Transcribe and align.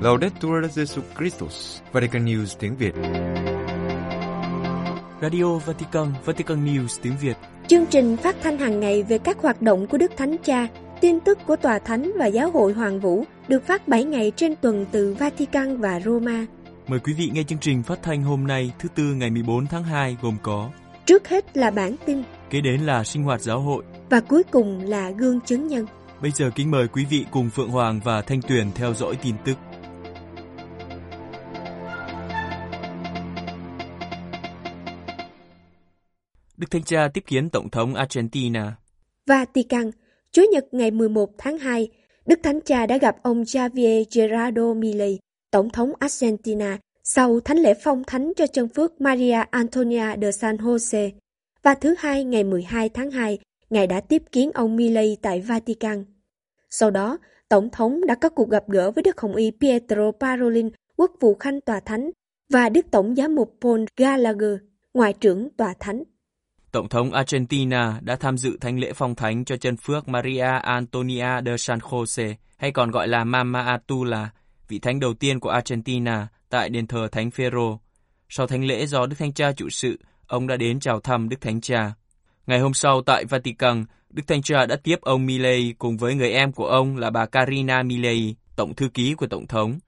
Laudetur 0.00 0.64
Jesus 0.64 1.02
Christus, 1.18 1.80
Vatican 1.92 2.24
News 2.24 2.56
tiếng 2.58 2.76
Việt. 2.76 2.94
Radio 5.22 5.58
Vatican, 5.58 6.06
Vatican 6.24 6.64
News 6.64 6.98
tiếng 7.02 7.12
Việt. 7.20 7.36
Chương 7.66 7.86
trình 7.86 8.16
phát 8.16 8.36
thanh 8.42 8.58
hàng 8.58 8.80
ngày 8.80 9.02
về 9.02 9.18
các 9.18 9.38
hoạt 9.38 9.62
động 9.62 9.86
của 9.86 9.98
Đức 9.98 10.12
Thánh 10.16 10.36
Cha, 10.44 10.68
tin 11.00 11.20
tức 11.20 11.38
của 11.46 11.56
Tòa 11.56 11.78
Thánh 11.78 12.12
và 12.18 12.26
Giáo 12.26 12.50
hội 12.50 12.72
Hoàng 12.72 13.00
Vũ 13.00 13.24
được 13.48 13.66
phát 13.66 13.88
7 13.88 14.04
ngày 14.04 14.32
trên 14.36 14.54
tuần 14.56 14.86
từ 14.92 15.16
Vatican 15.18 15.76
và 15.76 16.00
Roma. 16.00 16.46
Mời 16.86 17.00
quý 17.00 17.12
vị 17.12 17.30
nghe 17.32 17.42
chương 17.42 17.58
trình 17.58 17.82
phát 17.82 18.02
thanh 18.02 18.22
hôm 18.22 18.46
nay 18.46 18.72
thứ 18.78 18.88
tư 18.94 19.04
ngày 19.04 19.30
14 19.30 19.66
tháng 19.66 19.84
2 19.84 20.16
gồm 20.22 20.36
có 20.42 20.70
Trước 21.06 21.28
hết 21.28 21.56
là 21.56 21.70
bản 21.70 21.96
tin 22.06 22.22
Kế 22.50 22.60
đến 22.60 22.80
là 22.80 23.04
sinh 23.04 23.22
hoạt 23.22 23.40
giáo 23.40 23.60
hội 23.60 23.84
và 24.10 24.20
cuối 24.20 24.42
cùng 24.50 24.80
là 24.84 25.10
gương 25.10 25.40
chứng 25.40 25.66
nhân. 25.66 25.86
Bây 26.22 26.30
giờ 26.30 26.50
kính 26.54 26.70
mời 26.70 26.88
quý 26.88 27.04
vị 27.10 27.26
cùng 27.30 27.50
Phượng 27.50 27.70
Hoàng 27.70 28.00
và 28.04 28.22
Thanh 28.22 28.42
Tuyền 28.42 28.72
theo 28.74 28.94
dõi 28.94 29.16
tin 29.22 29.34
tức. 29.44 29.54
Đức 36.60 36.70
Thanh 36.70 36.82
Cha 36.82 37.08
tiếp 37.14 37.24
kiến 37.26 37.50
Tổng 37.50 37.70
thống 37.70 37.94
Argentina. 37.94 38.76
Vatican, 39.26 39.90
Chủ 40.32 40.42
nhật 40.52 40.64
ngày 40.72 40.90
11 40.90 41.30
tháng 41.38 41.58
2, 41.58 41.88
Đức 42.26 42.40
Thánh 42.42 42.60
Cha 42.60 42.86
đã 42.86 42.98
gặp 42.98 43.16
ông 43.22 43.42
Javier 43.42 44.04
Gerardo 44.14 44.74
Milei, 44.74 45.18
Tổng 45.50 45.70
thống 45.70 45.92
Argentina, 45.98 46.78
sau 47.04 47.40
thánh 47.40 47.58
lễ 47.58 47.74
phong 47.84 48.02
thánh 48.06 48.32
cho 48.36 48.46
chân 48.46 48.68
phước 48.68 49.00
Maria 49.00 49.42
Antonia 49.50 50.16
de 50.22 50.32
San 50.32 50.56
Jose. 50.56 51.10
Và 51.62 51.74
thứ 51.74 51.94
hai 51.98 52.24
ngày 52.24 52.44
12 52.44 52.88
tháng 52.88 53.10
2, 53.10 53.38
Ngài 53.70 53.86
đã 53.86 54.00
tiếp 54.00 54.22
kiến 54.32 54.50
ông 54.54 54.76
Milei 54.76 55.16
tại 55.22 55.40
Vatican. 55.40 56.04
Sau 56.70 56.90
đó, 56.90 57.18
Tổng 57.48 57.70
thống 57.70 58.06
đã 58.06 58.14
có 58.14 58.28
cuộc 58.28 58.50
gặp 58.50 58.68
gỡ 58.68 58.90
với 58.90 59.02
Đức 59.02 59.20
Hồng 59.20 59.36
Y 59.36 59.50
Pietro 59.60 60.12
Parolin, 60.20 60.70
quốc 60.96 61.12
vụ 61.20 61.34
khanh 61.34 61.60
tòa 61.60 61.80
thánh, 61.80 62.10
và 62.52 62.68
Đức 62.68 62.86
Tổng 62.90 63.14
giám 63.14 63.34
mục 63.34 63.56
Paul 63.60 63.84
Gallagher, 63.96 64.58
ngoại 64.94 65.12
trưởng 65.12 65.48
tòa 65.56 65.74
thánh. 65.80 66.02
Tổng 66.72 66.88
thống 66.88 67.12
Argentina 67.12 68.00
đã 68.00 68.16
tham 68.16 68.38
dự 68.38 68.58
thánh 68.60 68.78
lễ 68.78 68.92
phong 68.92 69.14
thánh 69.14 69.44
cho 69.44 69.56
chân 69.56 69.76
phước 69.76 70.08
Maria 70.08 70.58
Antonia 70.62 71.42
de 71.46 71.56
San 71.56 71.78
Jose, 71.78 72.34
hay 72.56 72.72
còn 72.72 72.90
gọi 72.90 73.08
là 73.08 73.24
Mama 73.24 73.62
Atula, 73.62 74.30
vị 74.68 74.78
thánh 74.78 75.00
đầu 75.00 75.14
tiên 75.14 75.40
của 75.40 75.50
Argentina 75.50 76.28
tại 76.48 76.68
đền 76.68 76.86
thờ 76.86 77.08
Thánh 77.12 77.30
Phaero. 77.30 77.78
Sau 78.28 78.46
thánh 78.46 78.64
lễ 78.64 78.86
do 78.86 79.06
Đức 79.06 79.16
Thánh 79.18 79.32
Cha 79.32 79.52
chủ 79.52 79.68
sự, 79.70 79.98
ông 80.26 80.46
đã 80.46 80.56
đến 80.56 80.80
chào 80.80 81.00
thăm 81.00 81.28
Đức 81.28 81.40
Thánh 81.40 81.60
Cha. 81.60 81.92
Ngày 82.46 82.58
hôm 82.58 82.74
sau 82.74 83.02
tại 83.02 83.24
Vatican, 83.24 83.84
Đức 84.10 84.22
Thánh 84.26 84.42
Cha 84.42 84.66
đã 84.66 84.76
tiếp 84.76 84.96
ông 85.00 85.26
Milei 85.26 85.74
cùng 85.78 85.96
với 85.96 86.14
người 86.14 86.30
em 86.30 86.52
của 86.52 86.66
ông 86.66 86.96
là 86.96 87.10
bà 87.10 87.26
Karina 87.26 87.82
Milei, 87.82 88.34
tổng 88.56 88.74
thư 88.74 88.88
ký 88.88 89.14
của 89.14 89.26
Tổng 89.26 89.46
thống. 89.46 89.78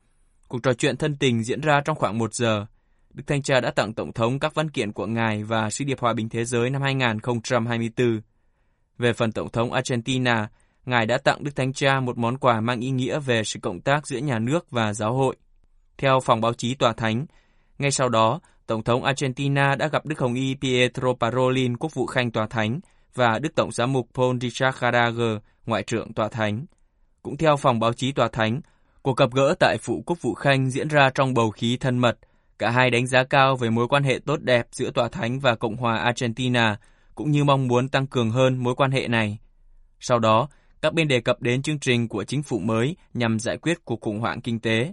Cuộc 0.49 0.63
trò 0.63 0.73
chuyện 0.73 0.97
thân 0.97 1.17
tình 1.17 1.45
diễn 1.45 1.61
ra 1.61 1.81
trong 1.85 1.97
khoảng 1.97 2.19
một 2.19 2.35
giờ. 2.35 2.67
Đức 3.15 3.23
Thanh 3.27 3.43
Cha 3.43 3.61
đã 3.61 3.71
tặng 3.71 3.95
Tổng 3.95 4.13
thống 4.13 4.39
các 4.39 4.55
văn 4.55 4.71
kiện 4.71 4.93
của 4.93 5.07
Ngài 5.07 5.45
và 5.45 5.71
Sứ 5.71 5.85
điệp 5.85 6.01
Hòa 6.01 6.13
bình 6.13 6.29
Thế 6.29 6.45
giới 6.45 6.71
năm 6.71 6.83
2024. 6.83 8.21
Về 8.99 9.13
phần 9.13 9.33
Tổng 9.33 9.51
thống 9.51 9.73
Argentina, 9.73 10.49
Ngài 10.87 11.07
đã 11.07 11.19
tặng 11.19 11.45
Đức 11.45 11.57
Thánh 11.57 11.73
Cha 11.73 12.01
một 12.01 12.19
món 12.19 12.39
quà 12.39 12.61
mang 12.61 12.81
ý 12.81 12.91
nghĩa 12.91 13.19
về 13.19 13.45
sự 13.45 13.61
cộng 13.61 13.81
tác 13.81 14.07
giữa 14.07 14.19
nhà 14.19 14.39
nước 14.39 14.71
và 14.71 14.95
giáo 14.95 15.15
hội. 15.15 15.37
Theo 15.99 16.21
phòng 16.21 16.41
báo 16.41 16.55
chí 16.55 16.75
Tòa 16.75 16.93
Thánh, 16.93 17.27
ngay 17.79 17.91
sau 17.91 18.09
đó, 18.09 18.41
Tổng 18.67 18.83
thống 18.83 19.05
Argentina 19.05 19.75
đã 19.75 19.89
gặp 19.89 20.07
Đức 20.07 20.19
Hồng 20.19 20.35
Y 20.35 20.55
Pietro 20.55 21.15
Parolin, 21.21 21.77
quốc 21.77 21.95
vụ 21.95 22.07
khanh 22.07 22.31
Tòa 22.31 22.47
Thánh, 22.47 22.81
và 23.15 23.39
Đức 23.39 23.55
Tổng 23.55 23.73
giám 23.73 23.93
mục 23.93 24.09
Paul 24.15 24.37
Richard 24.41 24.79
Gallagher, 24.79 25.39
ngoại 25.67 25.83
trưởng 25.83 26.13
Tòa 26.13 26.29
Thánh. 26.29 26.67
Cũng 27.23 27.37
theo 27.37 27.57
phòng 27.57 27.81
báo 27.81 27.93
chí 27.93 28.13
Tòa 28.13 28.29
Thánh, 28.29 28.61
cuộc 29.03 29.17
gặp 29.17 29.31
gỡ 29.33 29.55
tại 29.61 29.77
Phụ 29.81 30.03
Quốc 30.07 30.23
vụ 30.23 30.35
Khanh 30.35 30.71
diễn 30.71 30.89
ra 30.89 31.11
trong 31.15 31.35
bầu 31.35 31.51
khí 31.51 31.77
thân 31.81 31.99
mật. 31.99 32.19
Cả 32.63 32.71
hai 32.71 32.91
đánh 32.91 33.07
giá 33.07 33.25
cao 33.25 33.57
về 33.57 33.71
mối 33.71 33.89
quan 33.89 34.03
hệ 34.03 34.19
tốt 34.27 34.41
đẹp 34.43 34.67
giữa 34.73 34.91
Tòa 34.91 35.09
Thánh 35.09 35.41
và 35.41 35.55
Cộng 35.55 35.77
hòa 35.77 35.97
Argentina, 35.97 36.77
cũng 37.15 37.31
như 37.31 37.45
mong 37.45 37.69
muốn 37.69 37.89
tăng 37.89 38.07
cường 38.07 38.31
hơn 38.31 38.57
mối 38.57 38.75
quan 38.75 38.91
hệ 38.91 39.09
này. 39.09 39.39
Sau 40.01 40.19
đó, 40.19 40.49
các 40.83 40.95
bên 40.95 41.09
đề 41.09 41.21
cập 41.21 41.43
đến 41.43 41.63
chương 41.63 41.79
trình 41.79 42.09
của 42.09 42.25
chính 42.25 42.43
phủ 42.43 42.59
mới 42.59 42.97
nhằm 43.15 43.39
giải 43.39 43.57
quyết 43.57 43.85
cuộc 43.85 44.01
khủng 44.01 44.21
hoảng 44.21 44.41
kinh 44.41 44.61
tế. 44.61 44.93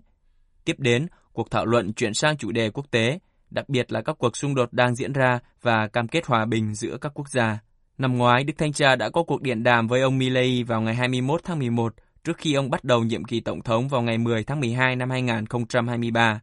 Tiếp 0.66 0.75
đến, 0.78 1.07
cuộc 1.34 1.52
thảo 1.52 1.66
luận 1.66 1.94
chuyển 1.94 2.13
sang 2.13 2.38
chủ 2.38 2.52
đề 2.52 2.69
quốc 2.69 2.85
tế, 2.91 3.19
đặc 3.50 3.69
biệt 3.69 3.91
là 3.91 4.01
các 4.01 4.16
cuộc 4.19 4.38
xung 4.38 4.56
đột 4.56 4.74
đang 4.74 4.96
diễn 4.96 5.13
ra 5.13 5.40
và 5.62 5.88
cam 5.88 6.07
kết 6.07 6.25
hòa 6.25 6.46
bình 6.46 6.75
giữa 6.75 6.97
các 7.01 7.12
quốc 7.16 7.30
gia. 7.30 7.59
Năm 7.97 8.18
ngoái, 8.18 8.44
Đức 8.44 8.53
Thanh 8.57 8.74
Cha 8.74 8.96
đã 8.96 9.09
có 9.09 9.24
cuộc 9.24 9.41
điện 9.41 9.63
đàm 9.63 9.88
với 9.88 10.01
ông 10.01 10.18
Milei 10.18 10.63
vào 10.63 10.81
ngày 10.81 10.96
21 10.96 11.41
tháng 11.44 11.59
11 11.59 11.94
trước 12.24 12.38
khi 12.38 12.53
ông 12.53 12.69
bắt 12.69 12.84
đầu 12.84 13.03
nhiệm 13.03 13.24
kỳ 13.24 13.40
Tổng 13.40 13.62
thống 13.62 13.88
vào 13.88 14.01
ngày 14.01 14.18
10 14.18 14.44
tháng 14.44 14.59
12 14.59 14.96
năm 14.96 15.09
2023. 15.09 16.41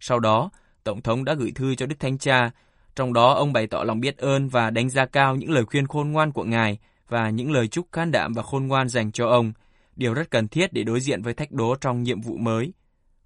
Sau 0.00 0.20
đó, 0.20 0.50
Tổng 0.84 1.02
thống 1.02 1.24
đã 1.24 1.34
gửi 1.34 1.52
thư 1.54 1.74
cho 1.74 1.86
Đức 1.86 1.96
Thánh 2.00 2.18
Cha, 2.18 2.50
trong 2.96 3.12
đó 3.12 3.32
ông 3.32 3.52
bày 3.52 3.66
tỏ 3.66 3.84
lòng 3.84 4.00
biết 4.00 4.18
ơn 4.18 4.48
và 4.48 4.70
đánh 4.70 4.90
giá 4.90 5.06
cao 5.06 5.36
những 5.36 5.50
lời 5.50 5.64
khuyên 5.64 5.86
khôn 5.86 6.12
ngoan 6.12 6.32
của 6.32 6.44
Ngài 6.44 6.78
và 7.08 7.30
những 7.30 7.52
lời 7.52 7.68
chúc 7.68 7.92
can 7.92 8.10
đảm 8.10 8.32
và 8.32 8.42
khôn 8.42 8.66
ngoan 8.66 8.88
dành 8.88 9.12
cho 9.12 9.28
ông, 9.28 9.52
điều 9.96 10.14
rất 10.14 10.30
cần 10.30 10.48
thiết 10.48 10.72
để 10.72 10.82
đối 10.82 11.00
diện 11.00 11.22
với 11.22 11.34
thách 11.34 11.52
đố 11.52 11.74
trong 11.80 12.02
nhiệm 12.02 12.20
vụ 12.20 12.36
mới. 12.36 12.72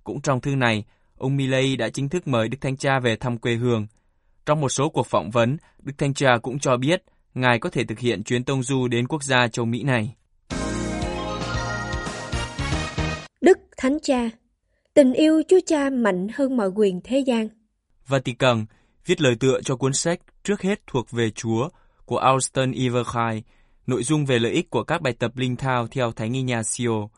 Cũng 0.05 0.21
trong 0.21 0.41
thư 0.41 0.55
này, 0.55 0.85
ông 1.17 1.37
Milley 1.37 1.77
đã 1.77 1.89
chính 1.89 2.09
thức 2.09 2.29
mời 2.29 2.49
Đức 2.49 2.59
Thánh 2.61 2.77
Cha 2.77 3.01
về 3.01 3.17
thăm 3.17 3.39
quê 3.39 3.55
hương. 3.55 3.87
Trong 4.47 4.61
một 4.61 4.69
số 4.69 4.89
cuộc 4.89 5.07
phỏng 5.07 5.31
vấn, 5.31 5.57
Đức 5.79 5.93
Thánh 5.99 6.15
Cha 6.15 6.39
cũng 6.43 6.59
cho 6.59 6.77
biết 6.77 7.03
Ngài 7.35 7.59
có 7.59 7.71
thể 7.71 7.85
thực 7.85 7.99
hiện 7.99 8.25
chuyến 8.25 8.45
tông 8.45 8.63
du 8.63 8.89
đến 8.89 9.09
quốc 9.09 9.23
gia 9.23 9.49
châu 9.49 9.65
Mỹ 9.65 9.83
này. 9.83 10.15
Đức 13.41 13.59
Thánh 13.77 13.99
Cha 14.03 14.31
Tình 14.95 15.13
yêu 15.13 15.43
Chúa 15.49 15.61
Cha 15.67 15.91
mạnh 15.91 16.29
hơn 16.35 16.57
mọi 16.57 16.71
quyền 16.75 17.01
thế 17.05 17.19
gian. 17.19 17.49
Vatican 18.07 18.67
viết 19.07 19.21
lời 19.21 19.35
tựa 19.41 19.61
cho 19.65 19.77
cuốn 19.77 19.93
sách 19.93 20.21
trước 20.45 20.63
hết 20.63 20.81
thuộc 20.87 21.11
về 21.11 21.31
Chúa 21.31 21.69
của 22.05 22.17
Austin 22.17 22.73
Everkai, 22.73 23.43
nội 23.87 24.03
dung 24.03 24.27
về 24.27 24.39
lợi 24.39 24.53
ích 24.53 24.71
của 24.71 24.85
các 24.85 25.03
bài 25.03 25.13
tập 25.19 25.37
linh 25.37 25.57
thao 25.57 25.87
theo 25.87 26.13
Thánh 26.13 26.33
Ignacio. 26.33 27.09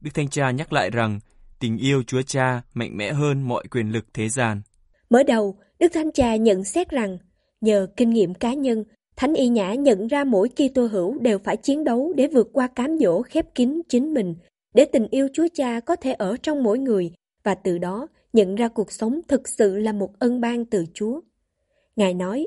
Đức 0.00 0.10
Thanh 0.14 0.28
Cha 0.28 0.50
nhắc 0.50 0.72
lại 0.72 0.90
rằng 0.90 1.20
tình 1.60 1.78
yêu 1.78 2.02
Chúa 2.02 2.22
Cha 2.22 2.62
mạnh 2.74 2.96
mẽ 2.96 3.12
hơn 3.12 3.48
mọi 3.48 3.64
quyền 3.70 3.92
lực 3.92 4.04
thế 4.14 4.28
gian. 4.28 4.62
Mở 5.10 5.22
đầu, 5.22 5.58
Đức 5.78 5.92
Thánh 5.92 6.12
Cha 6.12 6.36
nhận 6.36 6.64
xét 6.64 6.90
rằng 6.90 7.18
nhờ 7.60 7.86
kinh 7.96 8.10
nghiệm 8.10 8.34
cá 8.34 8.54
nhân, 8.54 8.84
Thánh 9.16 9.34
Y 9.34 9.48
Nhã 9.48 9.74
nhận 9.74 10.06
ra 10.06 10.24
mỗi 10.24 10.48
Kitô 10.48 10.86
hữu 10.86 11.18
đều 11.18 11.38
phải 11.38 11.56
chiến 11.56 11.84
đấu 11.84 12.12
để 12.16 12.26
vượt 12.26 12.48
qua 12.52 12.66
cám 12.66 12.98
dỗ 12.98 13.22
khép 13.22 13.54
kín 13.54 13.80
chính 13.88 14.14
mình, 14.14 14.34
để 14.74 14.84
tình 14.84 15.06
yêu 15.10 15.28
Chúa 15.34 15.46
Cha 15.54 15.80
có 15.80 15.96
thể 15.96 16.12
ở 16.12 16.36
trong 16.42 16.62
mỗi 16.62 16.78
người 16.78 17.12
và 17.42 17.54
từ 17.54 17.78
đó 17.78 18.08
nhận 18.32 18.54
ra 18.54 18.68
cuộc 18.68 18.92
sống 18.92 19.20
thực 19.28 19.48
sự 19.48 19.78
là 19.78 19.92
một 19.92 20.18
ân 20.18 20.40
ban 20.40 20.64
từ 20.64 20.84
Chúa. 20.94 21.20
Ngài 21.96 22.14
nói, 22.14 22.46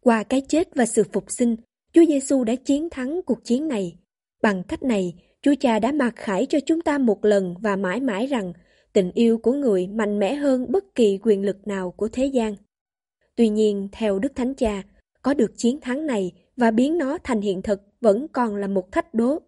qua 0.00 0.22
cái 0.22 0.40
chết 0.48 0.74
và 0.74 0.86
sự 0.86 1.04
phục 1.12 1.30
sinh, 1.30 1.56
Chúa 1.92 2.04
Giêsu 2.08 2.44
đã 2.44 2.54
chiến 2.54 2.90
thắng 2.90 3.20
cuộc 3.26 3.44
chiến 3.44 3.68
này. 3.68 3.96
Bằng 4.42 4.62
cách 4.62 4.82
này, 4.82 5.14
Chúa 5.42 5.54
Cha 5.60 5.78
đã 5.78 5.92
mặc 5.92 6.12
khải 6.16 6.46
cho 6.46 6.58
chúng 6.66 6.80
ta 6.80 6.98
một 6.98 7.24
lần 7.24 7.54
và 7.60 7.76
mãi 7.76 8.00
mãi 8.00 8.26
rằng 8.26 8.52
tình 8.92 9.10
yêu 9.14 9.38
của 9.38 9.52
người 9.52 9.86
mạnh 9.86 10.18
mẽ 10.18 10.34
hơn 10.34 10.72
bất 10.72 10.94
kỳ 10.94 11.18
quyền 11.22 11.42
lực 11.42 11.66
nào 11.66 11.90
của 11.90 12.08
thế 12.08 12.26
gian. 12.26 12.54
Tuy 13.36 13.48
nhiên, 13.48 13.88
theo 13.92 14.18
Đức 14.18 14.32
Thánh 14.34 14.54
Cha, 14.54 14.82
có 15.22 15.34
được 15.34 15.52
chiến 15.56 15.80
thắng 15.80 16.06
này 16.06 16.32
và 16.56 16.70
biến 16.70 16.98
nó 16.98 17.18
thành 17.24 17.40
hiện 17.40 17.62
thực 17.62 17.80
vẫn 18.00 18.26
còn 18.32 18.56
là 18.56 18.66
một 18.66 18.92
thách 18.92 19.14
đố. 19.14 19.38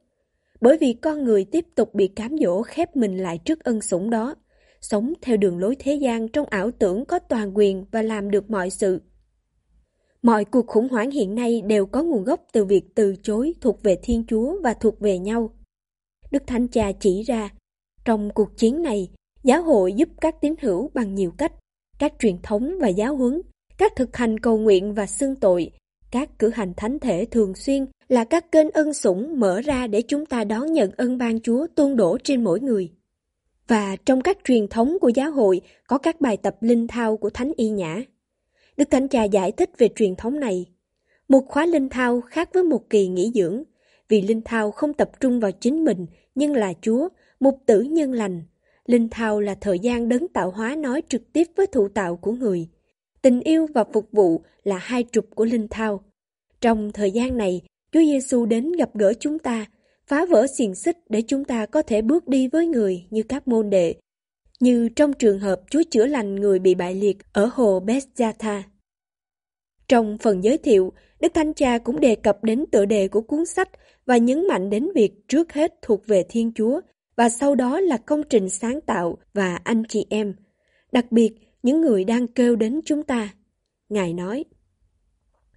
Bởi 0.60 0.78
vì 0.78 0.92
con 0.92 1.24
người 1.24 1.44
tiếp 1.44 1.66
tục 1.74 1.94
bị 1.94 2.08
cám 2.08 2.36
dỗ 2.38 2.62
khép 2.62 2.96
mình 2.96 3.16
lại 3.16 3.38
trước 3.38 3.64
ân 3.64 3.80
sủng 3.80 4.10
đó, 4.10 4.34
sống 4.90 5.12
theo 5.22 5.36
đường 5.36 5.58
lối 5.58 5.76
thế 5.78 5.94
gian 5.94 6.28
trong 6.28 6.46
ảo 6.46 6.70
tưởng 6.70 7.04
có 7.04 7.18
toàn 7.18 7.56
quyền 7.56 7.84
và 7.90 8.02
làm 8.02 8.30
được 8.30 8.50
mọi 8.50 8.70
sự. 8.70 9.00
Mọi 10.22 10.44
cuộc 10.44 10.66
khủng 10.66 10.88
hoảng 10.88 11.10
hiện 11.10 11.34
nay 11.34 11.62
đều 11.66 11.86
có 11.86 12.02
nguồn 12.02 12.24
gốc 12.24 12.46
từ 12.52 12.64
việc 12.64 12.94
từ 12.94 13.14
chối 13.22 13.54
thuộc 13.60 13.82
về 13.82 13.98
Thiên 14.02 14.24
Chúa 14.28 14.60
và 14.62 14.74
thuộc 14.74 15.00
về 15.00 15.18
nhau. 15.18 15.50
Đức 16.30 16.42
Thánh 16.46 16.68
Cha 16.68 16.92
chỉ 17.00 17.22
ra, 17.22 17.50
trong 18.04 18.30
cuộc 18.34 18.56
chiến 18.56 18.82
này, 18.82 19.10
giáo 19.42 19.62
hội 19.62 19.92
giúp 19.92 20.08
các 20.20 20.40
tín 20.40 20.54
hữu 20.60 20.90
bằng 20.94 21.14
nhiều 21.14 21.32
cách, 21.38 21.52
các 21.98 22.12
truyền 22.18 22.38
thống 22.42 22.78
và 22.80 22.88
giáo 22.88 23.16
huấn, 23.16 23.42
các 23.78 23.92
thực 23.96 24.16
hành 24.16 24.40
cầu 24.40 24.58
nguyện 24.58 24.94
và 24.94 25.06
xưng 25.06 25.36
tội, 25.36 25.70
các 26.10 26.38
cử 26.38 26.48
hành 26.48 26.72
thánh 26.76 26.98
thể 26.98 27.24
thường 27.30 27.54
xuyên 27.54 27.86
là 28.08 28.24
các 28.24 28.52
kênh 28.52 28.70
ân 28.70 28.94
sủng 28.94 29.40
mở 29.40 29.60
ra 29.60 29.86
để 29.86 30.02
chúng 30.02 30.26
ta 30.26 30.44
đón 30.44 30.72
nhận 30.72 30.90
ân 30.96 31.18
ban 31.18 31.40
Chúa 31.40 31.66
tuôn 31.74 31.96
đổ 31.96 32.18
trên 32.24 32.44
mỗi 32.44 32.60
người. 32.60 32.90
Và 33.68 33.96
trong 34.06 34.20
các 34.20 34.38
truyền 34.44 34.68
thống 34.68 34.96
của 35.00 35.08
giáo 35.08 35.30
hội 35.30 35.60
có 35.86 35.98
các 35.98 36.20
bài 36.20 36.36
tập 36.36 36.56
linh 36.60 36.86
thao 36.86 37.16
của 37.16 37.30
Thánh 37.30 37.52
Y 37.56 37.68
Nhã. 37.68 38.02
Đức 38.76 38.90
Thánh 38.90 39.08
Cha 39.08 39.24
giải 39.24 39.52
thích 39.52 39.70
về 39.78 39.88
truyền 39.96 40.16
thống 40.16 40.40
này. 40.40 40.66
Một 41.28 41.40
khóa 41.48 41.66
linh 41.66 41.88
thao 41.88 42.20
khác 42.20 42.50
với 42.54 42.62
một 42.62 42.90
kỳ 42.90 43.08
nghỉ 43.08 43.32
dưỡng, 43.34 43.62
vì 44.08 44.22
linh 44.22 44.40
thao 44.42 44.70
không 44.70 44.94
tập 44.94 45.10
trung 45.20 45.40
vào 45.40 45.50
chính 45.52 45.84
mình 45.84 46.06
nhưng 46.34 46.52
là 46.52 46.72
Chúa, 46.82 47.08
mục 47.40 47.58
tử 47.66 47.80
nhân 47.82 48.12
lành. 48.12 48.42
Linh 48.86 49.08
thao 49.08 49.40
là 49.40 49.54
thời 49.60 49.78
gian 49.78 50.08
đấng 50.08 50.28
tạo 50.28 50.50
hóa 50.50 50.76
nói 50.76 51.02
trực 51.08 51.32
tiếp 51.32 51.44
với 51.56 51.66
thụ 51.66 51.88
tạo 51.88 52.16
của 52.16 52.32
người. 52.32 52.68
Tình 53.22 53.40
yêu 53.40 53.66
và 53.74 53.84
phục 53.92 54.08
vụ 54.12 54.42
là 54.64 54.78
hai 54.78 55.04
trục 55.12 55.26
của 55.34 55.44
linh 55.44 55.68
thao. 55.68 56.04
Trong 56.60 56.92
thời 56.92 57.10
gian 57.10 57.36
này, 57.36 57.62
Chúa 57.92 58.00
Giêsu 58.00 58.46
đến 58.46 58.72
gặp 58.72 58.90
gỡ 58.94 59.12
chúng 59.20 59.38
ta, 59.38 59.66
phá 60.06 60.26
vỡ 60.26 60.46
xiềng 60.46 60.74
xích 60.74 60.98
để 61.08 61.22
chúng 61.22 61.44
ta 61.44 61.66
có 61.66 61.82
thể 61.82 62.02
bước 62.02 62.28
đi 62.28 62.48
với 62.48 62.66
người 62.66 63.06
như 63.10 63.22
các 63.22 63.48
môn 63.48 63.70
đệ. 63.70 63.94
như 64.60 64.88
trong 64.88 65.12
trường 65.12 65.38
hợp 65.38 65.60
Chúa 65.70 65.82
chữa 65.90 66.06
lành 66.06 66.34
người 66.34 66.58
bị 66.58 66.74
bại 66.74 66.94
liệt 66.94 67.18
ở 67.32 67.50
hồ 67.52 67.80
Bethesda. 67.80 68.62
Trong 69.88 70.18
phần 70.18 70.44
giới 70.44 70.58
thiệu, 70.58 70.92
Đức 71.20 71.34
Thánh 71.34 71.54
Cha 71.54 71.78
cũng 71.78 72.00
đề 72.00 72.14
cập 72.14 72.44
đến 72.44 72.64
tựa 72.72 72.84
đề 72.84 73.08
của 73.08 73.20
cuốn 73.20 73.46
sách 73.46 73.68
và 74.06 74.16
nhấn 74.16 74.48
mạnh 74.48 74.70
đến 74.70 74.88
việc 74.94 75.28
trước 75.28 75.52
hết 75.52 75.74
thuộc 75.82 76.06
về 76.06 76.24
Thiên 76.28 76.52
Chúa 76.54 76.80
và 77.16 77.28
sau 77.28 77.54
đó 77.54 77.80
là 77.80 77.96
công 77.96 78.22
trình 78.30 78.48
sáng 78.48 78.80
tạo 78.80 79.18
và 79.34 79.56
anh 79.64 79.82
chị 79.88 80.06
em, 80.10 80.34
đặc 80.92 81.12
biệt 81.12 81.32
những 81.62 81.80
người 81.80 82.04
đang 82.04 82.26
kêu 82.26 82.56
đến 82.56 82.80
chúng 82.84 83.02
ta. 83.02 83.34
Ngài 83.88 84.14
nói, 84.14 84.44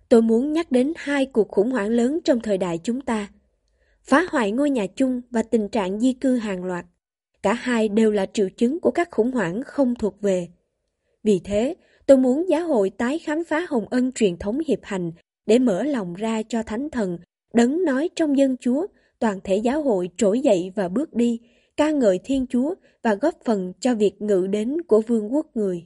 Tôi 0.10 0.22
muốn 0.22 0.54
nhắc 0.54 0.72
đến 0.72 0.94
hai 0.96 1.26
cuộc 1.26 1.48
khủng 1.48 1.72
hoảng 1.72 1.90
lớn 1.90 2.20
trong 2.26 2.40
thời 2.40 2.58
đại 2.58 2.80
chúng 2.84 3.02
ta. 3.02 3.30
Phá 4.10 4.26
hoại 4.32 4.52
ngôi 4.52 4.70
nhà 4.70 4.86
chung 4.96 5.22
và 5.32 5.44
tình 5.44 5.70
trạng 5.70 6.00
di 6.00 6.14
cư 6.14 6.36
hàng 6.36 6.64
loạt. 6.64 6.86
Cả 7.44 7.54
hai 7.54 7.90
đều 7.90 8.12
là 8.12 8.26
triệu 8.34 8.50
chứng 8.58 8.80
của 8.80 8.92
các 8.92 9.08
khủng 9.12 9.32
hoảng 9.32 9.62
không 9.66 9.96
thuộc 9.96 10.22
về. 10.22 10.48
Vì 11.24 11.42
thế, 11.44 11.76
tôi 12.06 12.18
muốn 12.18 12.50
giáo 12.50 12.68
hội 12.68 12.90
tái 12.90 13.20
khám 13.20 13.44
phá 13.50 13.66
hồng 13.70 13.86
ân 13.90 14.12
truyền 14.12 14.38
thống 14.38 14.60
hiệp 14.68 14.80
hành 14.84 15.12
để 15.46 15.60
mở 15.60 15.84
lòng 15.84 16.14
ra 16.14 16.42
cho 16.50 16.64
thánh 16.64 16.90
thần, 16.90 17.18
đấng 17.54 17.86
nói 17.86 18.10
trong 18.16 18.38
dân 18.38 18.56
chúa, 18.60 18.88
toàn 19.20 19.40
thể 19.44 19.56
giáo 19.56 19.82
hội 19.82 20.10
trỗi 20.18 20.40
dậy 20.40 20.72
và 20.76 20.90
bước 20.90 21.14
đi, 21.14 21.40
ca 21.78 21.92
ngợi 21.92 22.20
Thiên 22.24 22.46
Chúa 22.48 22.76
và 23.04 23.16
góp 23.16 23.34
phần 23.46 23.74
cho 23.80 23.96
việc 23.96 24.22
ngự 24.22 24.48
đến 24.48 24.82
của 24.88 25.02
vương 25.02 25.34
quốc 25.34 25.46
người. 25.54 25.86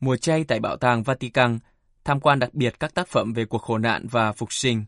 Mùa 0.00 0.16
chay 0.16 0.44
tại 0.48 0.60
Bảo 0.60 0.76
tàng 0.76 1.02
Vatican, 1.02 1.58
tham 2.04 2.20
quan 2.20 2.38
đặc 2.38 2.54
biệt 2.54 2.80
các 2.80 2.94
tác 2.94 3.08
phẩm 3.08 3.32
về 3.32 3.44
cuộc 3.44 3.62
khổ 3.62 3.78
nạn 3.78 4.06
và 4.10 4.32
phục 4.32 4.52
sinh. 4.52 4.84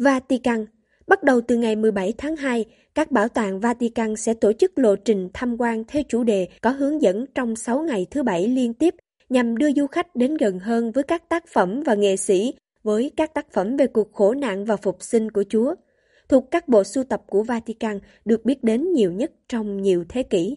Vatican 0.00 0.66
Bắt 1.06 1.22
đầu 1.22 1.40
từ 1.48 1.56
ngày 1.56 1.76
17 1.76 2.12
tháng 2.18 2.36
2, 2.36 2.64
các 2.94 3.10
bảo 3.10 3.28
tàng 3.28 3.60
Vatican 3.60 4.16
sẽ 4.16 4.34
tổ 4.34 4.52
chức 4.52 4.78
lộ 4.78 4.96
trình 4.96 5.28
tham 5.34 5.60
quan 5.60 5.84
theo 5.88 6.02
chủ 6.08 6.24
đề 6.24 6.48
có 6.60 6.70
hướng 6.70 7.02
dẫn 7.02 7.24
trong 7.34 7.56
6 7.56 7.82
ngày 7.82 8.06
thứ 8.10 8.22
bảy 8.22 8.48
liên 8.48 8.74
tiếp 8.74 8.94
nhằm 9.28 9.56
đưa 9.56 9.72
du 9.72 9.86
khách 9.86 10.16
đến 10.16 10.36
gần 10.36 10.58
hơn 10.58 10.92
với 10.92 11.04
các 11.04 11.28
tác 11.28 11.44
phẩm 11.52 11.82
và 11.86 11.94
nghệ 11.94 12.16
sĩ 12.16 12.54
với 12.82 13.12
các 13.16 13.34
tác 13.34 13.46
phẩm 13.52 13.76
về 13.76 13.86
cuộc 13.86 14.12
khổ 14.12 14.34
nạn 14.34 14.64
và 14.64 14.76
phục 14.76 14.96
sinh 15.00 15.30
của 15.30 15.44
Chúa 15.48 15.74
thuộc 16.28 16.44
các 16.50 16.68
bộ 16.68 16.84
sưu 16.84 17.04
tập 17.04 17.22
của 17.26 17.42
Vatican 17.42 17.98
được 18.24 18.44
biết 18.44 18.64
đến 18.64 18.92
nhiều 18.92 19.12
nhất 19.12 19.32
trong 19.48 19.82
nhiều 19.82 20.04
thế 20.08 20.22
kỷ. 20.22 20.56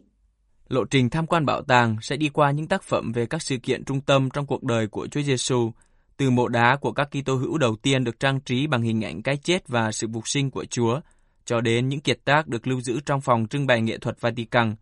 Lộ 0.70 0.86
trình 0.86 1.10
tham 1.10 1.28
quan 1.28 1.46
bảo 1.46 1.62
tàng 1.62 1.98
sẽ 2.02 2.18
đi 2.18 2.30
qua 2.30 2.52
những 2.52 2.68
tác 2.68 2.84
phẩm 2.84 3.12
về 3.12 3.26
các 3.26 3.42
sự 3.42 3.58
kiện 3.64 3.84
trung 3.86 4.02
tâm 4.02 4.30
trong 4.34 4.46
cuộc 4.46 4.64
đời 4.64 4.88
của 4.88 5.08
Chúa 5.08 5.22
Giêsu, 5.22 5.72
từ 6.18 6.30
mộ 6.30 6.48
đá 6.48 6.76
của 6.76 6.92
các 6.92 7.10
Kitô 7.12 7.36
hữu 7.36 7.58
đầu 7.58 7.76
tiên 7.76 8.04
được 8.04 8.20
trang 8.20 8.40
trí 8.40 8.68
bằng 8.68 8.82
hình 8.82 9.02
ảnh 9.02 9.22
cái 9.22 9.38
chết 9.38 9.68
và 9.68 9.92
sự 9.92 10.08
phục 10.14 10.28
sinh 10.28 10.52
của 10.52 10.66
Chúa, 10.66 11.00
cho 11.46 11.62
đến 11.62 11.90
những 11.90 12.00
kiệt 12.00 12.20
tác 12.26 12.48
được 12.48 12.68
lưu 12.68 12.82
giữ 12.82 13.00
trong 13.06 13.22
phòng 13.22 13.48
trưng 13.48 13.68
bày 13.68 13.82
nghệ 13.82 13.98
thuật 13.98 14.22
Vatican. 14.22 14.76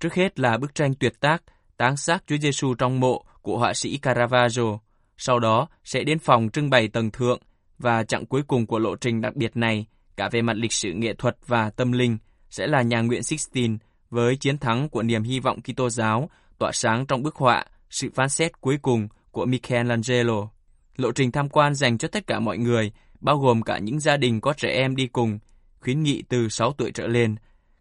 Trước 0.00 0.14
hết 0.14 0.40
là 0.40 0.58
bức 0.58 0.74
tranh 0.74 0.94
tuyệt 0.94 1.20
tác 1.20 1.42
Táng 1.76 1.96
xác 1.96 2.24
Chúa 2.26 2.36
Giêsu 2.36 2.74
trong 2.74 3.00
mộ 3.00 3.24
của 3.42 3.58
họa 3.58 3.74
sĩ 3.74 3.98
Caravaggio. 3.98 4.78
Sau 5.16 5.38
đó 5.38 5.68
sẽ 5.84 6.04
đến 6.04 6.18
phòng 6.18 6.48
trưng 6.52 6.70
bày 6.70 6.88
tầng 6.88 7.10
thượng 7.10 7.40
và 7.78 8.02
chặng 8.02 8.26
cuối 8.26 8.42
cùng 8.46 8.66
của 8.66 8.78
lộ 8.78 8.96
trình 8.96 9.20
đặc 9.20 9.36
biệt 9.36 9.56
này 9.56 9.86
cả 10.16 10.28
về 10.32 10.42
mặt 10.42 10.56
lịch 10.56 10.72
sử 10.72 10.92
nghệ 10.92 11.14
thuật 11.14 11.36
và 11.46 11.70
tâm 11.70 11.92
linh, 11.92 12.18
sẽ 12.50 12.66
là 12.66 12.82
nhà 12.82 13.00
nguyện 13.00 13.22
Sixtine 13.22 13.76
với 14.10 14.36
chiến 14.36 14.58
thắng 14.58 14.88
của 14.88 15.02
niềm 15.02 15.22
hy 15.22 15.40
vọng 15.40 15.58
Kitô 15.62 15.90
giáo 15.90 16.30
tỏa 16.58 16.70
sáng 16.72 17.06
trong 17.06 17.22
bức 17.22 17.36
họa 17.36 17.64
Sự 17.90 18.10
phán 18.14 18.28
xét 18.28 18.60
cuối 18.60 18.78
cùng 18.82 19.08
của 19.30 19.46
Michelangelo. 19.46 20.48
Lộ 20.96 21.12
trình 21.12 21.32
tham 21.32 21.48
quan 21.48 21.74
dành 21.74 21.98
cho 21.98 22.08
tất 22.08 22.26
cả 22.26 22.40
mọi 22.40 22.58
người, 22.58 22.92
bao 23.20 23.38
gồm 23.38 23.62
cả 23.62 23.78
những 23.78 24.00
gia 24.00 24.16
đình 24.16 24.40
có 24.40 24.52
trẻ 24.52 24.68
em 24.68 24.96
đi 24.96 25.06
cùng, 25.06 25.38
khuyến 25.80 26.02
nghị 26.02 26.22
từ 26.28 26.48
6 26.48 26.72
tuổi 26.72 26.90
trở 26.94 27.06
lên. 27.06 27.36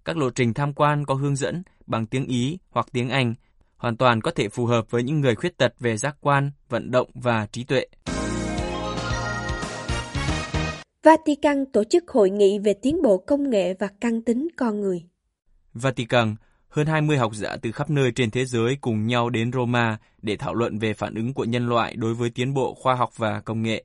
Các 0.06 0.18
lộ 0.18 0.30
trình 0.30 0.54
tham 0.54 0.74
quan 0.74 1.06
có 1.06 1.14
hướng 1.14 1.36
dẫn 1.36 1.64
bằng 1.88 2.06
tiếng 2.06 2.26
Ý 2.26 2.58
hoặc 2.70 2.88
tiếng 2.92 3.10
Anh, 3.10 3.34
hoàn 3.78 3.98
toàn 3.98 4.22
có 4.22 4.32
thể 4.32 4.50
phù 4.50 4.66
hợp 4.66 4.92
với 4.92 5.04
những 5.04 5.22
người 5.22 5.36
khuyết 5.36 5.58
tật 5.58 5.74
về 5.80 5.98
giác 5.98 6.16
quan, 6.22 6.52
vận 6.70 6.92
động 6.92 7.10
và 7.14 7.48
trí 7.52 7.64
tuệ. 7.64 7.86
Vatican 11.04 11.66
tổ 11.74 11.84
chức 11.84 12.10
hội 12.10 12.30
nghị 12.30 12.60
về 12.60 12.74
tiến 12.74 13.02
bộ 13.02 13.18
công 13.18 13.50
nghệ 13.50 13.74
và 13.80 13.88
căn 14.02 14.22
tính 14.22 14.48
con 14.58 14.82
người. 14.82 15.04
Vatican, 15.74 16.36
hơn 16.72 16.88
20 16.88 17.18
học 17.18 17.36
giả 17.36 17.58
từ 17.62 17.72
khắp 17.72 17.90
nơi 17.90 18.12
trên 18.12 18.32
thế 18.32 18.46
giới 18.46 18.78
cùng 18.82 19.08
nhau 19.08 19.30
đến 19.30 19.52
Roma 19.52 19.98
để 20.22 20.38
thảo 20.38 20.56
luận 20.56 20.80
về 20.80 20.94
phản 20.94 21.16
ứng 21.16 21.34
của 21.34 21.44
nhân 21.44 21.68
loại 21.68 21.96
đối 21.96 22.14
với 22.14 22.30
tiến 22.30 22.54
bộ 22.54 22.74
khoa 22.74 22.96
học 22.96 23.18
và 23.18 23.42
công 23.42 23.64
nghệ. 23.64 23.84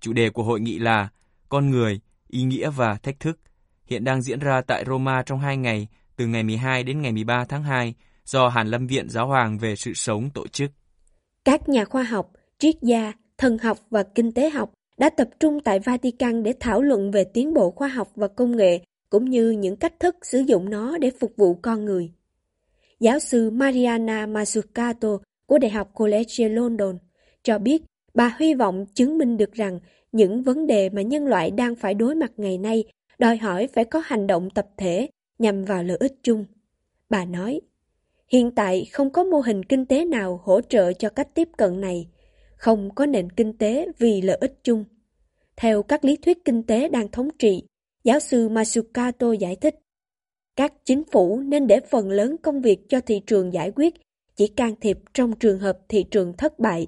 Chủ 0.00 0.12
đề 0.12 0.30
của 0.30 0.42
hội 0.42 0.60
nghị 0.60 0.78
là 0.78 1.08
Con 1.48 1.70
người, 1.70 2.00
ý 2.28 2.42
nghĩa 2.42 2.70
và 2.70 2.94
thách 2.94 3.20
thức, 3.20 3.38
hiện 3.86 4.04
đang 4.04 4.22
diễn 4.22 4.38
ra 4.38 4.60
tại 4.66 4.84
Roma 4.86 5.22
trong 5.22 5.40
hai 5.40 5.56
ngày, 5.56 5.88
từ 6.16 6.26
ngày 6.26 6.42
12 6.42 6.82
đến 6.82 7.02
ngày 7.02 7.12
13 7.12 7.44
tháng 7.44 7.62
2, 7.62 7.94
do 8.24 8.48
Hàn 8.48 8.68
Lâm 8.68 8.86
Viện 8.86 9.08
Giáo 9.08 9.26
hoàng 9.26 9.58
về 9.58 9.76
sự 9.76 9.94
sống 9.94 10.30
tổ 10.30 10.46
chức. 10.46 10.70
Các 11.44 11.68
nhà 11.68 11.84
khoa 11.84 12.02
học, 12.02 12.30
triết 12.58 12.74
gia, 12.82 13.12
thần 13.38 13.58
học 13.58 13.78
và 13.90 14.02
kinh 14.14 14.32
tế 14.32 14.50
học 14.50 14.70
đã 14.98 15.10
tập 15.10 15.28
trung 15.40 15.60
tại 15.64 15.78
Vatican 15.78 16.42
để 16.42 16.52
thảo 16.60 16.82
luận 16.82 17.10
về 17.10 17.24
tiến 17.24 17.54
bộ 17.54 17.70
khoa 17.70 17.88
học 17.88 18.08
và 18.14 18.28
công 18.28 18.56
nghệ 18.56 18.80
cũng 19.10 19.24
như 19.24 19.50
những 19.50 19.76
cách 19.76 20.00
thức 20.00 20.16
sử 20.22 20.38
dụng 20.38 20.70
nó 20.70 20.98
để 20.98 21.10
phục 21.20 21.32
vụ 21.36 21.54
con 21.54 21.84
người. 21.84 22.12
Giáo 23.00 23.18
sư 23.18 23.50
Mariana 23.50 24.26
Mazzucato 24.26 25.18
của 25.46 25.58
Đại 25.58 25.70
học 25.70 25.90
College 25.94 26.48
London 26.48 26.98
cho 27.42 27.58
biết 27.58 27.82
bà 28.14 28.36
hy 28.38 28.54
vọng 28.54 28.86
chứng 28.94 29.18
minh 29.18 29.36
được 29.36 29.52
rằng 29.52 29.80
những 30.12 30.42
vấn 30.42 30.66
đề 30.66 30.88
mà 30.88 31.02
nhân 31.02 31.26
loại 31.26 31.50
đang 31.50 31.74
phải 31.74 31.94
đối 31.94 32.14
mặt 32.14 32.32
ngày 32.36 32.58
nay 32.58 32.84
đòi 33.18 33.36
hỏi 33.36 33.66
phải 33.66 33.84
có 33.84 34.02
hành 34.04 34.26
động 34.26 34.50
tập 34.50 34.66
thể 34.76 35.08
nhằm 35.38 35.64
vào 35.64 35.82
lợi 35.82 35.96
ích 36.00 36.14
chung. 36.22 36.44
Bà 37.10 37.24
nói, 37.24 37.60
hiện 38.28 38.50
tại 38.50 38.84
không 38.92 39.10
có 39.10 39.24
mô 39.24 39.40
hình 39.40 39.64
kinh 39.64 39.86
tế 39.86 40.04
nào 40.04 40.40
hỗ 40.44 40.60
trợ 40.60 40.92
cho 40.92 41.08
cách 41.08 41.28
tiếp 41.34 41.48
cận 41.56 41.80
này, 41.80 42.08
không 42.56 42.94
có 42.94 43.06
nền 43.06 43.30
kinh 43.30 43.58
tế 43.58 43.86
vì 43.98 44.22
lợi 44.22 44.38
ích 44.40 44.58
chung. 44.64 44.84
Theo 45.56 45.82
các 45.82 46.04
lý 46.04 46.16
thuyết 46.16 46.44
kinh 46.44 46.62
tế 46.62 46.88
đang 46.88 47.08
thống 47.08 47.28
trị, 47.38 47.62
giáo 48.08 48.20
sư 48.20 48.48
Masukato 48.48 49.32
giải 49.32 49.56
thích, 49.56 49.74
các 50.56 50.72
chính 50.84 51.04
phủ 51.04 51.40
nên 51.40 51.66
để 51.66 51.80
phần 51.90 52.10
lớn 52.10 52.36
công 52.42 52.62
việc 52.62 52.88
cho 52.88 53.00
thị 53.00 53.20
trường 53.26 53.52
giải 53.52 53.72
quyết, 53.76 53.94
chỉ 54.36 54.48
can 54.48 54.74
thiệp 54.80 54.98
trong 55.14 55.32
trường 55.38 55.58
hợp 55.58 55.78
thị 55.88 56.04
trường 56.10 56.32
thất 56.32 56.58
bại. 56.58 56.86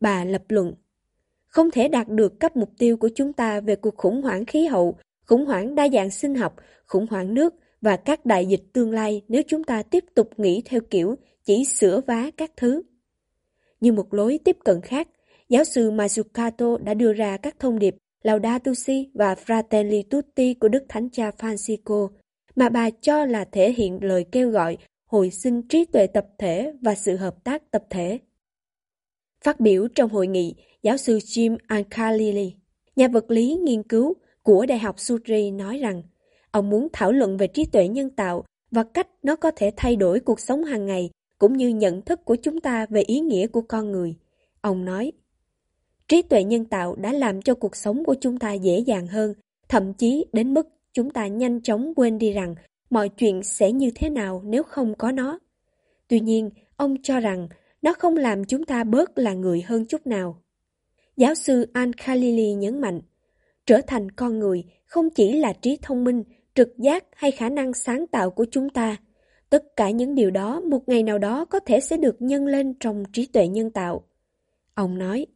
Bà 0.00 0.24
lập 0.24 0.42
luận, 0.48 0.74
không 1.46 1.70
thể 1.70 1.88
đạt 1.88 2.08
được 2.08 2.40
các 2.40 2.56
mục 2.56 2.70
tiêu 2.78 2.96
của 2.96 3.08
chúng 3.14 3.32
ta 3.32 3.60
về 3.60 3.76
cuộc 3.76 3.96
khủng 3.96 4.22
hoảng 4.22 4.44
khí 4.44 4.66
hậu, 4.66 4.98
khủng 5.26 5.46
hoảng 5.46 5.74
đa 5.74 5.88
dạng 5.88 6.10
sinh 6.10 6.34
học, 6.34 6.56
khủng 6.86 7.06
hoảng 7.10 7.34
nước 7.34 7.54
và 7.80 7.96
các 7.96 8.26
đại 8.26 8.46
dịch 8.46 8.62
tương 8.72 8.90
lai 8.90 9.22
nếu 9.28 9.42
chúng 9.46 9.64
ta 9.64 9.82
tiếp 9.82 10.04
tục 10.14 10.30
nghĩ 10.36 10.62
theo 10.64 10.80
kiểu 10.90 11.14
chỉ 11.44 11.64
sửa 11.64 12.00
vá 12.06 12.30
các 12.36 12.50
thứ. 12.56 12.82
Như 13.80 13.92
một 13.92 14.14
lối 14.14 14.38
tiếp 14.44 14.56
cận 14.64 14.80
khác, 14.80 15.08
giáo 15.48 15.64
sư 15.64 15.90
Masukato 15.90 16.78
đã 16.78 16.94
đưa 16.94 17.12
ra 17.12 17.36
các 17.36 17.58
thông 17.58 17.78
điệp 17.78 17.96
Laudato 18.22 18.74
Si 18.74 19.10
và 19.14 19.34
Fratelli 19.34 20.02
Tutti 20.10 20.54
của 20.54 20.68
Đức 20.68 20.84
Thánh 20.88 21.08
Cha 21.10 21.30
Francisco 21.38 22.08
mà 22.56 22.68
bà 22.68 22.90
cho 22.90 23.24
là 23.24 23.44
thể 23.44 23.72
hiện 23.72 23.98
lời 24.02 24.24
kêu 24.32 24.50
gọi 24.50 24.78
hồi 25.06 25.30
sinh 25.30 25.62
trí 25.62 25.84
tuệ 25.84 26.06
tập 26.06 26.26
thể 26.38 26.72
và 26.82 26.94
sự 26.94 27.16
hợp 27.16 27.44
tác 27.44 27.70
tập 27.70 27.84
thể. 27.90 28.18
Phát 29.44 29.60
biểu 29.60 29.88
trong 29.94 30.10
hội 30.10 30.26
nghị, 30.26 30.54
giáo 30.82 30.96
sư 30.96 31.18
Jim 31.18 31.56
Ancalili, 31.66 32.54
nhà 32.96 33.08
vật 33.08 33.30
lý 33.30 33.54
nghiên 33.54 33.82
cứu 33.82 34.14
của 34.42 34.66
Đại 34.66 34.78
học 34.78 35.00
Sutri 35.00 35.50
nói 35.50 35.78
rằng 35.78 36.02
ông 36.50 36.70
muốn 36.70 36.88
thảo 36.92 37.12
luận 37.12 37.36
về 37.36 37.46
trí 37.46 37.64
tuệ 37.64 37.88
nhân 37.88 38.10
tạo 38.10 38.44
và 38.70 38.84
cách 38.94 39.08
nó 39.22 39.36
có 39.36 39.50
thể 39.56 39.70
thay 39.76 39.96
đổi 39.96 40.20
cuộc 40.20 40.40
sống 40.40 40.64
hàng 40.64 40.86
ngày 40.86 41.10
cũng 41.38 41.56
như 41.56 41.68
nhận 41.68 42.02
thức 42.02 42.24
của 42.24 42.36
chúng 42.36 42.60
ta 42.60 42.86
về 42.90 43.00
ý 43.00 43.20
nghĩa 43.20 43.46
của 43.46 43.62
con 43.62 43.92
người. 43.92 44.14
Ông 44.60 44.84
nói, 44.84 45.12
trí 46.10 46.22
tuệ 46.22 46.44
nhân 46.44 46.64
tạo 46.64 46.94
đã 46.94 47.12
làm 47.12 47.42
cho 47.42 47.54
cuộc 47.54 47.76
sống 47.76 48.04
của 48.04 48.14
chúng 48.20 48.38
ta 48.38 48.52
dễ 48.52 48.78
dàng 48.78 49.06
hơn, 49.06 49.34
thậm 49.68 49.94
chí 49.94 50.26
đến 50.32 50.54
mức 50.54 50.68
chúng 50.92 51.10
ta 51.10 51.26
nhanh 51.26 51.62
chóng 51.62 51.92
quên 51.96 52.18
đi 52.18 52.32
rằng 52.32 52.54
mọi 52.90 53.08
chuyện 53.08 53.42
sẽ 53.42 53.72
như 53.72 53.90
thế 53.94 54.10
nào 54.10 54.42
nếu 54.44 54.62
không 54.62 54.94
có 54.94 55.12
nó. 55.12 55.38
Tuy 56.08 56.20
nhiên, 56.20 56.50
ông 56.76 56.96
cho 57.02 57.20
rằng 57.20 57.48
nó 57.82 57.92
không 57.92 58.16
làm 58.16 58.44
chúng 58.44 58.64
ta 58.64 58.84
bớt 58.84 59.18
là 59.18 59.34
người 59.34 59.62
hơn 59.62 59.84
chút 59.86 60.06
nào. 60.06 60.42
Giáo 61.16 61.34
sư 61.34 61.66
Al-Khalili 61.74 62.56
nhấn 62.56 62.80
mạnh, 62.80 63.00
trở 63.66 63.80
thành 63.86 64.10
con 64.10 64.38
người 64.38 64.64
không 64.84 65.10
chỉ 65.10 65.32
là 65.32 65.52
trí 65.52 65.78
thông 65.82 66.04
minh, 66.04 66.22
trực 66.54 66.78
giác 66.78 67.04
hay 67.12 67.30
khả 67.30 67.48
năng 67.48 67.72
sáng 67.74 68.06
tạo 68.06 68.30
của 68.30 68.46
chúng 68.50 68.70
ta, 68.70 68.96
Tất 69.50 69.76
cả 69.76 69.90
những 69.90 70.14
điều 70.14 70.30
đó 70.30 70.60
một 70.60 70.88
ngày 70.88 71.02
nào 71.02 71.18
đó 71.18 71.44
có 71.44 71.60
thể 71.60 71.80
sẽ 71.80 71.96
được 71.96 72.22
nhân 72.22 72.46
lên 72.46 72.74
trong 72.80 73.04
trí 73.12 73.26
tuệ 73.26 73.48
nhân 73.48 73.70
tạo. 73.70 74.04
Ông 74.74 74.98
nói, 74.98 75.26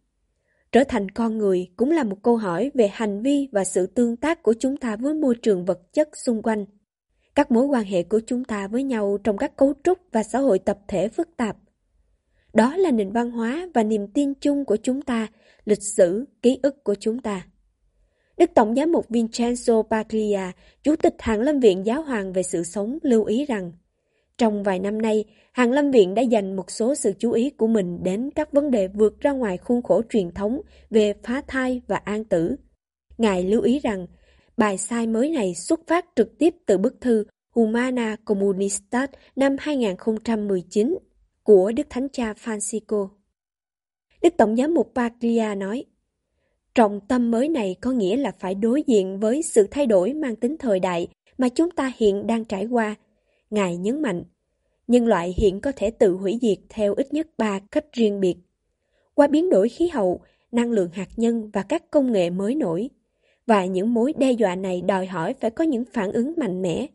trở 0.74 0.84
thành 0.84 1.08
con 1.08 1.38
người 1.38 1.68
cũng 1.76 1.90
là 1.90 2.04
một 2.04 2.16
câu 2.22 2.36
hỏi 2.36 2.70
về 2.74 2.88
hành 2.92 3.22
vi 3.22 3.48
và 3.52 3.64
sự 3.64 3.86
tương 3.86 4.16
tác 4.16 4.42
của 4.42 4.54
chúng 4.58 4.76
ta 4.76 4.96
với 4.96 5.14
môi 5.14 5.34
trường 5.42 5.64
vật 5.64 5.92
chất 5.92 6.08
xung 6.24 6.42
quanh. 6.42 6.64
Các 7.34 7.50
mối 7.52 7.66
quan 7.66 7.84
hệ 7.84 8.02
của 8.02 8.20
chúng 8.26 8.44
ta 8.44 8.68
với 8.68 8.82
nhau 8.82 9.18
trong 9.24 9.38
các 9.38 9.56
cấu 9.56 9.74
trúc 9.84 9.98
và 10.12 10.22
xã 10.22 10.38
hội 10.38 10.58
tập 10.58 10.78
thể 10.88 11.08
phức 11.08 11.28
tạp. 11.36 11.56
Đó 12.54 12.76
là 12.76 12.90
nền 12.90 13.12
văn 13.12 13.30
hóa 13.30 13.68
và 13.74 13.82
niềm 13.82 14.06
tin 14.14 14.34
chung 14.34 14.64
của 14.64 14.76
chúng 14.82 15.02
ta, 15.02 15.28
lịch 15.64 15.82
sử, 15.82 16.24
ký 16.42 16.58
ức 16.62 16.84
của 16.84 16.94
chúng 16.94 17.18
ta. 17.18 17.46
Đức 18.38 18.50
Tổng 18.54 18.74
giám 18.74 18.92
mục 18.92 19.10
Vincenzo 19.10 19.82
Paglia, 19.82 20.52
Chủ 20.82 20.96
tịch 20.96 21.14
Hạng 21.18 21.40
Lâm 21.40 21.60
Viện 21.60 21.86
Giáo 21.86 22.02
hoàng 22.02 22.32
về 22.32 22.42
sự 22.42 22.62
sống 22.62 22.98
lưu 23.02 23.24
ý 23.24 23.44
rằng 23.44 23.72
trong 24.38 24.62
vài 24.62 24.78
năm 24.78 25.02
nay, 25.02 25.24
hàng 25.52 25.72
Lâm 25.72 25.90
Viện 25.90 26.14
đã 26.14 26.22
dành 26.22 26.56
một 26.56 26.70
số 26.70 26.94
sự 26.94 27.12
chú 27.18 27.32
ý 27.32 27.50
của 27.50 27.66
mình 27.66 28.02
đến 28.02 28.30
các 28.34 28.52
vấn 28.52 28.70
đề 28.70 28.88
vượt 28.88 29.20
ra 29.20 29.32
ngoài 29.32 29.58
khuôn 29.58 29.82
khổ 29.82 30.02
truyền 30.10 30.30
thống 30.30 30.60
về 30.90 31.14
phá 31.22 31.42
thai 31.46 31.80
và 31.86 31.96
an 31.96 32.24
tử. 32.24 32.56
Ngài 33.18 33.42
lưu 33.42 33.62
ý 33.62 33.78
rằng, 33.78 34.06
bài 34.56 34.78
sai 34.78 35.06
mới 35.06 35.30
này 35.30 35.54
xuất 35.54 35.80
phát 35.86 36.06
trực 36.16 36.38
tiếp 36.38 36.54
từ 36.66 36.78
bức 36.78 37.00
thư 37.00 37.24
Humana 37.54 38.16
Communistas 38.24 39.10
năm 39.36 39.56
2019 39.58 40.98
của 41.42 41.72
Đức 41.72 41.86
Thánh 41.90 42.08
Cha 42.12 42.32
Francisco. 42.32 43.08
Đức 44.22 44.34
Tổng 44.38 44.56
giám 44.56 44.74
mục 44.74 44.92
Paglia 44.94 45.54
nói, 45.56 45.84
Trọng 46.74 47.00
tâm 47.08 47.30
mới 47.30 47.48
này 47.48 47.76
có 47.80 47.90
nghĩa 47.90 48.16
là 48.16 48.32
phải 48.38 48.54
đối 48.54 48.82
diện 48.86 49.20
với 49.20 49.42
sự 49.42 49.68
thay 49.70 49.86
đổi 49.86 50.14
mang 50.14 50.36
tính 50.36 50.56
thời 50.58 50.80
đại 50.80 51.08
mà 51.38 51.48
chúng 51.48 51.70
ta 51.70 51.92
hiện 51.96 52.26
đang 52.26 52.44
trải 52.44 52.66
qua. 52.66 52.94
Ngài 53.54 53.76
nhấn 53.76 54.02
mạnh, 54.02 54.24
nhân 54.86 55.06
loại 55.06 55.34
hiện 55.36 55.60
có 55.60 55.72
thể 55.76 55.90
tự 55.90 56.12
hủy 56.12 56.38
diệt 56.42 56.58
theo 56.68 56.94
ít 56.94 57.12
nhất 57.12 57.26
ba 57.38 57.60
cách 57.70 57.92
riêng 57.92 58.20
biệt. 58.20 58.36
Qua 59.14 59.26
biến 59.26 59.50
đổi 59.50 59.68
khí 59.68 59.88
hậu, 59.88 60.20
năng 60.52 60.70
lượng 60.70 60.90
hạt 60.92 61.08
nhân 61.16 61.50
và 61.52 61.62
các 61.62 61.90
công 61.90 62.12
nghệ 62.12 62.30
mới 62.30 62.54
nổi. 62.54 62.90
Và 63.46 63.64
những 63.64 63.94
mối 63.94 64.12
đe 64.18 64.32
dọa 64.32 64.56
này 64.56 64.82
đòi 64.82 65.06
hỏi 65.06 65.34
phải 65.40 65.50
có 65.50 65.64
những 65.64 65.84
phản 65.92 66.12
ứng 66.12 66.34
mạnh 66.36 66.62
mẽ. 66.62 66.86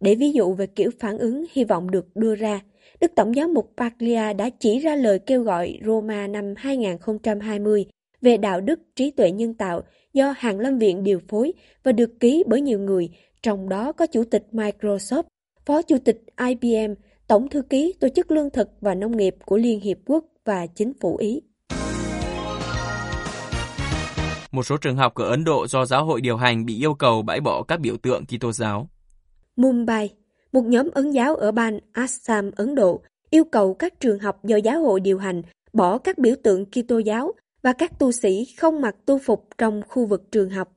Để 0.00 0.14
ví 0.14 0.32
dụ 0.32 0.54
về 0.54 0.66
kiểu 0.66 0.90
phản 0.98 1.18
ứng 1.18 1.44
hy 1.52 1.64
vọng 1.64 1.90
được 1.90 2.16
đưa 2.16 2.34
ra, 2.34 2.60
Đức 3.00 3.12
Tổng 3.16 3.36
giáo 3.36 3.48
mục 3.48 3.72
Paglia 3.76 4.32
đã 4.32 4.50
chỉ 4.58 4.78
ra 4.78 4.96
lời 4.96 5.18
kêu 5.18 5.42
gọi 5.42 5.78
Roma 5.84 6.26
năm 6.26 6.54
2020 6.56 7.86
về 8.20 8.36
đạo 8.36 8.60
đức 8.60 8.80
trí 8.96 9.10
tuệ 9.10 9.30
nhân 9.30 9.54
tạo 9.54 9.82
do 10.12 10.34
Hàng 10.36 10.60
Lâm 10.60 10.78
Viện 10.78 11.04
điều 11.04 11.20
phối 11.28 11.52
và 11.82 11.92
được 11.92 12.20
ký 12.20 12.44
bởi 12.46 12.60
nhiều 12.60 12.78
người, 12.78 13.10
trong 13.42 13.68
đó 13.68 13.92
có 13.92 14.06
Chủ 14.06 14.24
tịch 14.24 14.46
Microsoft, 14.52 15.22
Phó 15.66 15.82
Chủ 15.82 15.96
tịch 16.04 16.22
IBM, 16.48 16.94
Tổng 17.26 17.48
Thư 17.48 17.62
ký 17.62 17.94
Tổ 18.00 18.08
chức 18.16 18.30
Lương 18.30 18.50
thực 18.50 18.68
và 18.80 18.94
Nông 18.94 19.16
nghiệp 19.16 19.36
của 19.44 19.56
Liên 19.56 19.80
Hiệp 19.80 19.96
Quốc 20.06 20.24
và 20.44 20.66
Chính 20.66 20.92
phủ 21.00 21.16
Ý. 21.16 21.42
Một 24.52 24.62
số 24.62 24.76
trường 24.76 24.96
học 24.96 25.14
ở 25.14 25.28
Ấn 25.28 25.44
Độ 25.44 25.66
do 25.66 25.84
giáo 25.84 26.04
hội 26.04 26.20
điều 26.20 26.36
hành 26.36 26.66
bị 26.66 26.78
yêu 26.78 26.94
cầu 26.94 27.22
bãi 27.22 27.40
bỏ 27.40 27.62
các 27.62 27.80
biểu 27.80 27.96
tượng 27.96 28.24
Kitô 28.26 28.52
giáo. 28.52 28.88
Mumbai, 29.56 30.14
một 30.52 30.64
nhóm 30.64 30.90
ấn 30.94 31.10
giáo 31.10 31.36
ở 31.36 31.52
bang 31.52 31.78
Assam, 31.92 32.50
Ấn 32.56 32.74
Độ, 32.74 33.00
yêu 33.30 33.44
cầu 33.44 33.74
các 33.74 34.00
trường 34.00 34.18
học 34.18 34.44
do 34.44 34.56
giáo 34.56 34.82
hội 34.82 35.00
điều 35.00 35.18
hành 35.18 35.42
bỏ 35.72 35.98
các 35.98 36.18
biểu 36.18 36.34
tượng 36.42 36.64
Kitô 36.64 36.98
giáo 36.98 37.32
và 37.62 37.72
các 37.72 37.98
tu 37.98 38.12
sĩ 38.12 38.44
không 38.58 38.80
mặc 38.80 38.96
tu 39.06 39.18
phục 39.18 39.48
trong 39.58 39.82
khu 39.88 40.06
vực 40.06 40.32
trường 40.32 40.50
học. 40.50 40.73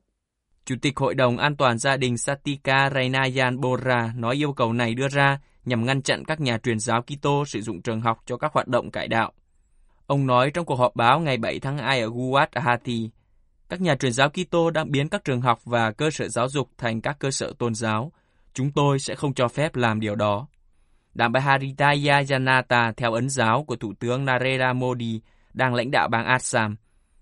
Chủ 0.68 0.74
tịch 0.82 0.96
Hội 0.96 1.14
đồng 1.14 1.38
An 1.38 1.56
toàn 1.56 1.78
gia 1.78 1.96
đình 1.96 2.18
Satika 2.18 2.90
Rainayan 2.90 3.60
Bora 3.60 4.12
nói 4.16 4.34
yêu 4.34 4.52
cầu 4.52 4.72
này 4.72 4.94
đưa 4.94 5.08
ra 5.08 5.38
nhằm 5.64 5.86
ngăn 5.86 6.02
chặn 6.02 6.24
các 6.24 6.40
nhà 6.40 6.58
truyền 6.58 6.78
giáo 6.80 7.02
Kitô 7.02 7.44
sử 7.44 7.60
dụng 7.60 7.82
trường 7.82 8.00
học 8.00 8.22
cho 8.26 8.36
các 8.36 8.52
hoạt 8.52 8.68
động 8.68 8.90
cải 8.90 9.08
đạo. 9.08 9.32
Ông 10.06 10.26
nói 10.26 10.50
trong 10.50 10.66
cuộc 10.66 10.74
họp 10.74 10.96
báo 10.96 11.20
ngày 11.20 11.36
7 11.36 11.60
tháng 11.60 11.78
2 11.78 12.00
ở 12.00 12.08
Guwahati, 12.08 13.08
các 13.68 13.80
nhà 13.80 13.96
truyền 13.96 14.12
giáo 14.12 14.30
Kitô 14.30 14.70
đang 14.70 14.90
biến 14.90 15.08
các 15.08 15.24
trường 15.24 15.40
học 15.40 15.60
và 15.64 15.92
cơ 15.92 16.10
sở 16.10 16.28
giáo 16.28 16.48
dục 16.48 16.70
thành 16.78 17.00
các 17.00 17.16
cơ 17.18 17.30
sở 17.30 17.52
tôn 17.58 17.74
giáo. 17.74 18.12
Chúng 18.54 18.72
tôi 18.72 18.98
sẽ 18.98 19.14
không 19.14 19.34
cho 19.34 19.48
phép 19.48 19.76
làm 19.76 20.00
điều 20.00 20.14
đó. 20.14 20.46
Đảng 21.14 21.32
Bharatiya 21.32 22.22
Janata 22.22 22.92
theo 22.96 23.12
ấn 23.12 23.28
giáo 23.28 23.64
của 23.64 23.76
Thủ 23.76 23.94
tướng 24.00 24.24
Narendra 24.24 24.72
Modi 24.72 25.20
đang 25.54 25.74
lãnh 25.74 25.90
đạo 25.90 26.08
bang 26.08 26.26
Assam. 26.26 26.76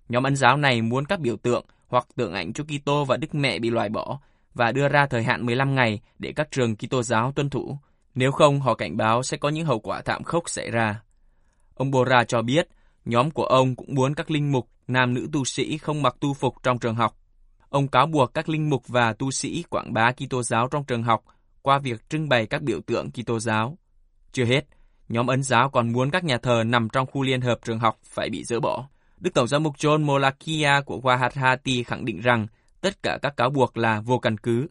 Nhóm 0.09 0.23
ấn 0.23 0.37
giáo 0.37 0.57
này 0.57 0.83
muốn 0.83 1.05
các 1.05 1.21
biểu 1.21 1.37
tượng 1.37 1.65
hoặc 1.87 2.07
tượng 2.17 2.33
ảnh 2.33 2.53
Chúa 2.53 2.65
Kitô 2.65 3.05
và 3.05 3.17
Đức 3.17 3.35
Mẹ 3.35 3.59
bị 3.59 3.71
loại 3.71 3.89
bỏ 3.89 4.19
và 4.55 4.73
đưa 4.73 4.89
ra 4.89 5.07
thời 5.07 5.23
hạn 5.23 5.47
15 5.47 5.75
ngày 5.75 6.01
để 6.19 6.33
các 6.37 6.51
trường 6.51 6.77
Kitô 6.77 7.03
giáo 7.03 7.33
tuân 7.33 7.51
thủ. 7.51 7.79
Nếu 8.15 8.33
không, 8.33 8.61
họ 8.61 8.75
cảnh 8.75 8.97
báo 8.97 9.23
sẽ 9.23 9.37
có 9.37 9.49
những 9.49 9.67
hậu 9.67 9.79
quả 9.79 10.01
thảm 10.01 10.23
khốc 10.25 10.49
xảy 10.49 10.71
ra. 10.71 11.01
Ông 11.75 11.91
Bora 11.91 12.25
cho 12.25 12.43
biết, 12.43 12.69
nhóm 13.05 13.31
của 13.31 13.45
ông 13.45 13.77
cũng 13.77 13.95
muốn 13.95 14.15
các 14.15 14.31
linh 14.31 14.53
mục, 14.53 14.69
nam 14.89 15.15
nữ 15.15 15.29
tu 15.33 15.45
sĩ 15.45 15.79
không 15.79 16.03
mặc 16.03 16.17
tu 16.21 16.35
phục 16.35 16.55
trong 16.63 16.79
trường 16.79 16.95
học. 16.95 17.17
Ông 17.69 17.89
cáo 17.89 18.07
buộc 18.07 18.35
các 18.35 18.49
linh 18.49 18.71
mục 18.71 18.89
và 18.89 19.13
tu 19.13 19.31
sĩ 19.31 19.65
quảng 19.71 19.93
bá 19.93 20.13
Kitô 20.13 20.43
giáo 20.43 20.69
trong 20.69 20.85
trường 20.85 21.03
học 21.03 21.25
qua 21.63 21.79
việc 21.79 22.11
trưng 22.11 22.29
bày 22.29 22.47
các 22.47 22.63
biểu 22.63 22.81
tượng 22.81 23.11
Kitô 23.11 23.39
giáo. 23.39 23.79
Chưa 24.33 24.45
hết, 24.45 24.67
nhóm 25.09 25.27
ấn 25.27 25.43
giáo 25.43 25.71
còn 25.71 25.93
muốn 25.93 26.11
các 26.11 26.25
nhà 26.25 26.39
thờ 26.39 26.63
nằm 26.67 26.89
trong 26.89 27.07
khu 27.07 27.23
liên 27.23 27.41
hợp 27.41 27.59
trường 27.65 27.79
học 27.79 27.99
phải 28.05 28.31
bị 28.31 28.45
dỡ 28.45 28.61
bỏ. 28.61 28.89
Đức 29.21 29.35
Tổng 29.35 29.49
giám 29.49 29.63
mục 29.63 29.77
John 29.77 30.05
Molakia 30.05 30.81
của 30.87 31.01
Wahatati 31.03 31.85
khẳng 31.85 32.05
định 32.05 32.21
rằng 32.21 32.47
tất 32.81 33.03
cả 33.03 33.19
các 33.23 33.37
cáo 33.37 33.51
buộc 33.51 33.77
là 33.77 34.01
vô 34.01 34.19
căn 34.19 34.39
cứ. 34.39 34.67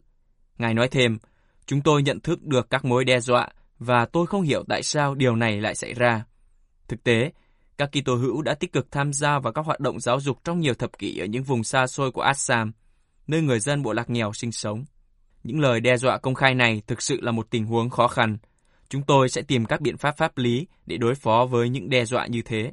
Ngài 0.58 0.74
nói 0.74 0.88
thêm, 0.88 1.18
chúng 1.66 1.80
tôi 1.80 2.02
nhận 2.02 2.20
thức 2.20 2.42
được 2.42 2.70
các 2.70 2.84
mối 2.84 3.04
đe 3.04 3.20
dọa 3.20 3.48
và 3.78 4.04
tôi 4.04 4.26
không 4.26 4.42
hiểu 4.42 4.64
tại 4.68 4.82
sao 4.82 5.14
điều 5.14 5.36
này 5.36 5.60
lại 5.60 5.74
xảy 5.74 5.94
ra. 5.94 6.24
Thực 6.88 7.04
tế, 7.04 7.32
các 7.78 7.90
Kitô 7.92 8.14
hữu 8.14 8.42
đã 8.42 8.54
tích 8.54 8.72
cực 8.72 8.90
tham 8.90 9.12
gia 9.12 9.38
vào 9.38 9.52
các 9.52 9.66
hoạt 9.66 9.80
động 9.80 10.00
giáo 10.00 10.20
dục 10.20 10.38
trong 10.44 10.60
nhiều 10.60 10.74
thập 10.74 10.98
kỷ 10.98 11.18
ở 11.18 11.26
những 11.26 11.42
vùng 11.42 11.64
xa 11.64 11.86
xôi 11.86 12.10
của 12.12 12.22
Assam, 12.22 12.72
nơi 13.26 13.42
người 13.42 13.60
dân 13.60 13.82
bộ 13.82 13.92
lạc 13.92 14.10
nghèo 14.10 14.32
sinh 14.32 14.52
sống. 14.52 14.84
Những 15.44 15.60
lời 15.60 15.80
đe 15.80 15.96
dọa 15.96 16.18
công 16.18 16.34
khai 16.34 16.54
này 16.54 16.82
thực 16.86 17.02
sự 17.02 17.20
là 17.20 17.32
một 17.32 17.46
tình 17.50 17.66
huống 17.66 17.90
khó 17.90 18.08
khăn. 18.08 18.38
Chúng 18.88 19.02
tôi 19.02 19.28
sẽ 19.28 19.42
tìm 19.42 19.64
các 19.64 19.80
biện 19.80 19.96
pháp 19.96 20.16
pháp 20.16 20.38
lý 20.38 20.66
để 20.86 20.96
đối 20.96 21.14
phó 21.14 21.46
với 21.50 21.68
những 21.68 21.88
đe 21.90 22.04
dọa 22.04 22.26
như 22.26 22.42
thế. 22.42 22.72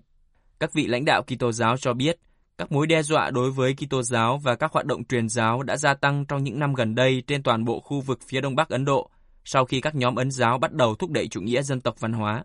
Các 0.63 0.73
vị 0.73 0.87
lãnh 0.87 1.05
đạo 1.05 1.23
Kitô 1.23 1.51
giáo 1.51 1.77
cho 1.77 1.93
biết, 1.93 2.19
các 2.57 2.71
mối 2.71 2.87
đe 2.87 3.03
dọa 3.03 3.31
đối 3.31 3.51
với 3.51 3.75
Kitô 3.75 4.03
giáo 4.03 4.37
và 4.37 4.55
các 4.55 4.71
hoạt 4.71 4.85
động 4.85 5.03
truyền 5.03 5.29
giáo 5.29 5.63
đã 5.63 5.77
gia 5.77 5.93
tăng 5.93 6.25
trong 6.25 6.43
những 6.43 6.59
năm 6.59 6.73
gần 6.73 6.95
đây 6.95 7.23
trên 7.27 7.43
toàn 7.43 7.65
bộ 7.65 7.79
khu 7.79 8.01
vực 8.01 8.19
phía 8.27 8.41
đông 8.41 8.55
bắc 8.55 8.69
Ấn 8.69 8.85
Độ, 8.85 9.09
sau 9.45 9.65
khi 9.65 9.81
các 9.81 9.95
nhóm 9.95 10.15
ấn 10.15 10.31
giáo 10.31 10.57
bắt 10.57 10.73
đầu 10.73 10.95
thúc 10.95 11.11
đẩy 11.11 11.27
chủ 11.27 11.41
nghĩa 11.41 11.61
dân 11.61 11.81
tộc 11.81 11.99
văn 11.99 12.13
hóa. 12.13 12.43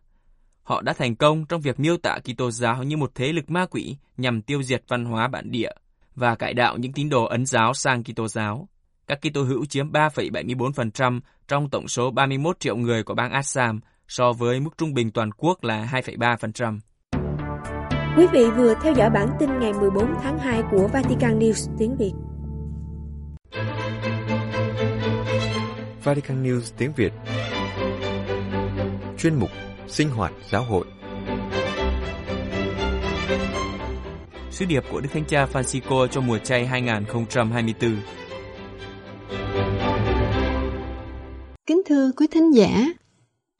Họ 0.62 0.82
đã 0.82 0.92
thành 0.92 1.16
công 1.16 1.46
trong 1.46 1.60
việc 1.60 1.80
miêu 1.80 1.96
tả 1.96 2.18
Kitô 2.25 2.50
giáo 2.50 2.82
như 2.82 2.96
một 2.96 3.10
thế 3.14 3.32
lực 3.32 3.50
ma 3.50 3.66
quỷ 3.66 3.96
nhằm 4.16 4.42
tiêu 4.42 4.62
diệt 4.62 4.82
văn 4.88 5.04
hóa 5.04 5.28
bản 5.28 5.50
địa 5.50 5.70
và 6.14 6.34
cải 6.34 6.54
đạo 6.54 6.76
những 6.78 6.92
tín 6.92 7.08
đồ 7.08 7.25
ấn 7.25 7.46
giáo 7.46 7.75
sang 7.75 8.04
Kitô 8.04 8.28
giáo. 8.28 8.68
Các 9.06 9.18
Kitô 9.22 9.42
hữu 9.42 9.64
chiếm 9.64 9.92
3,74% 9.92 11.20
trong 11.48 11.70
tổng 11.70 11.88
số 11.88 12.10
31 12.10 12.60
triệu 12.60 12.76
người 12.76 13.02
của 13.02 13.14
bang 13.14 13.32
Assam 13.32 13.80
so 14.08 14.32
với 14.32 14.60
mức 14.60 14.70
trung 14.78 14.94
bình 14.94 15.10
toàn 15.10 15.30
quốc 15.32 15.64
là 15.64 15.88
2,3%. 15.92 16.78
Quý 18.18 18.26
vị 18.32 18.44
vừa 18.56 18.75
theo 18.82 18.94
dõi 18.96 19.10
bản 19.10 19.28
tin 19.38 19.50
ngày 19.60 19.72
14 19.72 20.14
tháng 20.22 20.38
2 20.38 20.62
của 20.70 20.88
Vatican 20.92 21.38
News 21.38 21.70
tiếng 21.78 21.96
Việt. 21.96 22.12
Vatican 26.04 26.44
News 26.44 26.60
tiếng 26.78 26.92
Việt. 26.96 27.12
Chuyên 29.18 29.34
mục 29.34 29.50
Sinh 29.87 30.10
hoạt 30.10 30.32
giáo 30.50 30.62
hội. 30.62 30.84
Sứ 34.50 34.64
điệp 34.64 34.84
của 34.92 35.00
Đức 35.00 35.08
Thánh 35.12 35.25
Cha 35.25 35.46
Francisco 35.52 36.06
cho 36.06 36.20
mùa 36.20 36.38
chay 36.38 36.66
2024 36.66 37.96
Kính 41.66 41.82
thưa 41.87 42.10
quý 42.16 42.26
thính 42.30 42.50
giả, 42.54 42.87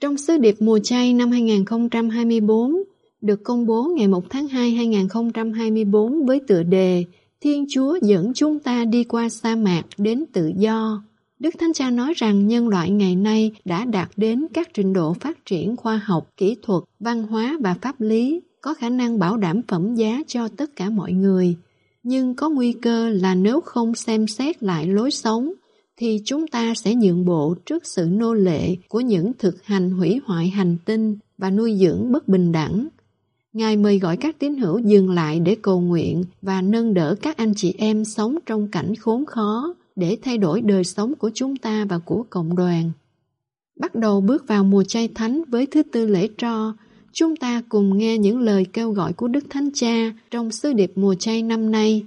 trong 0.00 0.16
sứ 0.16 0.38
điệp 0.38 0.54
mùa 0.60 0.78
chay 0.78 1.14
năm 1.14 1.30
2024 1.30 2.72
được 3.20 3.44
công 3.44 3.66
bố 3.66 3.92
ngày 3.96 4.08
1 4.08 4.30
tháng 4.30 4.48
2 4.48 4.70
2024 4.70 6.26
với 6.26 6.40
tựa 6.46 6.62
đề 6.62 7.04
Thiên 7.40 7.64
Chúa 7.68 7.98
dẫn 8.02 8.32
chúng 8.34 8.58
ta 8.58 8.84
đi 8.84 9.04
qua 9.04 9.28
sa 9.28 9.56
mạc 9.56 9.82
đến 9.98 10.25
tự 10.32 10.52
do. 10.56 11.02
Đức 11.38 11.54
Thánh 11.58 11.72
Cha 11.72 11.90
nói 11.90 12.14
rằng 12.16 12.48
nhân 12.48 12.68
loại 12.68 12.90
ngày 12.90 13.16
nay 13.16 13.52
đã 13.64 13.84
đạt 13.84 14.08
đến 14.16 14.46
các 14.54 14.68
trình 14.75 14.92
độ 14.92 15.12
phát 15.12 15.46
triển 15.46 15.76
khoa 15.76 16.00
học, 16.04 16.28
kỹ 16.37 16.56
thuật, 16.62 16.84
văn 17.00 17.22
hóa 17.22 17.58
và 17.60 17.75
pháp 17.82 18.00
lý, 18.00 18.40
có 18.60 18.75
khả 18.75 18.88
năng 18.88 19.18
bảo 19.18 19.37
đảm 19.37 19.62
phẩm 19.68 19.94
giá 19.94 20.22
cho 20.26 20.48
tất 20.48 20.76
cả 20.76 20.90
mọi 20.90 21.12
người. 21.12 21.56
Nhưng 22.02 22.34
có 22.34 22.48
nguy 22.48 22.72
cơ 22.72 23.08
là 23.08 23.34
nếu 23.34 23.60
không 23.60 23.94
xem 23.94 24.26
xét 24.26 24.62
lại 24.62 24.87
lối 24.87 25.10
sống, 25.10 25.52
thì 25.96 26.20
chúng 26.25 26.46
ta 26.46 26.75
sẽ 26.75 26.94
nhượng 26.94 27.25
bộ 27.25 27.54
trước 27.66 27.87
sự 27.87 28.08
nô 28.10 28.34
lệ 28.34 28.76
của 28.88 29.00
những 29.00 29.32
thực 29.38 29.64
hành 29.64 29.90
hủy 29.90 30.20
hoại 30.25 30.48
hành 30.48 30.76
tinh 30.84 31.16
và 31.38 31.50
nuôi 31.50 31.76
dưỡng 31.80 32.12
bất 32.12 32.28
bình 32.28 32.52
đẳng. 32.52 32.88
Ngài 33.52 33.76
mời 33.76 33.98
gọi 33.98 34.16
các 34.16 34.38
tín 34.38 34.56
hữu 34.56 34.78
dừng 34.78 35.10
lại 35.10 35.40
để 35.40 35.56
cầu 35.62 35.80
nguyện 35.80 36.24
và 36.42 36.62
nâng 36.62 36.94
đỡ 36.94 37.14
các 37.22 37.36
anh 37.36 37.52
chị 37.56 37.74
em 37.78 38.04
sống 38.04 38.38
trong 38.46 38.68
cảnh 38.68 38.94
khốn 38.94 39.26
khó 39.26 39.74
để 39.96 40.18
thay 40.22 40.38
đổi 40.38 40.60
đời 40.60 40.84
sống 40.84 41.14
của 41.14 41.30
chúng 41.34 41.56
ta 41.56 41.84
và 41.84 41.98
của 41.98 42.24
cộng 42.30 42.56
đoàn. 42.56 42.90
Bắt 43.80 43.94
đầu 43.94 44.20
bước 44.20 44.46
vào 44.48 44.64
mùa 44.64 44.84
chay 44.84 45.08
thánh 45.08 45.42
với 45.48 45.66
thứ 45.66 45.82
tư 45.82 46.06
lễ 46.06 46.28
tro, 46.38 46.74
chúng 47.12 47.36
ta 47.36 47.62
cùng 47.68 47.98
nghe 47.98 48.18
những 48.18 48.38
lời 48.38 48.66
kêu 48.72 48.90
gọi 48.90 49.12
của 49.12 49.28
Đức 49.28 49.44
Thánh 49.50 49.70
Cha 49.74 50.12
trong 50.30 50.50
sứ 50.50 50.72
điệp 50.72 50.92
mùa 50.94 51.14
chay 51.14 51.42
năm 51.42 51.70
nay. 51.70 52.04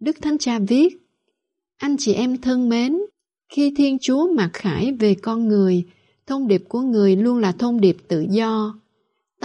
Đức 0.00 0.16
Thánh 0.22 0.38
Cha 0.38 0.58
viết, 0.58 0.98
Anh 1.76 1.96
chị 1.98 2.12
em 2.12 2.36
thân 2.36 2.68
mến, 2.68 2.98
khi 3.52 3.74
Thiên 3.76 3.98
Chúa 4.00 4.32
mặc 4.32 4.50
khải 4.52 4.92
về 4.92 5.14
con 5.14 5.48
người, 5.48 5.84
thông 6.26 6.48
điệp 6.48 6.64
của 6.68 6.80
người 6.80 7.16
luôn 7.16 7.38
là 7.38 7.52
thông 7.52 7.80
điệp 7.80 7.96
tự 8.08 8.26
do. 8.30 8.74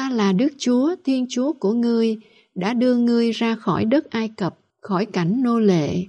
Ta 0.02 0.10
là 0.10 0.34
Đức 0.34 0.54
Chúa, 0.58 0.96
Thiên 1.06 1.26
Chúa 1.30 1.54
của 1.54 1.74
ngươi, 1.74 2.18
đã 2.56 2.74
đưa 2.74 2.96
ngươi 2.96 3.32
ra 3.32 3.56
khỏi 3.56 3.86
đất 3.86 4.10
Ai 4.10 4.28
Cập, 4.28 4.60
khỏi 4.80 5.06
cảnh 5.06 5.44
nô 5.44 5.60
lệ. 5.60 6.06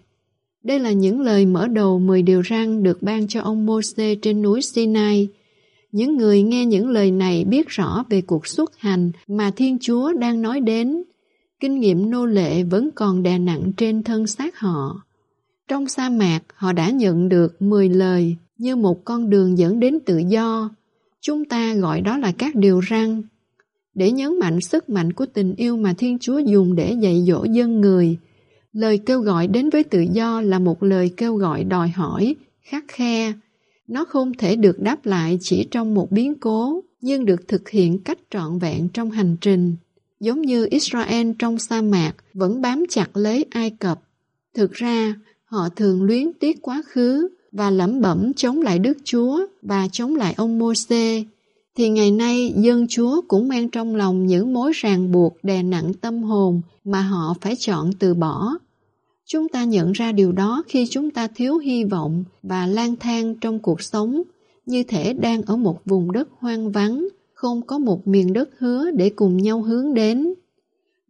Đây 0.62 0.78
là 0.78 0.92
những 0.92 1.20
lời 1.20 1.46
mở 1.46 1.68
đầu 1.68 1.98
10 1.98 2.22
điều 2.22 2.42
răn 2.50 2.82
được 2.82 3.02
ban 3.02 3.28
cho 3.28 3.40
ông 3.40 3.66
Moses 3.66 4.18
trên 4.22 4.42
núi 4.42 4.62
Sinai. 4.62 5.28
Những 5.92 6.16
người 6.16 6.42
nghe 6.42 6.66
những 6.66 6.88
lời 6.88 7.10
này 7.10 7.44
biết 7.44 7.68
rõ 7.68 8.04
về 8.10 8.20
cuộc 8.20 8.46
xuất 8.46 8.78
hành 8.78 9.10
mà 9.28 9.50
Thiên 9.50 9.78
Chúa 9.80 10.12
đang 10.12 10.42
nói 10.42 10.60
đến. 10.60 11.02
Kinh 11.60 11.80
nghiệm 11.80 12.10
nô 12.10 12.26
lệ 12.26 12.62
vẫn 12.62 12.90
còn 12.94 13.22
đè 13.22 13.38
nặng 13.38 13.72
trên 13.76 14.02
thân 14.02 14.26
xác 14.26 14.58
họ. 14.58 15.02
Trong 15.68 15.88
sa 15.88 16.08
mạc, 16.08 16.40
họ 16.54 16.72
đã 16.72 16.90
nhận 16.90 17.28
được 17.28 17.62
10 17.62 17.88
lời 17.88 18.36
như 18.58 18.76
một 18.76 19.04
con 19.04 19.30
đường 19.30 19.58
dẫn 19.58 19.80
đến 19.80 19.98
tự 20.06 20.18
do. 20.18 20.70
Chúng 21.20 21.44
ta 21.44 21.74
gọi 21.74 22.00
đó 22.00 22.18
là 22.18 22.32
các 22.38 22.54
điều 22.54 22.80
răn. 22.90 23.22
Để 23.94 24.12
nhấn 24.12 24.38
mạnh 24.38 24.60
sức 24.60 24.90
mạnh 24.90 25.12
của 25.12 25.26
tình 25.26 25.54
yêu 25.56 25.76
mà 25.76 25.94
Thiên 25.98 26.18
Chúa 26.18 26.38
dùng 26.38 26.74
để 26.74 26.96
dạy 27.00 27.24
dỗ 27.26 27.44
dân 27.44 27.80
người, 27.80 28.18
lời 28.72 28.98
kêu 29.06 29.20
gọi 29.20 29.46
đến 29.46 29.70
với 29.70 29.84
tự 29.84 30.00
do 30.12 30.40
là 30.40 30.58
một 30.58 30.82
lời 30.82 31.10
kêu 31.16 31.36
gọi 31.36 31.64
đòi 31.64 31.88
hỏi, 31.88 32.34
khắc 32.62 32.84
khe. 32.88 33.32
Nó 33.88 34.04
không 34.04 34.32
thể 34.38 34.56
được 34.56 34.80
đáp 34.80 35.06
lại 35.06 35.38
chỉ 35.40 35.66
trong 35.70 35.94
một 35.94 36.12
biến 36.12 36.34
cố, 36.34 36.80
nhưng 37.00 37.24
được 37.24 37.48
thực 37.48 37.68
hiện 37.68 37.98
cách 37.98 38.18
trọn 38.30 38.58
vẹn 38.58 38.88
trong 38.88 39.10
hành 39.10 39.36
trình. 39.40 39.76
Giống 40.20 40.42
như 40.42 40.66
Israel 40.70 41.30
trong 41.38 41.58
sa 41.58 41.82
mạc 41.82 42.12
vẫn 42.34 42.60
bám 42.60 42.84
chặt 42.88 43.16
lấy 43.16 43.44
Ai 43.50 43.70
Cập. 43.70 44.00
Thực 44.54 44.72
ra, 44.72 45.14
họ 45.44 45.68
thường 45.68 46.02
luyến 46.02 46.32
tiếc 46.40 46.62
quá 46.62 46.82
khứ 46.86 47.28
và 47.52 47.70
lẩm 47.70 48.00
bẩm 48.00 48.32
chống 48.36 48.60
lại 48.60 48.78
Đức 48.78 48.98
Chúa 49.04 49.46
và 49.62 49.88
chống 49.92 50.16
lại 50.16 50.34
ông 50.36 50.58
Môsê 50.58 51.24
thì 51.76 51.88
ngày 51.88 52.10
nay 52.10 52.54
dân 52.56 52.86
Chúa 52.88 53.20
cũng 53.28 53.48
mang 53.48 53.68
trong 53.68 53.96
lòng 53.96 54.26
những 54.26 54.52
mối 54.52 54.72
ràng 54.74 55.12
buộc 55.12 55.36
đè 55.42 55.62
nặng 55.62 55.92
tâm 56.00 56.22
hồn 56.22 56.60
mà 56.84 57.00
họ 57.00 57.34
phải 57.40 57.56
chọn 57.56 57.92
từ 57.98 58.14
bỏ. 58.14 58.58
Chúng 59.26 59.48
ta 59.48 59.64
nhận 59.64 59.92
ra 59.92 60.12
điều 60.12 60.32
đó 60.32 60.62
khi 60.68 60.86
chúng 60.90 61.10
ta 61.10 61.28
thiếu 61.34 61.58
hy 61.58 61.84
vọng 61.84 62.24
và 62.42 62.66
lang 62.66 62.96
thang 62.96 63.34
trong 63.40 63.58
cuộc 63.58 63.82
sống, 63.82 64.22
như 64.66 64.82
thể 64.82 65.12
đang 65.12 65.42
ở 65.42 65.56
một 65.56 65.80
vùng 65.84 66.12
đất 66.12 66.28
hoang 66.38 66.72
vắng, 66.72 67.08
không 67.34 67.66
có 67.66 67.78
một 67.78 68.08
miền 68.08 68.32
đất 68.32 68.48
hứa 68.58 68.90
để 68.90 69.10
cùng 69.16 69.36
nhau 69.36 69.62
hướng 69.62 69.94
đến. 69.94 70.34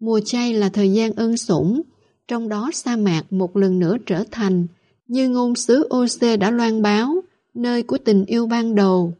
Mùa 0.00 0.20
chay 0.20 0.54
là 0.54 0.68
thời 0.68 0.92
gian 0.92 1.12
ân 1.12 1.36
sủng, 1.36 1.82
trong 2.28 2.48
đó 2.48 2.70
sa 2.74 2.96
mạc 2.96 3.32
một 3.32 3.56
lần 3.56 3.78
nữa 3.78 3.96
trở 4.06 4.24
thành, 4.30 4.66
như 5.08 5.28
ngôn 5.28 5.54
sứ 5.54 5.88
Ose 5.96 6.36
đã 6.36 6.50
loan 6.50 6.82
báo, 6.82 7.14
nơi 7.54 7.82
của 7.82 7.98
tình 7.98 8.24
yêu 8.24 8.46
ban 8.46 8.74
đầu. 8.74 9.14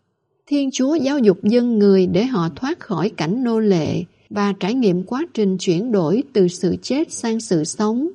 Thiên 0.47 0.71
Chúa 0.71 0.95
giáo 0.95 1.19
dục 1.19 1.39
dân 1.43 1.79
người 1.79 2.07
để 2.07 2.25
họ 2.25 2.49
thoát 2.57 2.81
khỏi 2.81 3.11
cảnh 3.17 3.45
nô 3.45 3.61
lệ 3.61 4.05
và 4.31 4.53
trải 4.61 4.75
nghiệm 4.75 5.05
quá 5.05 5.23
trình 5.35 5.57
chuyển 5.59 5.93
đổi 5.93 6.23
từ 6.33 6.49
sự 6.49 6.77
chết 6.83 7.13
sang 7.13 7.41
sự 7.41 7.65
sống. 7.65 8.09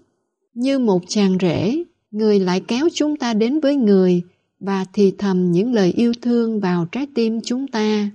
Như 0.54 0.80
một 0.80 1.02
chàng 1.08 1.38
rể, 1.42 1.84
người 2.12 2.40
lại 2.40 2.62
kéo 2.68 2.88
chúng 2.94 3.18
ta 3.18 3.34
đến 3.34 3.60
với 3.60 3.76
người 3.76 4.22
và 4.60 4.86
thì 4.94 5.16
thầm 5.18 5.52
những 5.52 5.74
lời 5.74 5.92
yêu 5.92 6.14
thương 6.22 6.60
vào 6.60 6.86
trái 6.92 7.08
tim 7.16 7.40
chúng 7.44 7.68
ta. 7.68 8.10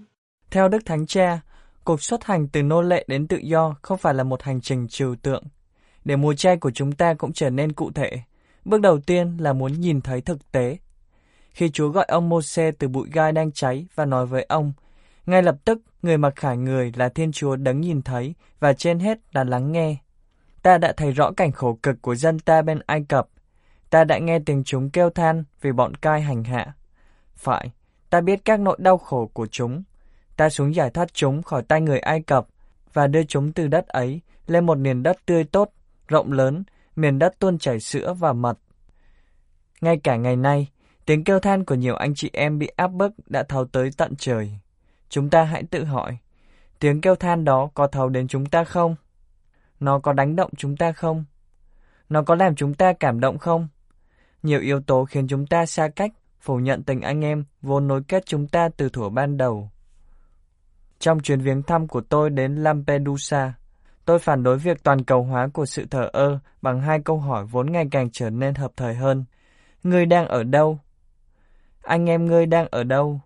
Theo 0.51 0.69
Đức 0.69 0.87
Thánh 0.87 1.07
Cha, 1.07 1.41
cuộc 1.85 2.03
xuất 2.03 2.25
hành 2.25 2.49
từ 2.49 2.63
nô 2.63 2.83
lệ 2.83 3.05
đến 3.09 3.27
tự 3.27 3.37
do 3.43 3.75
không 3.83 3.99
phải 3.99 4.15
là 4.15 4.25
một 4.25 4.43
hành 4.43 4.61
trình 4.61 4.89
trừu 4.89 5.15
tượng. 5.23 5.45
Để 6.05 6.17
mùa 6.17 6.35
chay 6.35 6.57
của 6.57 6.71
chúng 6.71 6.93
ta 6.93 7.15
cũng 7.15 7.33
trở 7.33 7.51
nên 7.51 7.73
cụ 7.73 7.91
thể, 7.95 8.11
bước 8.65 8.81
đầu 8.81 9.01
tiên 9.01 9.37
là 9.41 9.53
muốn 9.53 9.81
nhìn 9.81 10.01
thấy 10.01 10.21
thực 10.21 10.53
tế 10.53 10.77
khi 11.53 11.71
Chúa 11.71 11.89
gọi 11.89 12.05
ông 12.09 12.29
Môse 12.29 12.71
từ 12.71 12.89
bụi 12.89 13.09
gai 13.13 13.33
đang 13.33 13.53
cháy 13.53 13.87
và 13.95 14.05
nói 14.05 14.27
với 14.27 14.43
ông, 14.49 14.73
ngay 15.27 15.43
lập 15.43 15.57
tức 15.65 15.83
người 16.03 16.19
mặc 16.19 16.33
khải 16.37 16.57
người 16.57 16.93
là 16.97 17.09
Thiên 17.09 17.33
Chúa 17.33 17.57
đấng 17.57 17.81
nhìn 17.81 18.03
thấy 18.03 18.35
và 18.61 18.73
trên 18.73 18.99
hết 18.99 19.19
là 19.33 19.45
lắng 19.45 19.73
nghe. 19.73 19.97
Ta 20.63 20.79
đã 20.79 20.93
thấy 20.97 21.13
rõ 21.13 21.31
cảnh 21.37 21.53
khổ 21.53 21.79
cực 21.83 22.03
của 22.03 22.15
dân 22.15 22.39
ta 22.39 22.63
bên 22.63 22.81
Ai 22.87 23.05
Cập. 23.09 23.29
Ta 23.91 24.05
đã 24.05 24.19
nghe 24.19 24.39
tiếng 24.39 24.65
chúng 24.65 24.91
kêu 24.91 25.11
than 25.11 25.45
vì 25.61 25.73
bọn 25.73 25.95
cai 25.95 26.21
hành 26.21 26.45
hạ. 26.45 26.73
Phải, 27.35 27.71
ta 28.11 28.21
biết 28.21 28.45
các 28.45 28.61
nỗi 28.61 28.77
đau 28.81 28.99
khổ 28.99 29.31
của 29.33 29.47
chúng. 29.47 29.83
Ta 30.37 30.49
xuống 30.49 30.75
giải 30.75 30.91
thoát 30.91 31.15
chúng 31.15 31.43
khỏi 31.43 31.63
tay 31.63 31.81
người 31.81 31.99
Ai 31.99 32.23
Cập 32.23 32.47
và 32.93 33.07
đưa 33.07 33.23
chúng 33.23 33.53
từ 33.53 33.67
đất 33.67 33.87
ấy 33.87 34.21
lên 34.47 34.67
một 34.67 34.79
miền 34.79 35.03
đất 35.03 35.17
tươi 35.27 35.45
tốt, 35.45 35.71
rộng 36.09 36.33
lớn, 36.33 36.65
miền 36.97 37.19
đất 37.19 37.39
tuôn 37.39 37.59
chảy 37.59 37.81
sữa 37.81 38.15
và 38.19 38.33
mật. 38.33 38.59
Ngay 39.81 40.01
cả 40.05 40.17
ngày 40.17 40.37
nay, 40.37 40.69
Tiếng 41.07 41.25
kêu 41.25 41.41
than 41.41 41.65
của 41.65 41.75
nhiều 41.75 41.97
anh 41.97 42.15
chị 42.15 42.31
em 42.33 42.59
bị 42.59 42.67
áp 42.77 42.89
bức 42.89 43.13
đã 43.27 43.43
thấu 43.43 43.65
tới 43.65 43.91
tận 43.97 44.15
trời. 44.19 44.59
Chúng 45.09 45.31
ta 45.31 45.45
hãy 45.45 45.63
tự 45.71 45.85
hỏi, 45.85 46.19
tiếng 46.79 47.01
kêu 47.01 47.15
than 47.15 47.45
đó 47.45 47.71
có 47.75 47.87
thấu 47.87 48.09
đến 48.09 48.29
chúng 48.29 48.47
ta 48.47 48.65
không? 48.65 48.97
Nó 49.81 49.99
có 49.99 50.13
đánh 50.13 50.37
động 50.37 50.51
chúng 50.57 50.77
ta 50.77 50.93
không? 50.93 51.25
Nó 52.09 52.23
có 52.23 52.35
làm 52.35 52.55
chúng 52.55 52.75
ta 52.75 52.93
cảm 52.93 53.21
động 53.21 53.39
không? 53.39 53.69
Nhiều 54.43 54.61
yếu 54.61 54.81
tố 54.81 55.05
khiến 55.05 55.29
chúng 55.29 55.47
ta 55.47 55.67
xa 55.67 55.89
cách, 55.89 56.13
phủ 56.41 56.57
nhận 56.57 56.83
tình 56.83 57.01
anh 57.01 57.25
em 57.25 57.45
vốn 57.63 57.89
nối 57.89 58.03
kết 58.09 58.27
chúng 58.27 58.49
ta 58.49 58.69
từ 58.77 58.89
thuở 58.89 59.09
ban 59.09 59.37
đầu. 59.37 59.71
Trong 60.99 61.21
chuyến 61.21 61.41
viếng 61.41 61.63
thăm 61.63 61.89
của 61.89 62.01
tôi 62.01 62.31
đến 62.31 62.57
Lampedusa, 62.57 63.53
tôi 64.05 64.19
phản 64.19 64.43
đối 64.43 64.59
việc 64.59 64.83
toàn 64.83 65.05
cầu 65.05 65.23
hóa 65.23 65.49
của 65.53 65.67
sự 65.67 65.87
thờ 65.91 66.11
ơ 66.13 66.39
bằng 66.63 66.81
hai 66.81 67.01
câu 67.05 67.19
hỏi 67.19 67.45
vốn 67.45 67.73
ngày 67.73 67.87
càng 67.91 68.11
trở 68.11 68.31
nên 68.31 68.55
hợp 68.55 68.73
thời 68.77 68.95
hơn. 68.95 69.25
Người 69.83 70.07
đang 70.07 70.29
ở 70.29 70.43
đâu? 70.43 70.79
Anh 71.83 72.11
em 72.11 72.27
ngươi 72.27 72.47
đang 72.47 72.67
ở 72.71 72.85
đâu? 72.85 73.21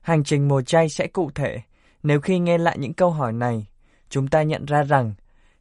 Hành 0.00 0.24
trình 0.24 0.48
mùa 0.48 0.62
chay 0.62 0.88
sẽ 0.88 1.06
cụ 1.06 1.30
thể. 1.34 1.60
Nếu 2.02 2.20
khi 2.20 2.38
nghe 2.38 2.58
lại 2.58 2.78
những 2.78 2.94
câu 2.94 3.10
hỏi 3.10 3.32
này, 3.32 3.66
chúng 4.08 4.28
ta 4.28 4.42
nhận 4.42 4.64
ra 4.64 4.82
rằng, 4.82 5.14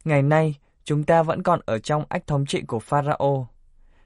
ngày 0.04 0.22
nay 0.22 0.56
chúng 0.84 1.04
ta 1.04 1.24
vẫn 1.24 1.44
còn 1.44 1.60
ở 1.66 1.80
trong 1.80 2.04
ách 2.10 2.28
thống 2.28 2.46
trị 2.46 2.62
của 2.62 2.80
Pharaoh. 2.80 3.48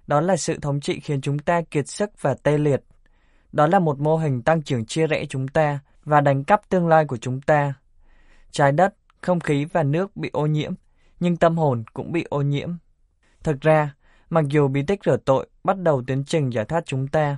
Đó 0.08 0.22
là 0.22 0.38
sự 0.38 0.60
thống 0.62 0.80
trị 0.80 1.00
khiến 1.00 1.22
chúng 1.22 1.40
ta 1.40 1.62
kiệt 1.72 1.88
sức 1.88 2.22
và 2.22 2.36
tê 2.44 2.58
liệt. 2.58 2.84
Đó 3.52 3.68
là 3.68 3.80
một 3.80 4.00
mô 4.00 4.18
hình 4.18 4.42
tăng 4.42 4.62
trưởng 4.62 4.86
chia 4.86 5.08
rẽ 5.08 5.26
chúng 5.26 5.48
ta 5.48 5.80
và 6.06 6.22
đánh 6.22 6.44
cắp 6.44 6.70
tương 6.70 6.88
lai 6.88 7.06
của 7.06 7.18
chúng 7.18 7.42
ta. 7.42 7.74
Trái 8.52 8.72
đất, 8.72 8.94
không 9.22 9.40
khí 9.40 9.66
và 9.66 9.84
nước 9.84 10.16
bị 10.16 10.30
ô 10.34 10.46
nhiễm, 10.46 10.74
nhưng 11.20 11.38
tâm 11.38 11.58
hồn 11.58 11.84
cũng 11.94 12.12
bị 12.12 12.26
ô 12.30 12.42
nhiễm. 12.42 12.70
Thực 13.44 13.62
ra, 13.62 13.96
mặc 14.30 14.46
dù 14.50 14.68
bí 14.68 14.84
tích 14.88 15.00
rửa 15.06 15.18
tội 15.18 15.50
bắt 15.64 15.78
đầu 15.80 16.04
tiến 16.08 16.24
trình 16.24 16.50
giải 16.50 16.66
thoát 16.66 16.86
chúng 16.86 17.08
ta, 17.08 17.38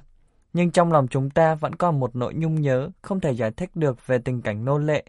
nhưng 0.55 0.71
trong 0.71 0.91
lòng 0.91 1.07
chúng 1.07 1.29
ta 1.29 1.55
vẫn 1.55 1.75
còn 1.75 1.99
một 1.99 2.15
nỗi 2.15 2.33
nhung 2.33 2.61
nhớ 2.61 2.89
không 3.01 3.19
thể 3.19 3.31
giải 3.31 3.51
thích 3.51 3.75
được 3.75 4.07
về 4.07 4.17
tình 4.17 4.41
cảnh 4.41 4.65
nô 4.65 4.77
lệ. 4.77 5.03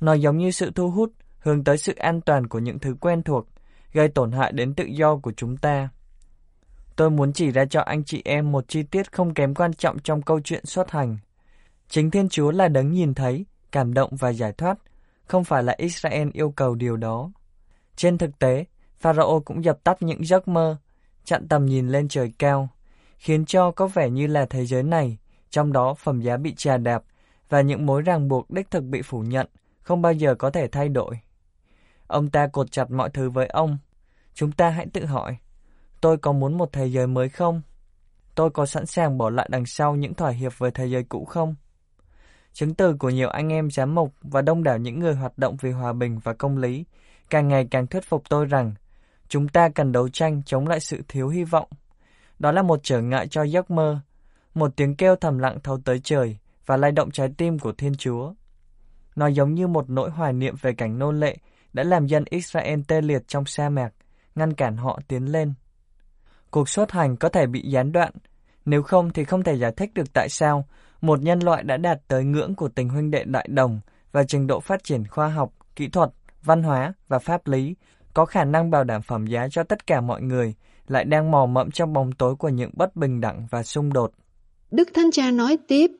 Nó 0.00 0.12
giống 0.12 0.38
như 0.38 0.50
sự 0.50 0.70
thu 0.74 0.90
hút 0.90 1.12
hướng 1.38 1.64
tới 1.64 1.78
sự 1.78 1.94
an 1.94 2.20
toàn 2.20 2.46
của 2.46 2.58
những 2.58 2.78
thứ 2.78 2.96
quen 3.00 3.22
thuộc, 3.22 3.46
gây 3.92 4.08
tổn 4.08 4.32
hại 4.32 4.52
đến 4.52 4.74
tự 4.74 4.84
do 4.84 5.16
của 5.16 5.32
chúng 5.32 5.56
ta. 5.56 5.88
Tôi 6.96 7.10
muốn 7.10 7.32
chỉ 7.32 7.50
ra 7.50 7.64
cho 7.64 7.80
anh 7.80 8.04
chị 8.04 8.22
em 8.24 8.52
một 8.52 8.64
chi 8.68 8.82
tiết 8.82 9.12
không 9.12 9.34
kém 9.34 9.54
quan 9.54 9.74
trọng 9.74 9.98
trong 9.98 10.22
câu 10.22 10.40
chuyện 10.40 10.66
xuất 10.66 10.90
hành. 10.90 11.18
Chính 11.88 12.10
Thiên 12.10 12.28
Chúa 12.28 12.50
là 12.50 12.68
đấng 12.68 12.92
nhìn 12.92 13.14
thấy, 13.14 13.46
cảm 13.72 13.94
động 13.94 14.10
và 14.16 14.32
giải 14.32 14.52
thoát, 14.52 14.78
không 15.24 15.44
phải 15.44 15.62
là 15.62 15.74
Israel 15.78 16.28
yêu 16.32 16.50
cầu 16.50 16.74
điều 16.74 16.96
đó. 16.96 17.32
Trên 17.96 18.18
thực 18.18 18.38
tế, 18.38 18.64
Pharaoh 18.98 19.44
cũng 19.44 19.64
dập 19.64 19.84
tắt 19.84 20.02
những 20.02 20.26
giấc 20.26 20.48
mơ, 20.48 20.76
chặn 21.24 21.48
tầm 21.48 21.66
nhìn 21.66 21.88
lên 21.88 22.08
trời 22.08 22.32
cao, 22.38 22.68
khiến 23.22 23.44
cho 23.44 23.70
có 23.70 23.86
vẻ 23.86 24.10
như 24.10 24.26
là 24.26 24.46
thế 24.46 24.66
giới 24.66 24.82
này, 24.82 25.18
trong 25.50 25.72
đó 25.72 25.94
phẩm 25.94 26.20
giá 26.20 26.36
bị 26.36 26.54
trà 26.54 26.76
đạp 26.76 27.02
và 27.48 27.60
những 27.60 27.86
mối 27.86 28.02
ràng 28.02 28.28
buộc 28.28 28.50
đích 28.50 28.70
thực 28.70 28.84
bị 28.84 29.02
phủ 29.02 29.20
nhận, 29.20 29.46
không 29.82 30.02
bao 30.02 30.12
giờ 30.12 30.34
có 30.34 30.50
thể 30.50 30.68
thay 30.68 30.88
đổi. 30.88 31.18
Ông 32.06 32.30
ta 32.30 32.46
cột 32.46 32.72
chặt 32.72 32.90
mọi 32.90 33.10
thứ 33.10 33.30
với 33.30 33.46
ông. 33.46 33.78
Chúng 34.34 34.52
ta 34.52 34.70
hãy 34.70 34.86
tự 34.92 35.04
hỏi, 35.04 35.36
tôi 36.00 36.16
có 36.16 36.32
muốn 36.32 36.58
một 36.58 36.72
thế 36.72 36.86
giới 36.86 37.06
mới 37.06 37.28
không? 37.28 37.62
Tôi 38.34 38.50
có 38.50 38.66
sẵn 38.66 38.86
sàng 38.86 39.18
bỏ 39.18 39.30
lại 39.30 39.48
đằng 39.50 39.66
sau 39.66 39.96
những 39.96 40.14
thỏa 40.14 40.30
hiệp 40.30 40.58
với 40.58 40.70
thế 40.70 40.86
giới 40.86 41.04
cũ 41.04 41.24
không? 41.24 41.54
Chứng 42.52 42.74
từ 42.74 42.96
của 42.96 43.10
nhiều 43.10 43.28
anh 43.28 43.52
em 43.52 43.70
giám 43.70 43.94
mục 43.94 44.14
và 44.22 44.42
đông 44.42 44.62
đảo 44.62 44.78
những 44.78 45.00
người 45.00 45.14
hoạt 45.14 45.38
động 45.38 45.56
vì 45.60 45.70
hòa 45.70 45.92
bình 45.92 46.18
và 46.18 46.32
công 46.32 46.58
lý 46.58 46.84
càng 47.30 47.48
ngày 47.48 47.68
càng 47.70 47.86
thuyết 47.86 48.04
phục 48.04 48.22
tôi 48.28 48.46
rằng 48.46 48.74
chúng 49.28 49.48
ta 49.48 49.68
cần 49.68 49.92
đấu 49.92 50.08
tranh 50.08 50.42
chống 50.46 50.68
lại 50.68 50.80
sự 50.80 51.02
thiếu 51.08 51.28
hy 51.28 51.44
vọng 51.44 51.68
đó 52.42 52.52
là 52.52 52.62
một 52.62 52.80
trở 52.82 53.00
ngại 53.00 53.28
cho 53.28 53.42
giấc 53.42 53.70
mơ, 53.70 54.00
một 54.54 54.76
tiếng 54.76 54.96
kêu 54.96 55.16
thầm 55.16 55.38
lặng 55.38 55.58
thấu 55.62 55.78
tới 55.84 56.00
trời 56.04 56.38
và 56.66 56.76
lay 56.76 56.92
động 56.92 57.10
trái 57.10 57.28
tim 57.36 57.58
của 57.58 57.72
Thiên 57.72 57.94
Chúa. 57.94 58.32
Nó 59.16 59.26
giống 59.26 59.54
như 59.54 59.66
một 59.66 59.90
nỗi 59.90 60.10
hoài 60.10 60.32
niệm 60.32 60.54
về 60.60 60.72
cảnh 60.72 60.98
nô 60.98 61.12
lệ 61.12 61.36
đã 61.72 61.82
làm 61.82 62.06
dân 62.06 62.24
Israel 62.30 62.80
tê 62.88 63.00
liệt 63.00 63.28
trong 63.28 63.44
sa 63.44 63.68
mạc, 63.68 63.90
ngăn 64.34 64.52
cản 64.52 64.76
họ 64.76 65.00
tiến 65.08 65.32
lên. 65.32 65.54
Cuộc 66.50 66.68
xuất 66.68 66.92
hành 66.92 67.16
có 67.16 67.28
thể 67.28 67.46
bị 67.46 67.62
gián 67.62 67.92
đoạn, 67.92 68.12
nếu 68.64 68.82
không 68.82 69.10
thì 69.12 69.24
không 69.24 69.42
thể 69.42 69.54
giải 69.54 69.72
thích 69.76 69.94
được 69.94 70.12
tại 70.12 70.28
sao 70.28 70.64
một 71.00 71.22
nhân 71.22 71.40
loại 71.40 71.62
đã 71.62 71.76
đạt 71.76 71.98
tới 72.08 72.24
ngưỡng 72.24 72.54
của 72.54 72.68
tình 72.68 72.88
huynh 72.88 73.10
đệ 73.10 73.24
đại 73.24 73.48
đồng 73.50 73.80
và 74.12 74.24
trình 74.24 74.46
độ 74.46 74.60
phát 74.60 74.84
triển 74.84 75.06
khoa 75.06 75.28
học, 75.28 75.52
kỹ 75.76 75.88
thuật, 75.88 76.10
văn 76.42 76.62
hóa 76.62 76.92
và 77.08 77.18
pháp 77.18 77.46
lý 77.46 77.74
có 78.14 78.24
khả 78.24 78.44
năng 78.44 78.70
bảo 78.70 78.84
đảm 78.84 79.02
phẩm 79.02 79.26
giá 79.26 79.48
cho 79.48 79.62
tất 79.62 79.86
cả 79.86 80.00
mọi 80.00 80.22
người 80.22 80.54
lại 80.92 81.04
đang 81.04 81.30
mò 81.30 81.46
mẫm 81.46 81.70
trong 81.70 81.92
bóng 81.92 82.12
tối 82.12 82.34
của 82.36 82.48
những 82.48 82.70
bất 82.76 82.96
bình 82.96 83.20
đẳng 83.20 83.46
và 83.50 83.62
xung 83.62 83.92
đột. 83.92 84.12
Đức 84.70 84.88
Thánh 84.94 85.10
Cha 85.10 85.30
nói 85.30 85.56
tiếp, 85.68 85.90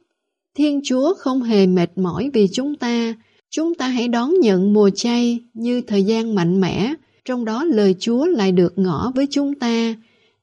Thiên 0.54 0.80
Chúa 0.84 1.14
không 1.14 1.42
hề 1.42 1.66
mệt 1.66 1.98
mỏi 1.98 2.30
vì 2.34 2.48
chúng 2.52 2.76
ta, 2.76 3.14
chúng 3.50 3.74
ta 3.74 3.88
hãy 3.88 4.08
đón 4.08 4.40
nhận 4.40 4.72
mùa 4.72 4.90
chay 4.90 5.40
như 5.54 5.80
thời 5.80 6.02
gian 6.02 6.34
mạnh 6.34 6.60
mẽ, 6.60 6.94
trong 7.24 7.44
đó 7.44 7.64
lời 7.64 7.94
Chúa 7.98 8.24
lại 8.26 8.52
được 8.52 8.72
ngỏ 8.76 9.12
với 9.14 9.26
chúng 9.30 9.54
ta. 9.54 9.94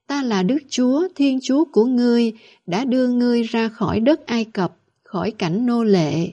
Ta 0.08 0.24
là 0.24 0.44
Đức 0.44 0.58
Chúa, 0.70 1.08
Thiên 1.16 1.40
Chúa 1.42 1.66
của 1.72 1.86
ngươi, 1.86 2.34
đã 2.68 2.86
đưa 2.86 3.08
ngươi 3.08 3.44
ra 3.44 3.70
khỏi 3.70 4.00
đất 4.00 4.26
Ai 4.26 4.46
Cập, 4.46 4.76
khỏi 5.04 5.32
cảnh 5.32 5.66
nô 5.66 5.84
lệ. 5.84 6.32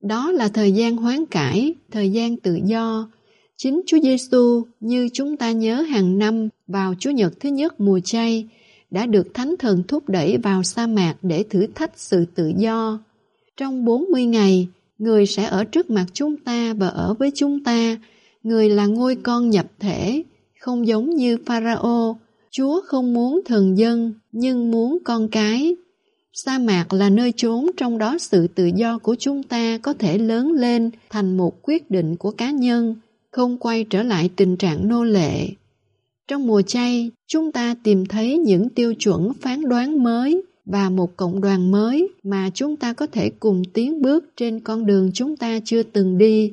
Đó 0.00 0.30
là 0.30 0.48
thời 0.48 0.72
gian 0.72 0.96
hoán 0.96 1.26
cải, 1.26 1.74
thời 1.90 2.10
gian 2.10 2.36
tự 2.36 2.58
do. 2.64 3.08
Chính 3.62 3.80
Chúa 3.86 3.98
Giêsu 4.02 4.62
như 4.80 5.08
chúng 5.12 5.36
ta 5.36 5.52
nhớ 5.52 5.80
hàng 5.80 6.18
năm 6.18 6.48
vào 6.66 6.94
Chúa 6.98 7.10
Nhật 7.10 7.40
thứ 7.40 7.48
nhất 7.48 7.80
mùa 7.80 8.00
chay, 8.00 8.48
đã 8.90 9.06
được 9.06 9.34
Thánh 9.34 9.54
Thần 9.58 9.82
thúc 9.88 10.08
đẩy 10.08 10.36
vào 10.36 10.62
sa 10.62 10.86
mạc 10.86 11.14
để 11.22 11.44
thử 11.50 11.66
thách 11.66 11.92
sự 11.96 12.24
tự 12.34 12.52
do. 12.56 12.98
Trong 13.56 13.84
40 13.84 14.26
ngày, 14.26 14.68
người 14.98 15.26
sẽ 15.26 15.44
ở 15.44 15.64
trước 15.64 15.90
mặt 15.90 16.06
chúng 16.12 16.36
ta 16.36 16.74
và 16.74 16.88
ở 16.88 17.14
với 17.14 17.30
chúng 17.34 17.64
ta. 17.64 17.98
Người 18.42 18.68
là 18.68 18.86
ngôi 18.86 19.16
con 19.16 19.50
nhập 19.50 19.66
thể, 19.78 20.22
không 20.60 20.86
giống 20.86 21.10
như 21.10 21.38
Pharaoh. 21.46 22.16
Chúa 22.50 22.80
không 22.80 23.14
muốn 23.14 23.40
thần 23.44 23.78
dân, 23.78 24.12
nhưng 24.32 24.70
muốn 24.70 24.98
con 25.04 25.28
cái. 25.28 25.76
Sa 26.32 26.58
mạc 26.58 26.92
là 26.92 27.10
nơi 27.10 27.32
trốn 27.36 27.70
trong 27.76 27.98
đó 27.98 28.18
sự 28.18 28.46
tự 28.46 28.70
do 28.76 28.98
của 28.98 29.14
chúng 29.18 29.42
ta 29.42 29.78
có 29.78 29.92
thể 29.92 30.18
lớn 30.18 30.52
lên 30.52 30.90
thành 31.10 31.36
một 31.36 31.62
quyết 31.62 31.90
định 31.90 32.16
của 32.16 32.30
cá 32.30 32.50
nhân, 32.50 32.94
không 33.32 33.58
quay 33.58 33.84
trở 33.84 34.02
lại 34.02 34.30
tình 34.36 34.56
trạng 34.56 34.88
nô 34.88 35.04
lệ. 35.04 35.48
Trong 36.28 36.46
mùa 36.46 36.62
chay, 36.62 37.10
chúng 37.26 37.52
ta 37.52 37.74
tìm 37.82 38.06
thấy 38.06 38.38
những 38.38 38.68
tiêu 38.68 38.94
chuẩn 38.94 39.32
phán 39.40 39.68
đoán 39.68 40.02
mới 40.02 40.42
và 40.64 40.90
một 40.90 41.16
cộng 41.16 41.40
đoàn 41.40 41.70
mới 41.70 42.08
mà 42.22 42.50
chúng 42.54 42.76
ta 42.76 42.92
có 42.92 43.06
thể 43.06 43.30
cùng 43.40 43.62
tiến 43.72 44.02
bước 44.02 44.24
trên 44.36 44.60
con 44.60 44.86
đường 44.86 45.10
chúng 45.14 45.36
ta 45.36 45.60
chưa 45.64 45.82
từng 45.82 46.18
đi. 46.18 46.52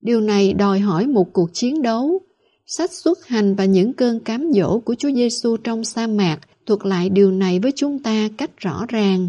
Điều 0.00 0.20
này 0.20 0.52
đòi 0.52 0.80
hỏi 0.80 1.06
một 1.06 1.32
cuộc 1.32 1.50
chiến 1.52 1.82
đấu. 1.82 2.20
Sách 2.66 2.92
xuất 2.92 3.26
hành 3.26 3.54
và 3.54 3.64
những 3.64 3.92
cơn 3.92 4.20
cám 4.20 4.52
dỗ 4.52 4.78
của 4.78 4.94
Chúa 4.94 5.10
Giêsu 5.10 5.56
trong 5.56 5.84
sa 5.84 6.06
mạc 6.06 6.38
thuật 6.66 6.80
lại 6.86 7.08
điều 7.08 7.30
này 7.30 7.58
với 7.58 7.72
chúng 7.76 7.98
ta 7.98 8.28
cách 8.36 8.50
rõ 8.56 8.84
ràng. 8.88 9.28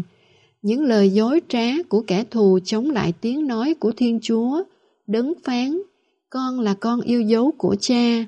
Những 0.62 0.84
lời 0.84 1.10
dối 1.10 1.40
trá 1.48 1.82
của 1.88 2.00
kẻ 2.06 2.24
thù 2.30 2.58
chống 2.64 2.90
lại 2.90 3.12
tiếng 3.20 3.46
nói 3.46 3.74
của 3.74 3.92
Thiên 3.96 4.18
Chúa, 4.22 4.62
đấng 5.06 5.32
phán, 5.44 5.78
con 6.30 6.60
là 6.60 6.74
con 6.74 7.00
yêu 7.00 7.20
dấu 7.22 7.52
của 7.58 7.76
cha, 7.80 8.24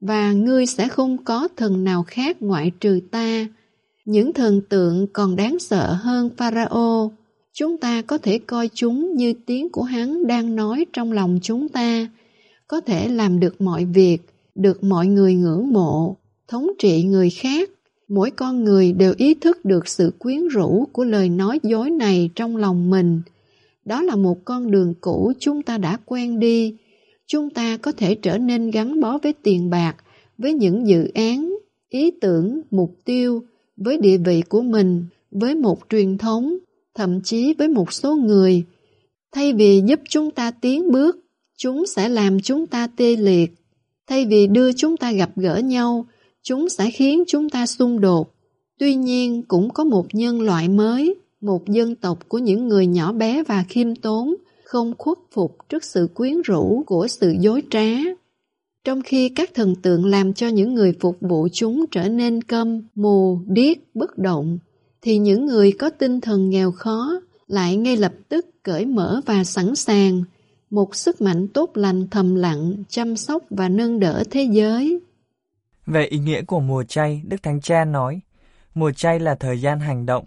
và 0.00 0.32
ngươi 0.32 0.66
sẽ 0.66 0.88
không 0.88 1.24
có 1.24 1.48
thần 1.56 1.84
nào 1.84 2.04
khác 2.06 2.42
ngoại 2.42 2.72
trừ 2.80 3.00
ta. 3.10 3.46
Những 4.04 4.32
thần 4.32 4.60
tượng 4.68 5.06
còn 5.12 5.36
đáng 5.36 5.58
sợ 5.58 5.92
hơn 5.92 6.30
Pharaoh. 6.36 7.12
Chúng 7.52 7.78
ta 7.78 8.02
có 8.02 8.18
thể 8.18 8.38
coi 8.38 8.68
chúng 8.74 9.16
như 9.16 9.32
tiếng 9.46 9.68
của 9.68 9.82
hắn 9.82 10.26
đang 10.26 10.56
nói 10.56 10.86
trong 10.92 11.12
lòng 11.12 11.38
chúng 11.42 11.68
ta, 11.68 12.08
có 12.68 12.80
thể 12.80 13.08
làm 13.08 13.40
được 13.40 13.60
mọi 13.60 13.84
việc, 13.84 14.18
được 14.54 14.84
mọi 14.84 15.06
người 15.06 15.34
ngưỡng 15.34 15.72
mộ, 15.72 16.16
thống 16.48 16.70
trị 16.78 17.02
người 17.02 17.30
khác. 17.30 17.70
Mỗi 18.08 18.30
con 18.30 18.64
người 18.64 18.92
đều 18.92 19.14
ý 19.16 19.34
thức 19.34 19.64
được 19.64 19.88
sự 19.88 20.12
quyến 20.18 20.48
rũ 20.48 20.88
của 20.92 21.04
lời 21.04 21.28
nói 21.28 21.60
dối 21.62 21.90
này 21.90 22.30
trong 22.34 22.56
lòng 22.56 22.90
mình. 22.90 23.22
Đó 23.84 24.02
là 24.02 24.16
một 24.16 24.44
con 24.44 24.70
đường 24.70 24.94
cũ 25.00 25.32
chúng 25.38 25.62
ta 25.62 25.78
đã 25.78 25.96
quen 26.04 26.38
đi. 26.38 26.76
Chúng 27.32 27.50
ta 27.50 27.76
có 27.76 27.92
thể 27.92 28.14
trở 28.14 28.38
nên 28.38 28.70
gắn 28.70 29.00
bó 29.00 29.18
với 29.18 29.32
tiền 29.32 29.70
bạc, 29.70 29.96
với 30.38 30.54
những 30.54 30.86
dự 30.86 31.10
án, 31.14 31.56
ý 31.88 32.10
tưởng, 32.20 32.60
mục 32.70 32.94
tiêu, 33.04 33.42
với 33.76 33.98
địa 33.98 34.18
vị 34.18 34.42
của 34.48 34.62
mình, 34.62 35.04
với 35.30 35.54
một 35.54 35.78
truyền 35.88 36.18
thống, 36.18 36.58
thậm 36.94 37.20
chí 37.22 37.54
với 37.58 37.68
một 37.68 37.92
số 37.92 38.16
người. 38.16 38.62
Thay 39.32 39.52
vì 39.52 39.82
giúp 39.86 40.00
chúng 40.08 40.30
ta 40.30 40.50
tiến 40.50 40.92
bước, 40.92 41.18
chúng 41.58 41.86
sẽ 41.86 42.08
làm 42.08 42.40
chúng 42.40 42.66
ta 42.66 42.86
tê 42.96 43.16
liệt. 43.16 43.52
Thay 44.06 44.26
vì 44.26 44.46
đưa 44.46 44.72
chúng 44.72 44.96
ta 44.96 45.12
gặp 45.12 45.30
gỡ 45.36 45.56
nhau, 45.56 46.06
chúng 46.42 46.68
sẽ 46.68 46.90
khiến 46.90 47.24
chúng 47.26 47.50
ta 47.50 47.66
xung 47.66 48.00
đột. 48.00 48.34
Tuy 48.78 48.94
nhiên 48.94 49.42
cũng 49.48 49.70
có 49.70 49.84
một 49.84 50.06
nhân 50.12 50.40
loại 50.40 50.68
mới, 50.68 51.14
một 51.40 51.68
dân 51.68 51.94
tộc 51.94 52.28
của 52.28 52.38
những 52.38 52.68
người 52.68 52.86
nhỏ 52.86 53.12
bé 53.12 53.42
và 53.42 53.64
khiêm 53.68 53.96
tốn, 53.96 54.34
không 54.70 54.94
khuất 54.98 55.18
phục 55.32 55.56
trước 55.68 55.84
sự 55.84 56.08
quyến 56.14 56.42
rũ 56.42 56.82
của 56.86 57.08
sự 57.08 57.34
dối 57.40 57.62
trá. 57.70 57.86
Trong 58.84 59.02
khi 59.02 59.28
các 59.28 59.50
thần 59.54 59.74
tượng 59.74 60.06
làm 60.06 60.32
cho 60.32 60.48
những 60.48 60.74
người 60.74 60.96
phục 61.00 61.16
vụ 61.20 61.48
chúng 61.52 61.84
trở 61.90 62.08
nên 62.08 62.42
câm, 62.42 62.82
mù, 62.94 63.38
điếc, 63.46 63.76
bất 63.94 64.18
động, 64.18 64.58
thì 65.02 65.18
những 65.18 65.46
người 65.46 65.72
có 65.72 65.90
tinh 65.90 66.20
thần 66.20 66.50
nghèo 66.50 66.72
khó 66.72 67.20
lại 67.46 67.76
ngay 67.76 67.96
lập 67.96 68.12
tức 68.28 68.46
cởi 68.62 68.86
mở 68.86 69.20
và 69.26 69.44
sẵn 69.44 69.76
sàng, 69.76 70.22
một 70.70 70.94
sức 70.96 71.20
mạnh 71.20 71.48
tốt 71.48 71.70
lành 71.74 72.08
thầm 72.08 72.34
lặng, 72.34 72.84
chăm 72.88 73.16
sóc 73.16 73.42
và 73.50 73.68
nâng 73.68 74.00
đỡ 74.00 74.24
thế 74.30 74.48
giới. 74.50 75.00
Về 75.86 76.04
ý 76.04 76.18
nghĩa 76.18 76.42
của 76.42 76.60
mùa 76.60 76.84
chay, 76.84 77.22
Đức 77.26 77.42
Thánh 77.42 77.60
Cha 77.60 77.84
nói, 77.84 78.20
mùa 78.74 78.92
chay 78.92 79.20
là 79.20 79.34
thời 79.34 79.60
gian 79.60 79.80
hành 79.80 80.06
động, 80.06 80.24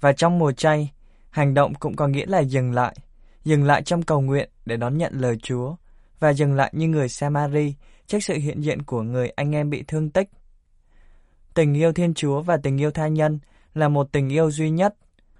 và 0.00 0.12
trong 0.12 0.38
mùa 0.38 0.52
chay, 0.52 0.90
hành 1.30 1.54
động 1.54 1.74
cũng 1.74 1.96
có 1.96 2.08
nghĩa 2.08 2.26
là 2.26 2.40
dừng 2.40 2.72
lại, 2.72 2.96
dừng 3.44 3.64
lại 3.64 3.82
trong 3.82 4.02
cầu 4.02 4.20
nguyện 4.20 4.50
để 4.66 4.76
đón 4.76 4.98
nhận 4.98 5.12
lời 5.14 5.36
Chúa, 5.42 5.74
và 6.20 6.32
dừng 6.32 6.54
lại 6.54 6.72
như 6.76 6.88
người 6.88 7.08
Samari 7.08 7.74
trước 8.06 8.18
sự 8.20 8.34
hiện 8.34 8.60
diện 8.60 8.82
của 8.82 9.02
người 9.02 9.28
anh 9.28 9.54
em 9.54 9.70
bị 9.70 9.84
thương 9.88 10.10
tích. 10.10 10.28
Tình 11.54 11.74
yêu 11.74 11.92
Thiên 11.92 12.14
Chúa 12.14 12.42
và 12.42 12.56
tình 12.56 12.80
yêu 12.80 12.90
tha 12.90 13.08
nhân 13.08 13.38
là 13.74 13.88
một 13.88 14.12
tình 14.12 14.28
yêu 14.28 14.50
duy 14.50 14.70
nhất, 14.70 14.94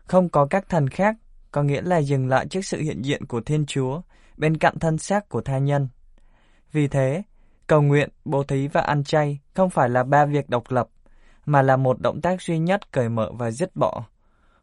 không 0.04 0.28
có 0.28 0.46
các 0.46 0.68
thần 0.68 0.88
khác, 0.88 1.16
có 1.50 1.62
nghĩa 1.62 1.82
là 1.82 1.98
dừng 1.98 2.28
lại 2.28 2.46
trước 2.46 2.64
sự 2.64 2.80
hiện 2.80 3.02
diện 3.02 3.26
của 3.26 3.40
Thiên 3.40 3.66
Chúa 3.66 4.00
bên 4.36 4.56
cạnh 4.56 4.78
thân 4.78 4.98
xác 4.98 5.28
của 5.28 5.40
tha 5.40 5.58
nhân. 5.58 5.88
Vì 6.72 6.88
thế, 6.88 7.22
cầu 7.66 7.82
nguyện, 7.82 8.08
bố 8.24 8.42
thí 8.42 8.68
và 8.68 8.80
ăn 8.80 9.04
chay 9.04 9.38
không 9.54 9.70
phải 9.70 9.88
là 9.88 10.02
ba 10.02 10.24
việc 10.26 10.48
độc 10.48 10.70
lập, 10.70 10.88
mà 11.46 11.62
là 11.62 11.76
một 11.76 12.00
động 12.00 12.20
tác 12.20 12.42
duy 12.42 12.58
nhất 12.58 12.92
cởi 12.92 13.08
mở 13.08 13.30
và 13.32 13.50
dứt 13.50 13.76
bỏ, 13.76 14.04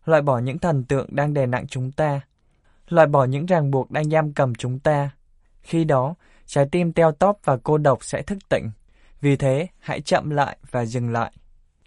loại 0.06 0.21
bỏ 0.21 0.39
những 0.39 0.60
thần 0.60 0.84
tượng 0.84 1.15
đang 1.15 1.34
đè 1.34 1.45
nặng 1.45 1.67
chúng 1.67 1.91
ta, 1.91 2.21
loại 2.89 3.08
bỏ 3.08 3.25
những 3.25 3.45
ràng 3.45 3.71
buộc 3.71 3.91
đang 3.91 4.10
giam 4.10 4.34
cầm 4.34 4.56
chúng 4.56 4.80
ta. 4.80 5.10
Khi 5.62 5.84
đó, 5.84 6.15
trái 6.45 6.65
tim 6.71 6.93
teo 6.93 7.12
tóp 7.12 7.39
và 7.43 7.58
cô 7.58 7.78
độc 7.78 8.04
sẽ 8.04 8.21
thức 8.21 8.38
tỉnh. 8.49 8.71
Vì 9.21 9.36
thế, 9.36 9.67
hãy 9.80 10.02
chậm 10.02 10.30
lại 10.30 10.58
và 10.71 10.86
dừng 10.86 11.10
lại. 11.10 11.32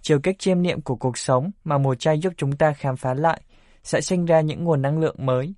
Chiều 0.00 0.20
kích 0.20 0.38
chiêm 0.38 0.62
niệm 0.62 0.80
của 0.80 0.96
cuộc 0.96 1.18
sống 1.18 1.50
mà 1.64 1.78
mùa 1.78 1.94
chay 1.94 2.18
giúp 2.18 2.32
chúng 2.36 2.56
ta 2.56 2.72
khám 2.72 2.96
phá 2.96 3.14
lại 3.14 3.42
sẽ 3.82 4.00
sinh 4.00 4.24
ra 4.24 4.40
những 4.40 4.64
nguồn 4.64 4.82
năng 4.82 5.00
lượng 5.00 5.16
mới. 5.18 5.54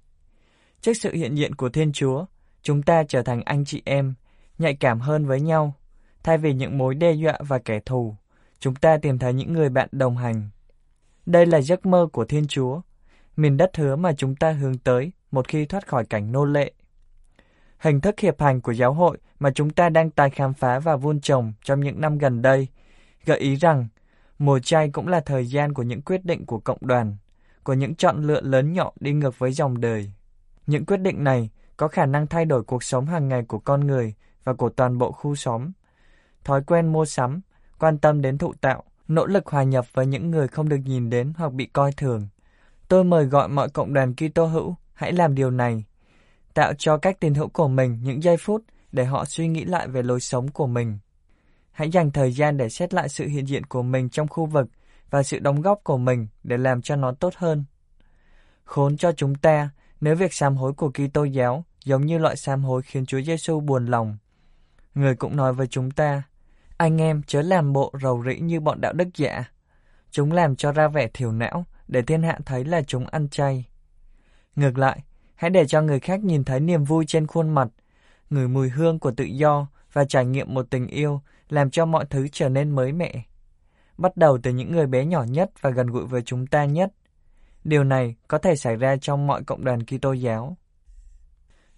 Trước 0.80 0.94
sự 0.94 1.12
hiện 1.12 1.34
diện 1.34 1.54
của 1.54 1.68
Thiên 1.68 1.92
Chúa, 1.92 2.24
chúng 2.62 2.82
ta 2.82 3.02
trở 3.08 3.22
thành 3.22 3.42
anh 3.42 3.64
chị 3.64 3.82
em, 3.84 4.14
nhạy 4.58 4.74
cảm 4.74 5.00
hơn 5.00 5.26
với 5.26 5.40
nhau. 5.40 5.74
Thay 6.22 6.38
vì 6.38 6.52
những 6.52 6.78
mối 6.78 6.94
đe 6.94 7.12
dọa 7.12 7.38
và 7.40 7.58
kẻ 7.58 7.80
thù, 7.80 8.14
chúng 8.58 8.74
ta 8.74 8.96
tìm 9.02 9.18
thấy 9.18 9.32
những 9.32 9.52
người 9.52 9.68
bạn 9.68 9.88
đồng 9.92 10.16
hành. 10.16 10.48
Đây 11.26 11.46
là 11.46 11.60
giấc 11.60 11.86
mơ 11.86 12.06
của 12.12 12.24
Thiên 12.24 12.46
Chúa, 12.46 12.80
miền 13.36 13.56
đất 13.56 13.76
hứa 13.76 13.96
mà 13.96 14.12
chúng 14.12 14.36
ta 14.36 14.50
hướng 14.50 14.78
tới 14.78 15.12
một 15.34 15.48
khi 15.48 15.66
thoát 15.66 15.86
khỏi 15.86 16.04
cảnh 16.04 16.32
nô 16.32 16.44
lệ 16.44 16.72
Hình 17.78 18.00
thức 18.00 18.20
hiệp 18.20 18.40
hành 18.40 18.60
của 18.60 18.72
giáo 18.72 18.92
hội 18.92 19.18
mà 19.38 19.50
chúng 19.54 19.70
ta 19.70 19.88
đang 19.88 20.10
tài 20.10 20.30
khám 20.30 20.54
phá 20.54 20.78
và 20.78 20.96
vun 20.96 21.20
trồng 21.20 21.52
trong 21.64 21.80
những 21.80 22.00
năm 22.00 22.18
gần 22.18 22.42
đây 22.42 22.68
gợi 23.24 23.38
ý 23.38 23.54
rằng 23.54 23.88
mùa 24.38 24.58
chay 24.58 24.90
cũng 24.90 25.08
là 25.08 25.20
thời 25.20 25.46
gian 25.46 25.72
của 25.72 25.82
những 25.82 26.02
quyết 26.02 26.24
định 26.24 26.46
của 26.46 26.58
cộng 26.58 26.78
đoàn, 26.80 27.16
của 27.62 27.72
những 27.72 27.94
chọn 27.94 28.22
lựa 28.22 28.40
lớn 28.40 28.72
nhỏ 28.72 28.92
đi 29.00 29.12
ngược 29.12 29.38
với 29.38 29.52
dòng 29.52 29.80
đời. 29.80 30.12
Những 30.66 30.86
quyết 30.86 30.96
định 30.96 31.24
này 31.24 31.50
có 31.76 31.88
khả 31.88 32.06
năng 32.06 32.26
thay 32.26 32.44
đổi 32.44 32.62
cuộc 32.62 32.82
sống 32.82 33.06
hàng 33.06 33.28
ngày 33.28 33.42
của 33.48 33.58
con 33.58 33.86
người 33.86 34.14
và 34.44 34.54
của 34.54 34.68
toàn 34.68 34.98
bộ 34.98 35.12
khu 35.12 35.34
xóm. 35.34 35.72
Thói 36.44 36.62
quen 36.62 36.92
mua 36.92 37.04
sắm, 37.04 37.40
quan 37.78 37.98
tâm 37.98 38.22
đến 38.22 38.38
thụ 38.38 38.52
tạo, 38.60 38.84
nỗ 39.08 39.26
lực 39.26 39.46
hòa 39.46 39.62
nhập 39.62 39.86
với 39.94 40.06
những 40.06 40.30
người 40.30 40.48
không 40.48 40.68
được 40.68 40.80
nhìn 40.84 41.10
đến 41.10 41.32
hoặc 41.36 41.52
bị 41.52 41.66
coi 41.66 41.92
thường. 41.92 42.28
Tôi 42.88 43.04
mời 43.04 43.24
gọi 43.24 43.48
mọi 43.48 43.68
cộng 43.68 43.94
đoàn 43.94 44.14
Kitô 44.14 44.46
hữu 44.46 44.74
hãy 44.94 45.12
làm 45.12 45.34
điều 45.34 45.50
này 45.50 45.84
tạo 46.54 46.72
cho 46.78 46.96
các 46.96 47.20
tín 47.20 47.34
hữu 47.34 47.48
của 47.48 47.68
mình 47.68 47.98
những 48.02 48.22
giây 48.22 48.36
phút 48.36 48.62
để 48.92 49.04
họ 49.04 49.24
suy 49.24 49.48
nghĩ 49.48 49.64
lại 49.64 49.88
về 49.88 50.02
lối 50.02 50.20
sống 50.20 50.48
của 50.48 50.66
mình. 50.66 50.98
Hãy 51.70 51.90
dành 51.90 52.10
thời 52.10 52.32
gian 52.32 52.56
để 52.56 52.68
xét 52.68 52.94
lại 52.94 53.08
sự 53.08 53.26
hiện 53.26 53.48
diện 53.48 53.66
của 53.66 53.82
mình 53.82 54.08
trong 54.08 54.28
khu 54.28 54.46
vực 54.46 54.66
và 55.10 55.22
sự 55.22 55.38
đóng 55.38 55.60
góp 55.60 55.80
của 55.84 55.98
mình 55.98 56.26
để 56.42 56.56
làm 56.56 56.82
cho 56.82 56.96
nó 56.96 57.12
tốt 57.12 57.34
hơn. 57.36 57.64
Khốn 58.64 58.96
cho 58.96 59.12
chúng 59.12 59.34
ta 59.34 59.70
nếu 60.00 60.16
việc 60.16 60.34
sám 60.34 60.56
hối 60.56 60.72
của 60.72 60.90
Kitô 60.90 61.24
giáo 61.24 61.64
giống 61.84 62.06
như 62.06 62.18
loại 62.18 62.36
sám 62.36 62.64
hối 62.64 62.82
khiến 62.82 63.06
Chúa 63.06 63.20
Giêsu 63.20 63.60
buồn 63.60 63.86
lòng. 63.86 64.16
Người 64.94 65.16
cũng 65.16 65.36
nói 65.36 65.52
với 65.52 65.66
chúng 65.66 65.90
ta, 65.90 66.22
anh 66.76 67.00
em 67.00 67.22
chớ 67.22 67.42
làm 67.42 67.72
bộ 67.72 67.92
rầu 68.02 68.24
rĩ 68.26 68.40
như 68.40 68.60
bọn 68.60 68.80
đạo 68.80 68.92
đức 68.92 69.08
giả. 69.14 69.44
Chúng 70.10 70.32
làm 70.32 70.56
cho 70.56 70.72
ra 70.72 70.88
vẻ 70.88 71.08
thiểu 71.14 71.32
não 71.32 71.64
để 71.88 72.02
thiên 72.02 72.22
hạ 72.22 72.38
thấy 72.46 72.64
là 72.64 72.82
chúng 72.82 73.06
ăn 73.06 73.28
chay. 73.28 73.64
Ngược 74.56 74.78
lại, 74.78 75.02
Hãy 75.34 75.50
để 75.50 75.66
cho 75.66 75.82
người 75.82 76.00
khác 76.00 76.24
nhìn 76.24 76.44
thấy 76.44 76.60
niềm 76.60 76.84
vui 76.84 77.04
trên 77.06 77.26
khuôn 77.26 77.48
mặt, 77.48 77.68
ngửi 78.30 78.48
mùi 78.48 78.68
hương 78.68 78.98
của 78.98 79.10
tự 79.10 79.24
do 79.24 79.66
và 79.92 80.04
trải 80.04 80.26
nghiệm 80.26 80.54
một 80.54 80.66
tình 80.70 80.86
yêu 80.86 81.20
làm 81.48 81.70
cho 81.70 81.86
mọi 81.86 82.04
thứ 82.10 82.28
trở 82.32 82.48
nên 82.48 82.70
mới 82.70 82.92
mẻ. 82.92 83.22
Bắt 83.98 84.16
đầu 84.16 84.38
từ 84.42 84.50
những 84.50 84.72
người 84.72 84.86
bé 84.86 85.04
nhỏ 85.04 85.22
nhất 85.22 85.50
và 85.60 85.70
gần 85.70 85.86
gũi 85.86 86.06
với 86.06 86.22
chúng 86.22 86.46
ta 86.46 86.64
nhất. 86.64 86.92
Điều 87.64 87.84
này 87.84 88.14
có 88.28 88.38
thể 88.38 88.56
xảy 88.56 88.76
ra 88.76 88.96
trong 88.96 89.26
mọi 89.26 89.44
cộng 89.44 89.64
đoàn 89.64 89.84
Kitô 89.84 90.12
giáo. 90.12 90.56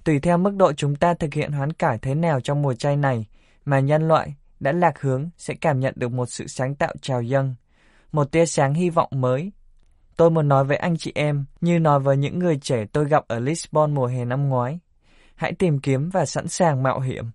Tùy 0.04 0.20
theo 0.20 0.38
mức 0.38 0.54
độ 0.56 0.72
chúng 0.72 0.96
ta 0.96 1.14
thực 1.14 1.34
hiện 1.34 1.52
hoán 1.52 1.72
cải 1.72 1.98
thế 1.98 2.14
nào 2.14 2.40
trong 2.40 2.62
mùa 2.62 2.74
chay 2.74 2.96
này 2.96 3.26
mà 3.64 3.80
nhân 3.80 4.08
loại 4.08 4.34
đã 4.60 4.72
lạc 4.72 5.00
hướng 5.00 5.30
sẽ 5.38 5.54
cảm 5.54 5.80
nhận 5.80 5.94
được 5.96 6.12
một 6.12 6.26
sự 6.26 6.46
sáng 6.46 6.74
tạo 6.74 6.94
trào 7.00 7.22
dâng, 7.22 7.54
một 8.12 8.32
tia 8.32 8.46
sáng 8.46 8.74
hy 8.74 8.90
vọng 8.90 9.10
mới. 9.12 9.52
Tôi 10.16 10.30
muốn 10.30 10.48
nói 10.48 10.64
với 10.64 10.76
anh 10.76 10.96
chị 10.96 11.12
em 11.14 11.44
như 11.60 11.78
nói 11.78 12.00
với 12.00 12.16
những 12.16 12.38
người 12.38 12.58
trẻ 12.58 12.84
tôi 12.92 13.08
gặp 13.08 13.24
ở 13.28 13.38
Lisbon 13.38 13.94
mùa 13.94 14.06
hè 14.06 14.24
năm 14.24 14.48
ngoái. 14.48 14.80
Hãy 15.34 15.52
tìm 15.52 15.78
kiếm 15.78 16.10
và 16.10 16.26
sẵn 16.26 16.48
sàng 16.48 16.82
mạo 16.82 17.00
hiểm. 17.00 17.30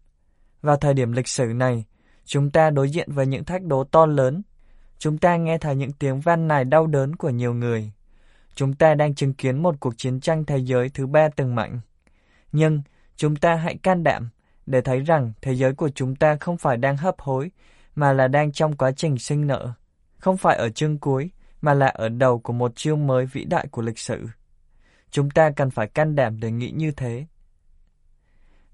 Vào 0.62 0.78
thời 0.78 0.94
điểm 0.94 1.12
lịch 1.12 1.28
sử 1.28 1.46
này, 1.46 1.86
chúng 2.26 2.52
ta 2.52 2.70
đối 2.70 2.90
diện 2.90 3.12
với 3.12 3.28
những 3.28 3.44
thách 3.44 3.64
đố 3.64 3.84
to 3.84 4.06
lớn. 4.06 4.42
Chúng 4.98 5.18
ta 5.18 5.38
nghe 5.38 5.58
thấy 5.58 5.76
những 5.76 5.92
tiếng 5.92 6.20
van 6.20 6.48
nài 6.48 6.66
đau 6.66 6.88
đớn 6.88 7.16
của 7.16 7.30
nhiều 7.30 7.54
người. 7.54 7.92
Chúng 8.56 8.74
ta 8.74 8.96
đang 8.96 9.16
chứng 9.16 9.34
kiến 9.34 9.64
một 9.64 9.76
cuộc 9.80 9.98
chiến 9.98 10.20
tranh 10.20 10.46
thế 10.46 10.58
giới 10.58 10.90
thứ 10.90 11.08
ba 11.08 11.30
từng 11.36 11.56
mạnh. 11.56 11.80
Nhưng 12.52 12.82
chúng 13.16 13.36
ta 13.36 13.56
hãy 13.56 13.78
can 13.84 14.04
đảm 14.04 14.30
để 14.66 14.82
thấy 14.82 15.00
rằng 15.00 15.34
thế 15.42 15.54
giới 15.54 15.74
của 15.74 15.90
chúng 15.90 16.16
ta 16.16 16.36
không 16.36 16.58
phải 16.58 16.78
đang 16.78 16.98
hấp 16.98 17.20
hối, 17.20 17.52
mà 17.96 18.14
là 18.14 18.28
đang 18.28 18.52
trong 18.52 18.78
quá 18.78 18.92
trình 18.92 19.18
sinh 19.18 19.48
nở. 19.48 19.74
Không 20.18 20.38
phải 20.38 20.58
ở 20.58 20.70
chương 20.70 20.98
cuối, 20.98 21.32
mà 21.62 21.74
là 21.74 21.88
ở 21.88 22.10
đầu 22.10 22.40
của 22.40 22.54
một 22.54 22.76
chương 22.76 23.08
mới 23.08 23.26
vĩ 23.26 23.46
đại 23.46 23.68
của 23.72 23.82
lịch 23.82 24.00
sử. 24.00 24.26
Chúng 25.12 25.30
ta 25.30 25.50
cần 25.56 25.70
phải 25.70 25.88
can 25.88 26.16
đảm 26.16 26.40
để 26.40 26.52
nghĩ 26.52 26.72
như 26.72 26.92
thế. 26.92 27.26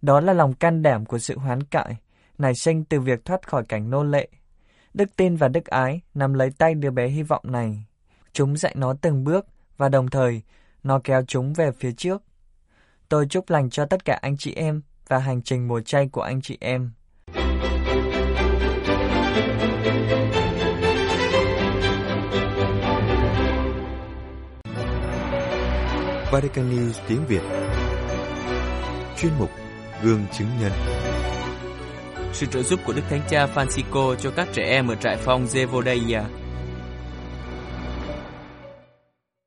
Đó 0.02 0.20
là 0.20 0.34
lòng 0.34 0.54
can 0.54 0.82
đảm 0.82 1.06
của 1.06 1.20
sự 1.20 1.38
hoán 1.38 1.64
cải, 1.64 1.98
nảy 2.38 2.56
sinh 2.56 2.84
từ 2.84 3.00
việc 3.00 3.26
thoát 3.26 3.48
khỏi 3.48 3.64
cảnh 3.70 3.90
nô 3.90 4.04
lệ. 4.04 4.28
Đức 4.94 5.16
tin 5.16 5.36
và 5.36 5.48
đức 5.48 5.66
ái 5.66 6.02
nắm 6.14 6.34
lấy 6.34 6.50
tay 6.58 6.74
đứa 6.74 6.92
bé 6.92 7.08
hy 7.08 7.24
vọng 7.24 7.44
này. 7.44 7.86
Chúng 8.34 8.58
dạy 8.58 8.74
nó 8.78 8.94
từng 9.02 9.24
bước 9.24 9.46
và 9.78 9.90
đồng 9.90 10.10
thời 10.10 10.42
nó 10.84 11.00
kéo 11.04 11.22
chúng 11.28 11.54
về 11.54 11.72
phía 11.72 11.92
trước. 11.92 12.24
Tôi 13.10 13.28
chúc 13.30 13.50
lành 13.50 13.70
cho 13.70 13.86
tất 13.86 14.06
cả 14.06 14.20
anh 14.22 14.38
chị 14.38 14.54
em 14.54 14.82
và 15.08 15.18
hành 15.18 15.42
trình 15.42 15.68
mùa 15.68 15.82
chay 15.82 16.08
của 16.08 16.22
anh 16.22 16.42
chị 16.42 16.58
em. 16.62 16.92
Vatican 26.32 26.70
News 26.70 26.94
tiếng 27.08 27.26
Việt 27.28 27.42
Chuyên 29.18 29.32
mục 29.40 29.50
Gương 30.04 30.26
chứng 30.38 30.48
nhân 30.62 30.72
Sự 32.34 32.46
trợ 32.46 32.64
giúp 32.64 32.80
của 32.86 32.94
Đức 32.94 33.02
Thánh 33.10 33.22
Cha 33.30 33.48
Francisco 33.56 34.16
cho 34.16 34.32
các 34.32 34.48
trẻ 34.54 34.64
em 34.64 34.88
ở 34.88 34.96
trại 34.96 35.18
phong 35.18 35.46
Zevodeia 35.46 36.24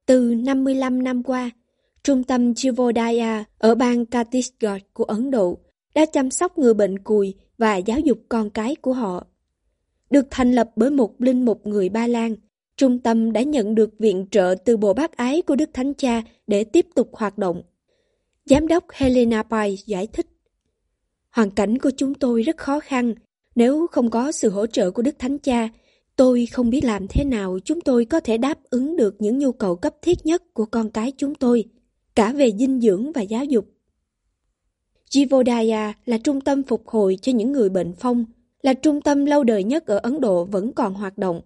Từ 0.06 0.34
55 0.34 1.02
năm 1.02 1.22
qua, 1.22 1.50
Trung 2.02 2.24
tâm 2.24 2.52
Jivodaya 2.52 3.44
ở 3.58 3.74
bang 3.74 4.06
Chhattisgarh 4.06 4.82
của 4.92 5.04
Ấn 5.04 5.30
Độ 5.30 5.58
đã 5.94 6.06
chăm 6.12 6.30
sóc 6.30 6.58
người 6.58 6.74
bệnh 6.74 6.98
cùi 6.98 7.34
và 7.58 7.76
giáo 7.76 7.98
dục 8.00 8.18
con 8.28 8.50
cái 8.50 8.76
của 8.82 8.92
họ. 8.92 9.26
Được 10.10 10.26
thành 10.30 10.52
lập 10.52 10.70
bởi 10.76 10.90
một 10.90 11.14
linh 11.18 11.44
mục 11.44 11.66
người 11.66 11.88
Ba 11.88 12.06
Lan, 12.06 12.34
trung 12.80 12.98
tâm 12.98 13.32
đã 13.32 13.42
nhận 13.42 13.74
được 13.74 13.98
viện 13.98 14.26
trợ 14.30 14.54
từ 14.64 14.76
Bộ 14.76 14.94
Bác 14.94 15.16
Ái 15.16 15.42
của 15.42 15.56
Đức 15.56 15.70
Thánh 15.72 15.94
Cha 15.94 16.22
để 16.46 16.64
tiếp 16.64 16.86
tục 16.94 17.10
hoạt 17.12 17.38
động. 17.38 17.62
Giám 18.44 18.68
đốc 18.68 18.84
Helena 18.92 19.42
Pai 19.42 19.78
giải 19.86 20.06
thích, 20.06 20.26
Hoàn 21.30 21.50
cảnh 21.50 21.78
của 21.78 21.90
chúng 21.96 22.14
tôi 22.14 22.42
rất 22.42 22.56
khó 22.56 22.80
khăn, 22.80 23.14
nếu 23.54 23.86
không 23.86 24.10
có 24.10 24.32
sự 24.32 24.50
hỗ 24.50 24.66
trợ 24.66 24.90
của 24.90 25.02
Đức 25.02 25.14
Thánh 25.18 25.38
Cha, 25.38 25.68
tôi 26.16 26.46
không 26.46 26.70
biết 26.70 26.84
làm 26.84 27.06
thế 27.08 27.24
nào 27.24 27.58
chúng 27.64 27.80
tôi 27.80 28.04
có 28.04 28.20
thể 28.20 28.38
đáp 28.38 28.58
ứng 28.70 28.96
được 28.96 29.16
những 29.18 29.38
nhu 29.38 29.52
cầu 29.52 29.76
cấp 29.76 29.94
thiết 30.02 30.26
nhất 30.26 30.42
của 30.54 30.64
con 30.64 30.90
cái 30.90 31.12
chúng 31.16 31.34
tôi 31.34 31.64
cả 32.14 32.32
về 32.32 32.50
dinh 32.52 32.80
dưỡng 32.80 33.12
và 33.12 33.22
giáo 33.22 33.44
dục. 33.44 33.64
Jivodaya 35.10 35.92
là 36.06 36.18
trung 36.18 36.40
tâm 36.40 36.62
phục 36.62 36.88
hồi 36.88 37.18
cho 37.22 37.32
những 37.32 37.52
người 37.52 37.68
bệnh 37.68 37.92
phong, 37.92 38.24
là 38.62 38.74
trung 38.74 39.00
tâm 39.00 39.24
lâu 39.24 39.44
đời 39.44 39.64
nhất 39.64 39.86
ở 39.86 39.98
Ấn 40.02 40.20
Độ 40.20 40.44
vẫn 40.44 40.72
còn 40.72 40.94
hoạt 40.94 41.18
động. 41.18 41.40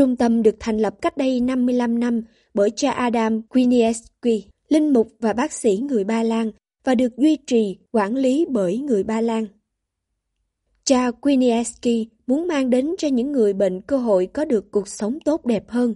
Trung 0.00 0.16
tâm 0.16 0.42
được 0.42 0.56
thành 0.60 0.78
lập 0.78 0.94
cách 1.02 1.16
đây 1.16 1.40
55 1.40 2.00
năm 2.00 2.22
bởi 2.54 2.70
cha 2.70 2.90
Adam 2.90 3.42
Quinievsky, 3.42 4.44
linh 4.68 4.92
mục 4.92 5.12
và 5.20 5.32
bác 5.32 5.52
sĩ 5.52 5.76
người 5.76 6.04
Ba 6.04 6.22
Lan 6.22 6.50
và 6.84 6.94
được 6.94 7.16
duy 7.16 7.36
trì, 7.46 7.78
quản 7.92 8.16
lý 8.16 8.46
bởi 8.50 8.78
người 8.78 9.02
Ba 9.02 9.20
Lan. 9.20 9.46
Cha 10.84 11.10
Quinievsky 11.10 12.08
muốn 12.26 12.48
mang 12.48 12.70
đến 12.70 12.94
cho 12.98 13.08
những 13.08 13.32
người 13.32 13.52
bệnh 13.52 13.80
cơ 13.80 13.96
hội 13.96 14.26
có 14.26 14.44
được 14.44 14.70
cuộc 14.70 14.88
sống 14.88 15.18
tốt 15.24 15.46
đẹp 15.46 15.64
hơn. 15.68 15.94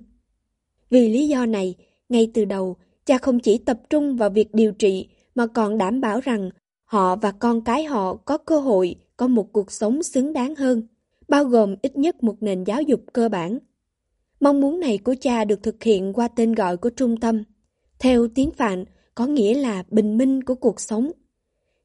Vì 0.90 1.08
lý 1.08 1.28
do 1.28 1.46
này, 1.46 1.74
ngay 2.08 2.30
từ 2.34 2.44
đầu, 2.44 2.76
cha 3.04 3.18
không 3.18 3.40
chỉ 3.40 3.58
tập 3.58 3.80
trung 3.90 4.16
vào 4.16 4.30
việc 4.30 4.54
điều 4.54 4.72
trị 4.72 5.08
mà 5.34 5.46
còn 5.46 5.78
đảm 5.78 6.00
bảo 6.00 6.20
rằng 6.20 6.50
họ 6.84 7.16
và 7.16 7.30
con 7.32 7.60
cái 7.64 7.84
họ 7.84 8.16
có 8.16 8.38
cơ 8.38 8.58
hội 8.58 8.96
có 9.16 9.28
một 9.28 9.52
cuộc 9.52 9.72
sống 9.72 10.02
xứng 10.02 10.32
đáng 10.32 10.54
hơn, 10.54 10.82
bao 11.28 11.44
gồm 11.44 11.76
ít 11.82 11.96
nhất 11.96 12.22
một 12.22 12.36
nền 12.40 12.64
giáo 12.64 12.82
dục 12.82 13.00
cơ 13.12 13.28
bản. 13.28 13.58
Mong 14.44 14.60
muốn 14.60 14.80
này 14.80 14.98
của 14.98 15.14
cha 15.20 15.44
được 15.44 15.62
thực 15.62 15.82
hiện 15.82 16.12
qua 16.12 16.28
tên 16.28 16.52
gọi 16.52 16.76
của 16.76 16.90
trung 16.90 17.16
tâm. 17.16 17.42
Theo 17.98 18.28
tiếng 18.34 18.50
Phạn, 18.50 18.84
có 19.14 19.26
nghĩa 19.26 19.54
là 19.54 19.84
bình 19.90 20.16
minh 20.16 20.42
của 20.42 20.54
cuộc 20.54 20.80
sống. 20.80 21.10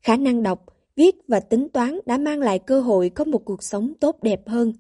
Khả 0.02 0.18
năng 0.18 0.44
đọc, 0.44 0.66
viết 0.96 1.16
và 1.28 1.40
tính 1.40 1.70
toán 1.70 2.00
đã 2.06 2.18
mang 2.18 2.40
lại 2.40 2.60
cơ 2.60 2.82
hội 2.82 3.10
có 3.10 3.24
một 3.24 3.46
cuộc 3.46 3.64
sống 3.64 3.94
tốt 4.00 4.18
đẹp 4.22 4.48
hơn. 4.48 4.74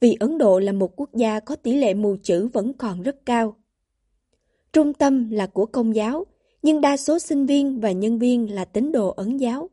Vì 0.00 0.16
Ấn 0.20 0.38
Độ 0.38 0.58
là 0.58 0.72
một 0.72 0.96
quốc 0.96 1.10
gia 1.14 1.40
có 1.40 1.56
tỷ 1.56 1.72
lệ 1.72 1.94
mù 1.94 2.16
chữ 2.22 2.48
vẫn 2.52 2.72
còn 2.72 3.02
rất 3.02 3.26
cao. 3.26 3.56
Trung 4.72 4.94
tâm 4.94 5.30
là 5.30 5.46
của 5.46 5.66
công 5.66 5.94
giáo, 5.94 6.26
nhưng 6.62 6.80
đa 6.80 6.96
số 6.96 7.18
sinh 7.18 7.46
viên 7.46 7.80
và 7.80 7.92
nhân 7.92 8.18
viên 8.18 8.54
là 8.54 8.64
tín 8.64 8.92
đồ 8.92 9.08
ấn 9.08 9.36
giáo. 9.36 9.70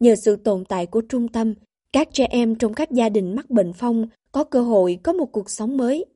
Nhờ 0.00 0.14
sự 0.14 0.36
tồn 0.36 0.64
tại 0.64 0.86
của 0.86 1.00
trung 1.00 1.28
tâm, 1.28 1.54
các 1.92 2.08
trẻ 2.12 2.26
em 2.30 2.54
trong 2.54 2.74
các 2.74 2.90
gia 2.90 3.08
đình 3.08 3.34
mắc 3.34 3.50
bệnh 3.50 3.72
phong 3.72 4.08
có 4.32 4.44
cơ 4.44 4.62
hội 4.62 4.98
có 5.02 5.12
một 5.12 5.32
cuộc 5.32 5.50
sống 5.50 5.76
mới. 5.76 6.06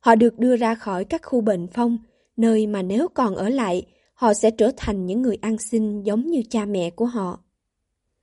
Họ 0.00 0.14
được 0.14 0.38
đưa 0.38 0.56
ra 0.56 0.74
khỏi 0.74 1.04
các 1.04 1.22
khu 1.24 1.40
bệnh 1.40 1.66
phong, 1.66 1.98
nơi 2.36 2.66
mà 2.66 2.82
nếu 2.82 3.08
còn 3.14 3.36
ở 3.36 3.48
lại, 3.48 3.86
họ 4.14 4.34
sẽ 4.34 4.50
trở 4.50 4.72
thành 4.76 5.06
những 5.06 5.22
người 5.22 5.38
ăn 5.40 5.56
xin 5.58 6.02
giống 6.02 6.26
như 6.26 6.42
cha 6.50 6.64
mẹ 6.64 6.90
của 6.90 7.04
họ. 7.04 7.40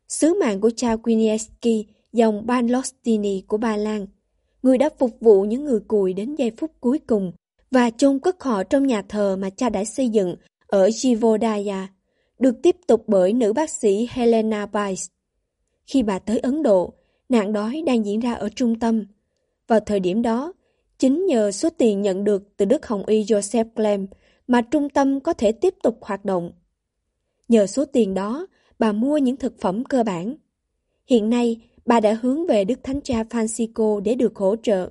Sứ 0.07 0.39
mạng 0.39 0.61
của 0.61 0.71
cha 0.75 0.95
quinieski 0.95 1.85
dòng 2.13 2.45
Banlostini 2.45 3.41
của 3.47 3.57
Ba 3.57 3.77
Lan, 3.77 4.07
người 4.61 4.77
đã 4.77 4.89
phục 4.99 5.11
vụ 5.19 5.43
những 5.43 5.65
người 5.65 5.79
cùi 5.87 6.13
đến 6.13 6.35
giây 6.35 6.51
phút 6.57 6.71
cuối 6.79 6.99
cùng 7.07 7.31
và 7.71 7.89
chôn 7.89 8.19
cất 8.19 8.43
họ 8.43 8.63
trong 8.63 8.87
nhà 8.87 9.01
thờ 9.01 9.37
mà 9.39 9.49
cha 9.49 9.69
đã 9.69 9.85
xây 9.85 10.09
dựng 10.09 10.35
ở 10.67 10.89
givodaya 10.91 11.87
được 12.39 12.55
tiếp 12.63 12.75
tục 12.87 13.03
bởi 13.07 13.33
nữ 13.33 13.53
bác 13.53 13.69
sĩ 13.69 14.07
Helena 14.11 14.65
Weiss. 14.65 15.07
Khi 15.85 16.03
bà 16.03 16.19
tới 16.19 16.39
Ấn 16.39 16.63
Độ, 16.63 16.93
nạn 17.29 17.53
đói 17.53 17.83
đang 17.85 18.05
diễn 18.05 18.19
ra 18.19 18.33
ở 18.33 18.49
trung 18.49 18.79
tâm. 18.79 19.05
Vào 19.67 19.79
thời 19.79 19.99
điểm 19.99 20.21
đó, 20.21 20.53
chính 20.99 21.25
nhờ 21.25 21.51
số 21.51 21.69
tiền 21.69 22.01
nhận 22.01 22.23
được 22.23 22.57
từ 22.57 22.65
Đức 22.65 22.87
Hồng 22.87 23.05
Y 23.05 23.23
Joseph 23.23 23.69
Clem 23.75 24.07
mà 24.47 24.61
trung 24.61 24.89
tâm 24.89 25.19
có 25.19 25.33
thể 25.33 25.51
tiếp 25.51 25.73
tục 25.83 25.97
hoạt 26.01 26.25
động. 26.25 26.51
Nhờ 27.47 27.67
số 27.67 27.85
tiền 27.85 28.13
đó, 28.13 28.47
bà 28.79 28.91
mua 28.91 29.17
những 29.17 29.37
thực 29.37 29.59
phẩm 29.59 29.83
cơ 29.83 30.03
bản. 30.03 30.35
Hiện 31.05 31.29
nay, 31.29 31.61
bà 31.85 31.99
đã 31.99 32.13
hướng 32.21 32.47
về 32.47 32.65
Đức 32.65 32.79
Thánh 32.83 33.01
Cha 33.01 33.23
Francisco 33.23 33.99
để 33.99 34.15
được 34.15 34.35
hỗ 34.35 34.55
trợ. 34.63 34.89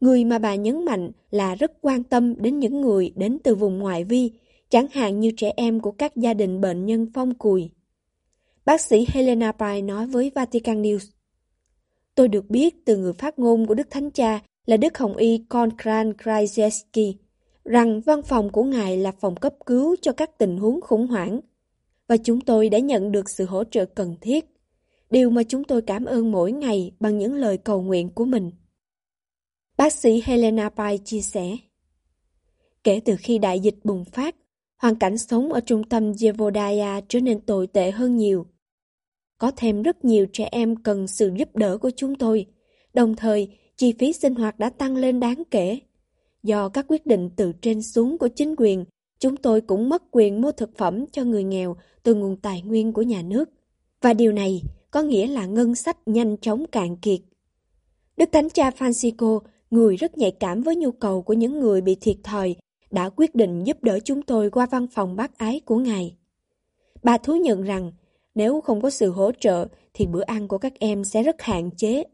Người 0.00 0.24
mà 0.24 0.38
bà 0.38 0.54
nhấn 0.54 0.84
mạnh 0.84 1.10
là 1.30 1.54
rất 1.54 1.72
quan 1.80 2.02
tâm 2.02 2.34
đến 2.42 2.58
những 2.58 2.80
người 2.80 3.12
đến 3.16 3.38
từ 3.44 3.54
vùng 3.54 3.78
ngoại 3.78 4.04
vi, 4.04 4.30
chẳng 4.68 4.86
hạn 4.92 5.20
như 5.20 5.32
trẻ 5.36 5.52
em 5.56 5.80
của 5.80 5.90
các 5.92 6.16
gia 6.16 6.34
đình 6.34 6.60
bệnh 6.60 6.86
nhân 6.86 7.06
phong 7.14 7.34
cùi. 7.34 7.70
Bác 8.64 8.80
sĩ 8.80 9.06
Helena 9.08 9.52
Pai 9.52 9.82
nói 9.82 10.06
với 10.06 10.30
Vatican 10.34 10.82
News. 10.82 11.10
Tôi 12.14 12.28
được 12.28 12.50
biết 12.50 12.84
từ 12.84 12.96
người 12.96 13.12
phát 13.12 13.38
ngôn 13.38 13.66
của 13.66 13.74
Đức 13.74 13.90
Thánh 13.90 14.10
Cha 14.10 14.40
là 14.66 14.76
Đức 14.76 14.98
Hồng 14.98 15.16
Y 15.16 15.38
Konkran 15.48 16.10
Krajewski 16.10 17.14
rằng 17.64 18.00
văn 18.00 18.22
phòng 18.22 18.52
của 18.52 18.64
Ngài 18.64 18.96
là 18.96 19.12
phòng 19.12 19.36
cấp 19.36 19.54
cứu 19.66 19.96
cho 20.02 20.12
các 20.12 20.38
tình 20.38 20.58
huống 20.58 20.80
khủng 20.80 21.06
hoảng 21.06 21.40
và 22.08 22.16
chúng 22.16 22.40
tôi 22.40 22.68
đã 22.68 22.78
nhận 22.78 23.12
được 23.12 23.30
sự 23.30 23.44
hỗ 23.44 23.64
trợ 23.64 23.84
cần 23.84 24.16
thiết, 24.20 24.44
điều 25.10 25.30
mà 25.30 25.42
chúng 25.42 25.64
tôi 25.64 25.82
cảm 25.82 26.04
ơn 26.04 26.32
mỗi 26.32 26.52
ngày 26.52 26.92
bằng 27.00 27.18
những 27.18 27.34
lời 27.34 27.58
cầu 27.58 27.82
nguyện 27.82 28.08
của 28.08 28.24
mình. 28.24 28.50
Bác 29.76 29.92
sĩ 29.92 30.22
Helena 30.24 30.68
Pai 30.68 30.98
chia 31.04 31.20
sẻ. 31.20 31.56
Kể 32.84 33.00
từ 33.04 33.16
khi 33.18 33.38
đại 33.38 33.60
dịch 33.60 33.84
bùng 33.84 34.04
phát, 34.04 34.36
hoàn 34.76 34.96
cảnh 34.96 35.18
sống 35.18 35.52
ở 35.52 35.60
trung 35.60 35.84
tâm 35.84 36.12
Jevodaya 36.12 37.02
trở 37.08 37.20
nên 37.20 37.40
tồi 37.40 37.66
tệ 37.66 37.90
hơn 37.90 38.16
nhiều. 38.16 38.46
Có 39.38 39.50
thêm 39.56 39.82
rất 39.82 40.04
nhiều 40.04 40.26
trẻ 40.32 40.48
em 40.52 40.76
cần 40.76 41.06
sự 41.06 41.32
giúp 41.36 41.56
đỡ 41.56 41.78
của 41.78 41.90
chúng 41.96 42.14
tôi, 42.14 42.46
đồng 42.94 43.16
thời 43.16 43.58
chi 43.76 43.94
phí 43.98 44.12
sinh 44.12 44.34
hoạt 44.34 44.58
đã 44.58 44.70
tăng 44.70 44.96
lên 44.96 45.20
đáng 45.20 45.42
kể. 45.50 45.78
Do 46.42 46.68
các 46.68 46.84
quyết 46.88 47.06
định 47.06 47.30
từ 47.36 47.52
trên 47.60 47.82
xuống 47.82 48.18
của 48.18 48.28
chính 48.28 48.54
quyền, 48.58 48.84
chúng 49.18 49.36
tôi 49.36 49.60
cũng 49.60 49.88
mất 49.88 50.02
quyền 50.10 50.40
mua 50.40 50.52
thực 50.52 50.76
phẩm 50.76 51.04
cho 51.12 51.24
người 51.24 51.44
nghèo 51.44 51.76
từ 52.02 52.14
nguồn 52.14 52.36
tài 52.36 52.62
nguyên 52.62 52.92
của 52.92 53.02
nhà 53.02 53.22
nước. 53.22 53.50
Và 54.00 54.14
điều 54.14 54.32
này 54.32 54.62
có 54.90 55.02
nghĩa 55.02 55.26
là 55.26 55.46
ngân 55.46 55.74
sách 55.74 55.98
nhanh 56.06 56.36
chóng 56.36 56.66
cạn 56.72 56.96
kiệt. 56.96 57.20
Đức 58.16 58.28
Thánh 58.32 58.50
Cha 58.50 58.70
Francisco 58.70 59.40
người 59.70 59.96
rất 59.96 60.18
nhạy 60.18 60.30
cảm 60.30 60.62
với 60.62 60.76
nhu 60.76 60.90
cầu 60.90 61.22
của 61.22 61.32
những 61.32 61.60
người 61.60 61.80
bị 61.80 61.94
thiệt 61.94 62.16
thòi, 62.24 62.56
đã 62.90 63.08
quyết 63.08 63.34
định 63.34 63.64
giúp 63.64 63.82
đỡ 63.82 63.98
chúng 64.04 64.22
tôi 64.22 64.50
qua 64.50 64.66
văn 64.70 64.86
phòng 64.86 65.16
bác 65.16 65.38
ái 65.38 65.60
của 65.64 65.76
Ngài. 65.76 66.16
Bà 67.02 67.18
thú 67.18 67.36
nhận 67.36 67.62
rằng, 67.62 67.92
nếu 68.34 68.60
không 68.60 68.80
có 68.80 68.90
sự 68.90 69.10
hỗ 69.10 69.32
trợ 69.40 69.68
thì 69.94 70.06
bữa 70.06 70.22
ăn 70.22 70.48
của 70.48 70.58
các 70.58 70.72
em 70.78 71.04
sẽ 71.04 71.22
rất 71.22 71.42
hạn 71.42 71.70
chế. 71.76 72.04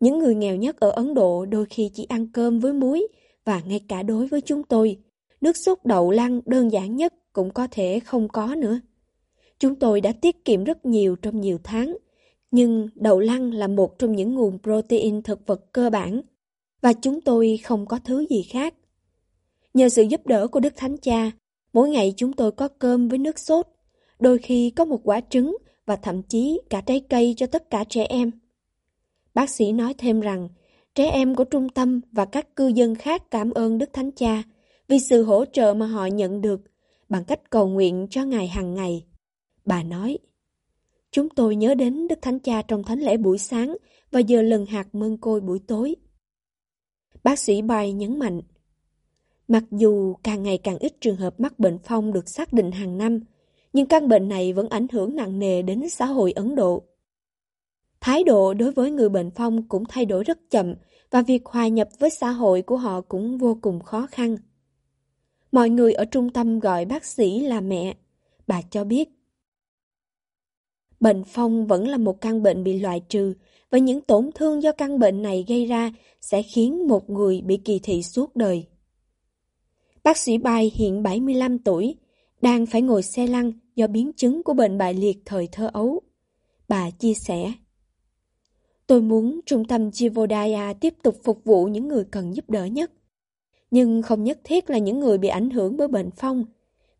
Những 0.00 0.18
người 0.18 0.34
nghèo 0.34 0.56
nhất 0.56 0.80
ở 0.80 0.90
Ấn 0.90 1.14
Độ 1.14 1.46
đôi 1.46 1.66
khi 1.66 1.90
chỉ 1.94 2.04
ăn 2.04 2.26
cơm 2.32 2.60
với 2.60 2.72
muối 2.72 3.08
và 3.44 3.62
ngay 3.66 3.80
cả 3.88 4.02
đối 4.02 4.26
với 4.26 4.40
chúng 4.40 4.62
tôi, 4.62 4.96
nước 5.40 5.56
sốt 5.56 5.78
đậu 5.84 6.10
lăng 6.10 6.40
đơn 6.46 6.72
giản 6.72 6.96
nhất 6.96 7.14
cũng 7.32 7.50
có 7.50 7.66
thể 7.70 8.00
không 8.00 8.28
có 8.28 8.54
nữa. 8.54 8.80
Chúng 9.58 9.74
tôi 9.74 10.00
đã 10.00 10.12
tiết 10.12 10.44
kiệm 10.44 10.64
rất 10.64 10.86
nhiều 10.86 11.16
trong 11.16 11.40
nhiều 11.40 11.58
tháng, 11.64 11.96
nhưng 12.50 12.88
đậu 12.94 13.20
lăng 13.20 13.52
là 13.52 13.66
một 13.66 13.98
trong 13.98 14.12
những 14.12 14.34
nguồn 14.34 14.58
protein 14.62 15.22
thực 15.22 15.46
vật 15.46 15.72
cơ 15.72 15.90
bản 15.90 16.20
và 16.80 16.92
chúng 16.92 17.20
tôi 17.20 17.58
không 17.64 17.86
có 17.86 17.98
thứ 18.04 18.26
gì 18.30 18.42
khác. 18.42 18.74
Nhờ 19.74 19.88
sự 19.88 20.02
giúp 20.02 20.26
đỡ 20.26 20.48
của 20.48 20.60
Đức 20.60 20.72
Thánh 20.76 20.96
Cha, 20.96 21.30
mỗi 21.72 21.90
ngày 21.90 22.14
chúng 22.16 22.32
tôi 22.32 22.52
có 22.52 22.68
cơm 22.68 23.08
với 23.08 23.18
nước 23.18 23.38
sốt, 23.38 23.66
đôi 24.20 24.38
khi 24.38 24.70
có 24.70 24.84
một 24.84 25.00
quả 25.04 25.20
trứng 25.30 25.56
và 25.86 25.96
thậm 25.96 26.22
chí 26.22 26.60
cả 26.70 26.80
trái 26.80 27.00
cây 27.00 27.34
cho 27.36 27.46
tất 27.46 27.70
cả 27.70 27.84
trẻ 27.88 28.04
em. 28.04 28.30
Bác 29.38 29.50
sĩ 29.50 29.72
nói 29.72 29.94
thêm 29.98 30.20
rằng, 30.20 30.48
trẻ 30.94 31.10
em 31.10 31.34
của 31.34 31.44
trung 31.44 31.68
tâm 31.68 32.00
và 32.12 32.24
các 32.24 32.56
cư 32.56 32.66
dân 32.68 32.94
khác 32.94 33.30
cảm 33.30 33.50
ơn 33.50 33.78
Đức 33.78 33.90
Thánh 33.92 34.10
Cha 34.10 34.42
vì 34.88 34.98
sự 34.98 35.22
hỗ 35.22 35.44
trợ 35.44 35.74
mà 35.74 35.86
họ 35.86 36.06
nhận 36.06 36.40
được 36.40 36.60
bằng 37.08 37.24
cách 37.24 37.50
cầu 37.50 37.68
nguyện 37.68 38.06
cho 38.10 38.24
Ngài 38.24 38.48
hàng 38.48 38.74
ngày. 38.74 39.04
Bà 39.64 39.82
nói, 39.82 40.18
Chúng 41.10 41.28
tôi 41.28 41.56
nhớ 41.56 41.74
đến 41.74 42.08
Đức 42.08 42.18
Thánh 42.22 42.38
Cha 42.38 42.62
trong 42.62 42.84
thánh 42.84 42.98
lễ 42.98 43.16
buổi 43.16 43.38
sáng 43.38 43.76
và 44.10 44.20
giờ 44.20 44.42
lần 44.42 44.66
hạt 44.66 44.94
mơn 44.94 45.16
côi 45.16 45.40
buổi 45.40 45.58
tối. 45.66 45.96
Bác 47.24 47.38
sĩ 47.38 47.62
Bay 47.62 47.92
nhấn 47.92 48.18
mạnh, 48.18 48.40
mặc 49.48 49.64
dù 49.70 50.14
càng 50.22 50.42
ngày 50.42 50.58
càng 50.58 50.78
ít 50.78 50.92
trường 51.00 51.16
hợp 51.16 51.40
mắc 51.40 51.58
bệnh 51.58 51.78
phong 51.84 52.12
được 52.12 52.28
xác 52.28 52.52
định 52.52 52.70
hàng 52.70 52.98
năm, 52.98 53.20
nhưng 53.72 53.86
căn 53.86 54.08
bệnh 54.08 54.28
này 54.28 54.52
vẫn 54.52 54.68
ảnh 54.68 54.86
hưởng 54.92 55.16
nặng 55.16 55.38
nề 55.38 55.62
đến 55.62 55.88
xã 55.88 56.06
hội 56.06 56.32
Ấn 56.32 56.54
Độ. 56.54 56.84
Thái 58.00 58.24
độ 58.24 58.54
đối 58.54 58.72
với 58.72 58.90
người 58.90 59.08
bệnh 59.08 59.30
phong 59.30 59.68
cũng 59.68 59.84
thay 59.88 60.04
đổi 60.04 60.24
rất 60.24 60.38
chậm 60.50 60.74
và 61.10 61.22
việc 61.22 61.46
hòa 61.46 61.68
nhập 61.68 61.88
với 61.98 62.10
xã 62.10 62.30
hội 62.30 62.62
của 62.62 62.76
họ 62.76 63.00
cũng 63.00 63.38
vô 63.38 63.58
cùng 63.62 63.80
khó 63.80 64.06
khăn. 64.10 64.36
Mọi 65.52 65.70
người 65.70 65.92
ở 65.92 66.04
trung 66.04 66.30
tâm 66.30 66.58
gọi 66.58 66.84
bác 66.84 67.04
sĩ 67.04 67.40
là 67.40 67.60
mẹ. 67.60 67.96
Bà 68.46 68.62
cho 68.62 68.84
biết. 68.84 69.08
Bệnh 71.00 71.24
phong 71.24 71.66
vẫn 71.66 71.88
là 71.88 71.96
một 71.96 72.20
căn 72.20 72.42
bệnh 72.42 72.64
bị 72.64 72.80
loại 72.80 73.00
trừ 73.08 73.34
và 73.70 73.78
những 73.78 74.00
tổn 74.00 74.30
thương 74.34 74.62
do 74.62 74.72
căn 74.72 74.98
bệnh 74.98 75.22
này 75.22 75.44
gây 75.48 75.66
ra 75.66 75.92
sẽ 76.20 76.42
khiến 76.42 76.88
một 76.88 77.10
người 77.10 77.40
bị 77.40 77.56
kỳ 77.56 77.80
thị 77.82 78.02
suốt 78.02 78.36
đời. 78.36 78.66
Bác 80.04 80.16
sĩ 80.16 80.38
Bai 80.38 80.72
hiện 80.74 81.02
75 81.02 81.58
tuổi, 81.58 81.94
đang 82.40 82.66
phải 82.66 82.82
ngồi 82.82 83.02
xe 83.02 83.26
lăn 83.26 83.52
do 83.74 83.86
biến 83.86 84.12
chứng 84.16 84.42
của 84.42 84.54
bệnh 84.54 84.78
bại 84.78 84.94
liệt 84.94 85.18
thời 85.24 85.48
thơ 85.52 85.70
ấu. 85.72 86.00
Bà 86.68 86.90
chia 86.90 87.14
sẻ. 87.14 87.52
Tôi 88.88 89.02
muốn 89.02 89.40
trung 89.46 89.64
tâm 89.64 89.90
Jivodaya 89.90 90.74
tiếp 90.74 90.94
tục 91.02 91.16
phục 91.24 91.44
vụ 91.44 91.66
những 91.66 91.88
người 91.88 92.04
cần 92.04 92.36
giúp 92.36 92.50
đỡ 92.50 92.64
nhất. 92.64 92.92
Nhưng 93.70 94.02
không 94.02 94.24
nhất 94.24 94.40
thiết 94.44 94.70
là 94.70 94.78
những 94.78 95.00
người 95.00 95.18
bị 95.18 95.28
ảnh 95.28 95.50
hưởng 95.50 95.76
bởi 95.76 95.88
bệnh 95.88 96.10
phong. 96.10 96.44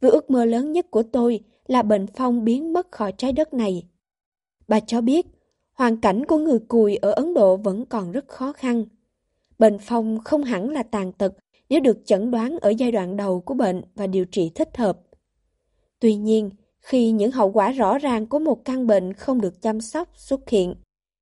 Vì 0.00 0.08
ước 0.08 0.30
mơ 0.30 0.44
lớn 0.44 0.72
nhất 0.72 0.90
của 0.90 1.02
tôi 1.02 1.40
là 1.66 1.82
bệnh 1.82 2.06
phong 2.06 2.44
biến 2.44 2.72
mất 2.72 2.92
khỏi 2.92 3.12
trái 3.12 3.32
đất 3.32 3.54
này. 3.54 3.86
Bà 4.68 4.80
cho 4.80 5.00
biết, 5.00 5.26
hoàn 5.72 6.00
cảnh 6.00 6.24
của 6.24 6.38
người 6.38 6.58
cùi 6.58 6.96
ở 6.96 7.10
Ấn 7.10 7.34
Độ 7.34 7.56
vẫn 7.56 7.84
còn 7.84 8.12
rất 8.12 8.28
khó 8.28 8.52
khăn. 8.52 8.84
Bệnh 9.58 9.78
phong 9.80 10.18
không 10.24 10.44
hẳn 10.44 10.70
là 10.70 10.82
tàn 10.82 11.12
tật 11.12 11.32
nếu 11.68 11.80
được 11.80 11.98
chẩn 12.04 12.30
đoán 12.30 12.58
ở 12.60 12.70
giai 12.70 12.92
đoạn 12.92 13.16
đầu 13.16 13.40
của 13.40 13.54
bệnh 13.54 13.82
và 13.94 14.06
điều 14.06 14.24
trị 14.24 14.50
thích 14.54 14.76
hợp. 14.76 15.00
Tuy 16.00 16.14
nhiên, 16.14 16.50
khi 16.80 17.10
những 17.10 17.30
hậu 17.30 17.52
quả 17.52 17.72
rõ 17.72 17.98
ràng 17.98 18.26
của 18.26 18.38
một 18.38 18.64
căn 18.64 18.86
bệnh 18.86 19.12
không 19.12 19.40
được 19.40 19.62
chăm 19.62 19.80
sóc 19.80 20.08
xuất 20.14 20.48
hiện, 20.48 20.74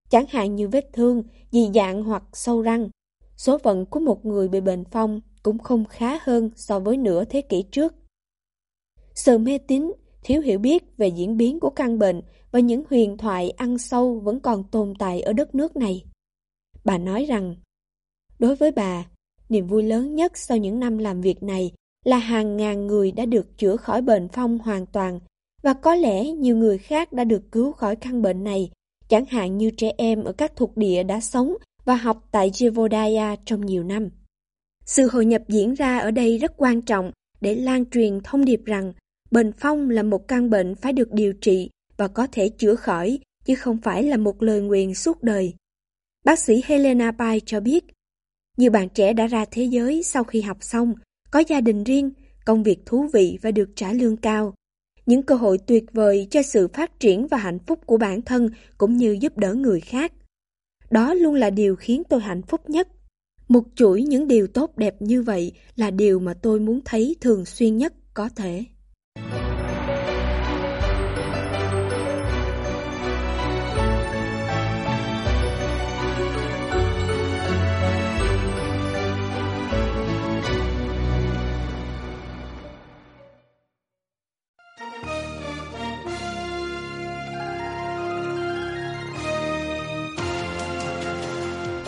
chẳng 0.09 0.27
hạn 0.29 0.57
như 0.57 0.69
vết 0.69 0.89
thương, 0.93 1.23
dị 1.51 1.71
dạng 1.75 2.05
hoặc 2.05 2.23
sâu 2.33 2.63
răng, 2.63 2.89
số 3.37 3.59
phận 3.59 3.87
của 3.87 4.01
một 4.01 4.27
người 4.27 4.49
bị 4.49 4.61
bệnh 4.61 4.85
phong 4.85 5.21
cũng 5.43 5.59
không 5.59 5.85
khá 5.85 6.19
hơn 6.23 6.51
so 6.57 6.81
với 6.81 6.97
nửa 6.97 7.25
thế 7.25 7.41
kỷ 7.41 7.63
trước. 7.73 7.95
Sự 9.15 9.39
mê 9.39 9.59
tín, 9.59 9.93
thiếu 10.25 10.41
hiểu 10.41 10.59
biết 10.59 10.97
về 10.97 11.09
diễn 11.09 11.37
biến 11.37 11.61
của 11.61 11.71
căn 11.71 11.99
bệnh 11.99 12.23
và 12.51 12.61
những 12.61 12.83
huyền 12.91 13.17
thoại 13.17 13.51
ăn 13.51 13.79
sâu 13.79 14.21
vẫn 14.25 14.41
còn 14.41 14.65
tồn 14.71 14.95
tại 14.99 15.21
ở 15.21 15.33
đất 15.33 15.55
nước 15.55 15.77
này. 15.77 16.05
Bà 16.85 16.99
nói 16.99 17.25
rằng, 17.25 17.57
đối 18.39 18.57
với 18.57 18.71
bà, 18.71 19.07
niềm 19.49 19.67
vui 19.67 19.83
lớn 19.83 20.15
nhất 20.15 20.39
sau 20.39 20.57
những 20.57 20.81
năm 20.81 20.99
làm 20.99 21.21
việc 21.21 21.43
này 21.43 21.73
là 22.05 22.19
hàng 22.19 22.57
ngàn 22.57 22.87
người 22.87 23.13
đã 23.13 23.27
được 23.27 23.59
chữa 23.59 23.77
khỏi 23.77 24.03
bệnh 24.03 24.29
phong 24.29 24.59
hoàn 24.59 24.87
toàn 24.87 25.21
và 25.63 25.73
có 25.73 25.95
lẽ 25.95 26.31
nhiều 26.31 26.57
người 26.57 26.79
khác 26.79 27.13
đã 27.13 27.25
được 27.25 27.53
cứu 27.53 27.73
khỏi 27.73 27.97
căn 27.97 28.23
bệnh 28.23 28.45
này, 28.45 28.71
chẳng 29.09 29.25
hạn 29.27 29.59
như 29.59 29.71
trẻ 29.71 29.93
em 29.99 30.25
ở 30.25 30.33
các 30.33 30.53
thuộc 30.57 30.77
địa 30.77 31.03
đã 31.03 31.21
sống 31.21 31.55
và 31.85 31.95
học 31.95 32.29
tại 32.31 32.51
Jevodaya 32.51 33.37
trong 33.45 33.67
nhiều 33.67 33.85
năm. 33.85 34.09
Sự 34.85 35.09
hội 35.13 35.25
nhập 35.25 35.43
diễn 35.49 35.75
ra 35.75 35.99
ở 35.99 36.11
đây 36.11 36.39
rất 36.39 36.53
quan 36.57 36.83
trọng 36.83 37.13
để 37.41 37.55
lan 37.55 37.85
truyền 37.91 38.21
thông 38.25 38.45
điệp 38.45 38.61
rằng 38.65 38.93
bệnh 39.31 39.53
phong 39.59 39.91
là 39.91 40.03
một 40.03 40.29
căn 40.29 40.51
bệnh 40.51 40.75
phải 40.75 40.93
được 40.93 41.13
điều 41.13 41.33
trị 41.41 41.71
và 41.97 42.09
có 42.09 42.27
thể 42.33 42.49
chữa 42.49 42.75
khỏi, 42.75 43.19
chứ 43.45 43.55
không 43.55 43.79
phải 43.83 44.03
là 44.03 44.17
một 44.17 44.43
lời 44.43 44.61
nguyền 44.61 44.95
suốt 44.95 45.23
đời. 45.23 45.55
Bác 46.25 46.39
sĩ 46.39 46.63
Helena 46.65 47.13
Pai 47.13 47.41
cho 47.47 47.61
biết, 47.61 47.85
nhiều 48.57 48.71
bạn 48.71 48.89
trẻ 48.89 49.13
đã 49.13 49.27
ra 49.27 49.45
thế 49.51 49.65
giới 49.65 50.03
sau 50.03 50.25
khi 50.25 50.41
học 50.41 50.59
xong, 50.61 50.95
có 51.31 51.43
gia 51.49 51.61
đình 51.61 51.85
riêng, 51.85 52.11
công 52.45 52.63
việc 52.63 52.87
thú 52.87 53.09
vị 53.13 53.39
và 53.43 53.51
được 53.51 53.69
trả 53.77 53.93
lương 53.93 54.17
cao. 54.17 54.55
Những 55.07 55.23
cơ 55.23 55.35
hội 55.35 55.59
tuyệt 55.59 55.85
vời 55.93 56.27
cho 56.31 56.43
sự 56.43 56.69
phát 56.69 57.01
triển 57.01 57.27
và 57.27 57.37
hạnh 57.37 57.59
phúc 57.59 57.79
của 57.87 57.97
bản 57.97 58.23
thân 58.23 58.51
cũng 58.79 58.97
như 58.97 59.19
giúp 59.21 59.39
đỡ 59.39 59.55
người 59.55 59.81
khác. 59.81 60.13
Đó 60.91 61.15
luôn 61.15 61.35
là 61.35 61.51
điều 61.51 61.77
khiến 61.77 62.03
tôi 62.09 62.21
hạnh 62.21 62.43
phúc 62.43 62.71
nhất. 62.71 62.89
Một 63.49 63.63
chuỗi 63.75 64.03
những 64.03 64.29
điều 64.29 64.47
tốt 64.47 64.77
đẹp 64.77 65.03
như 65.03 65.23
vậy 65.23 65.53
là 65.77 65.91
điều 65.91 66.19
mà 66.19 66.35
tôi 66.35 66.61
muốn 66.61 66.81
thấy 66.85 67.17
thường 67.21 67.45
xuyên 67.45 67.77
nhất 67.77 67.95
có 68.15 68.29
thể. 68.37 68.65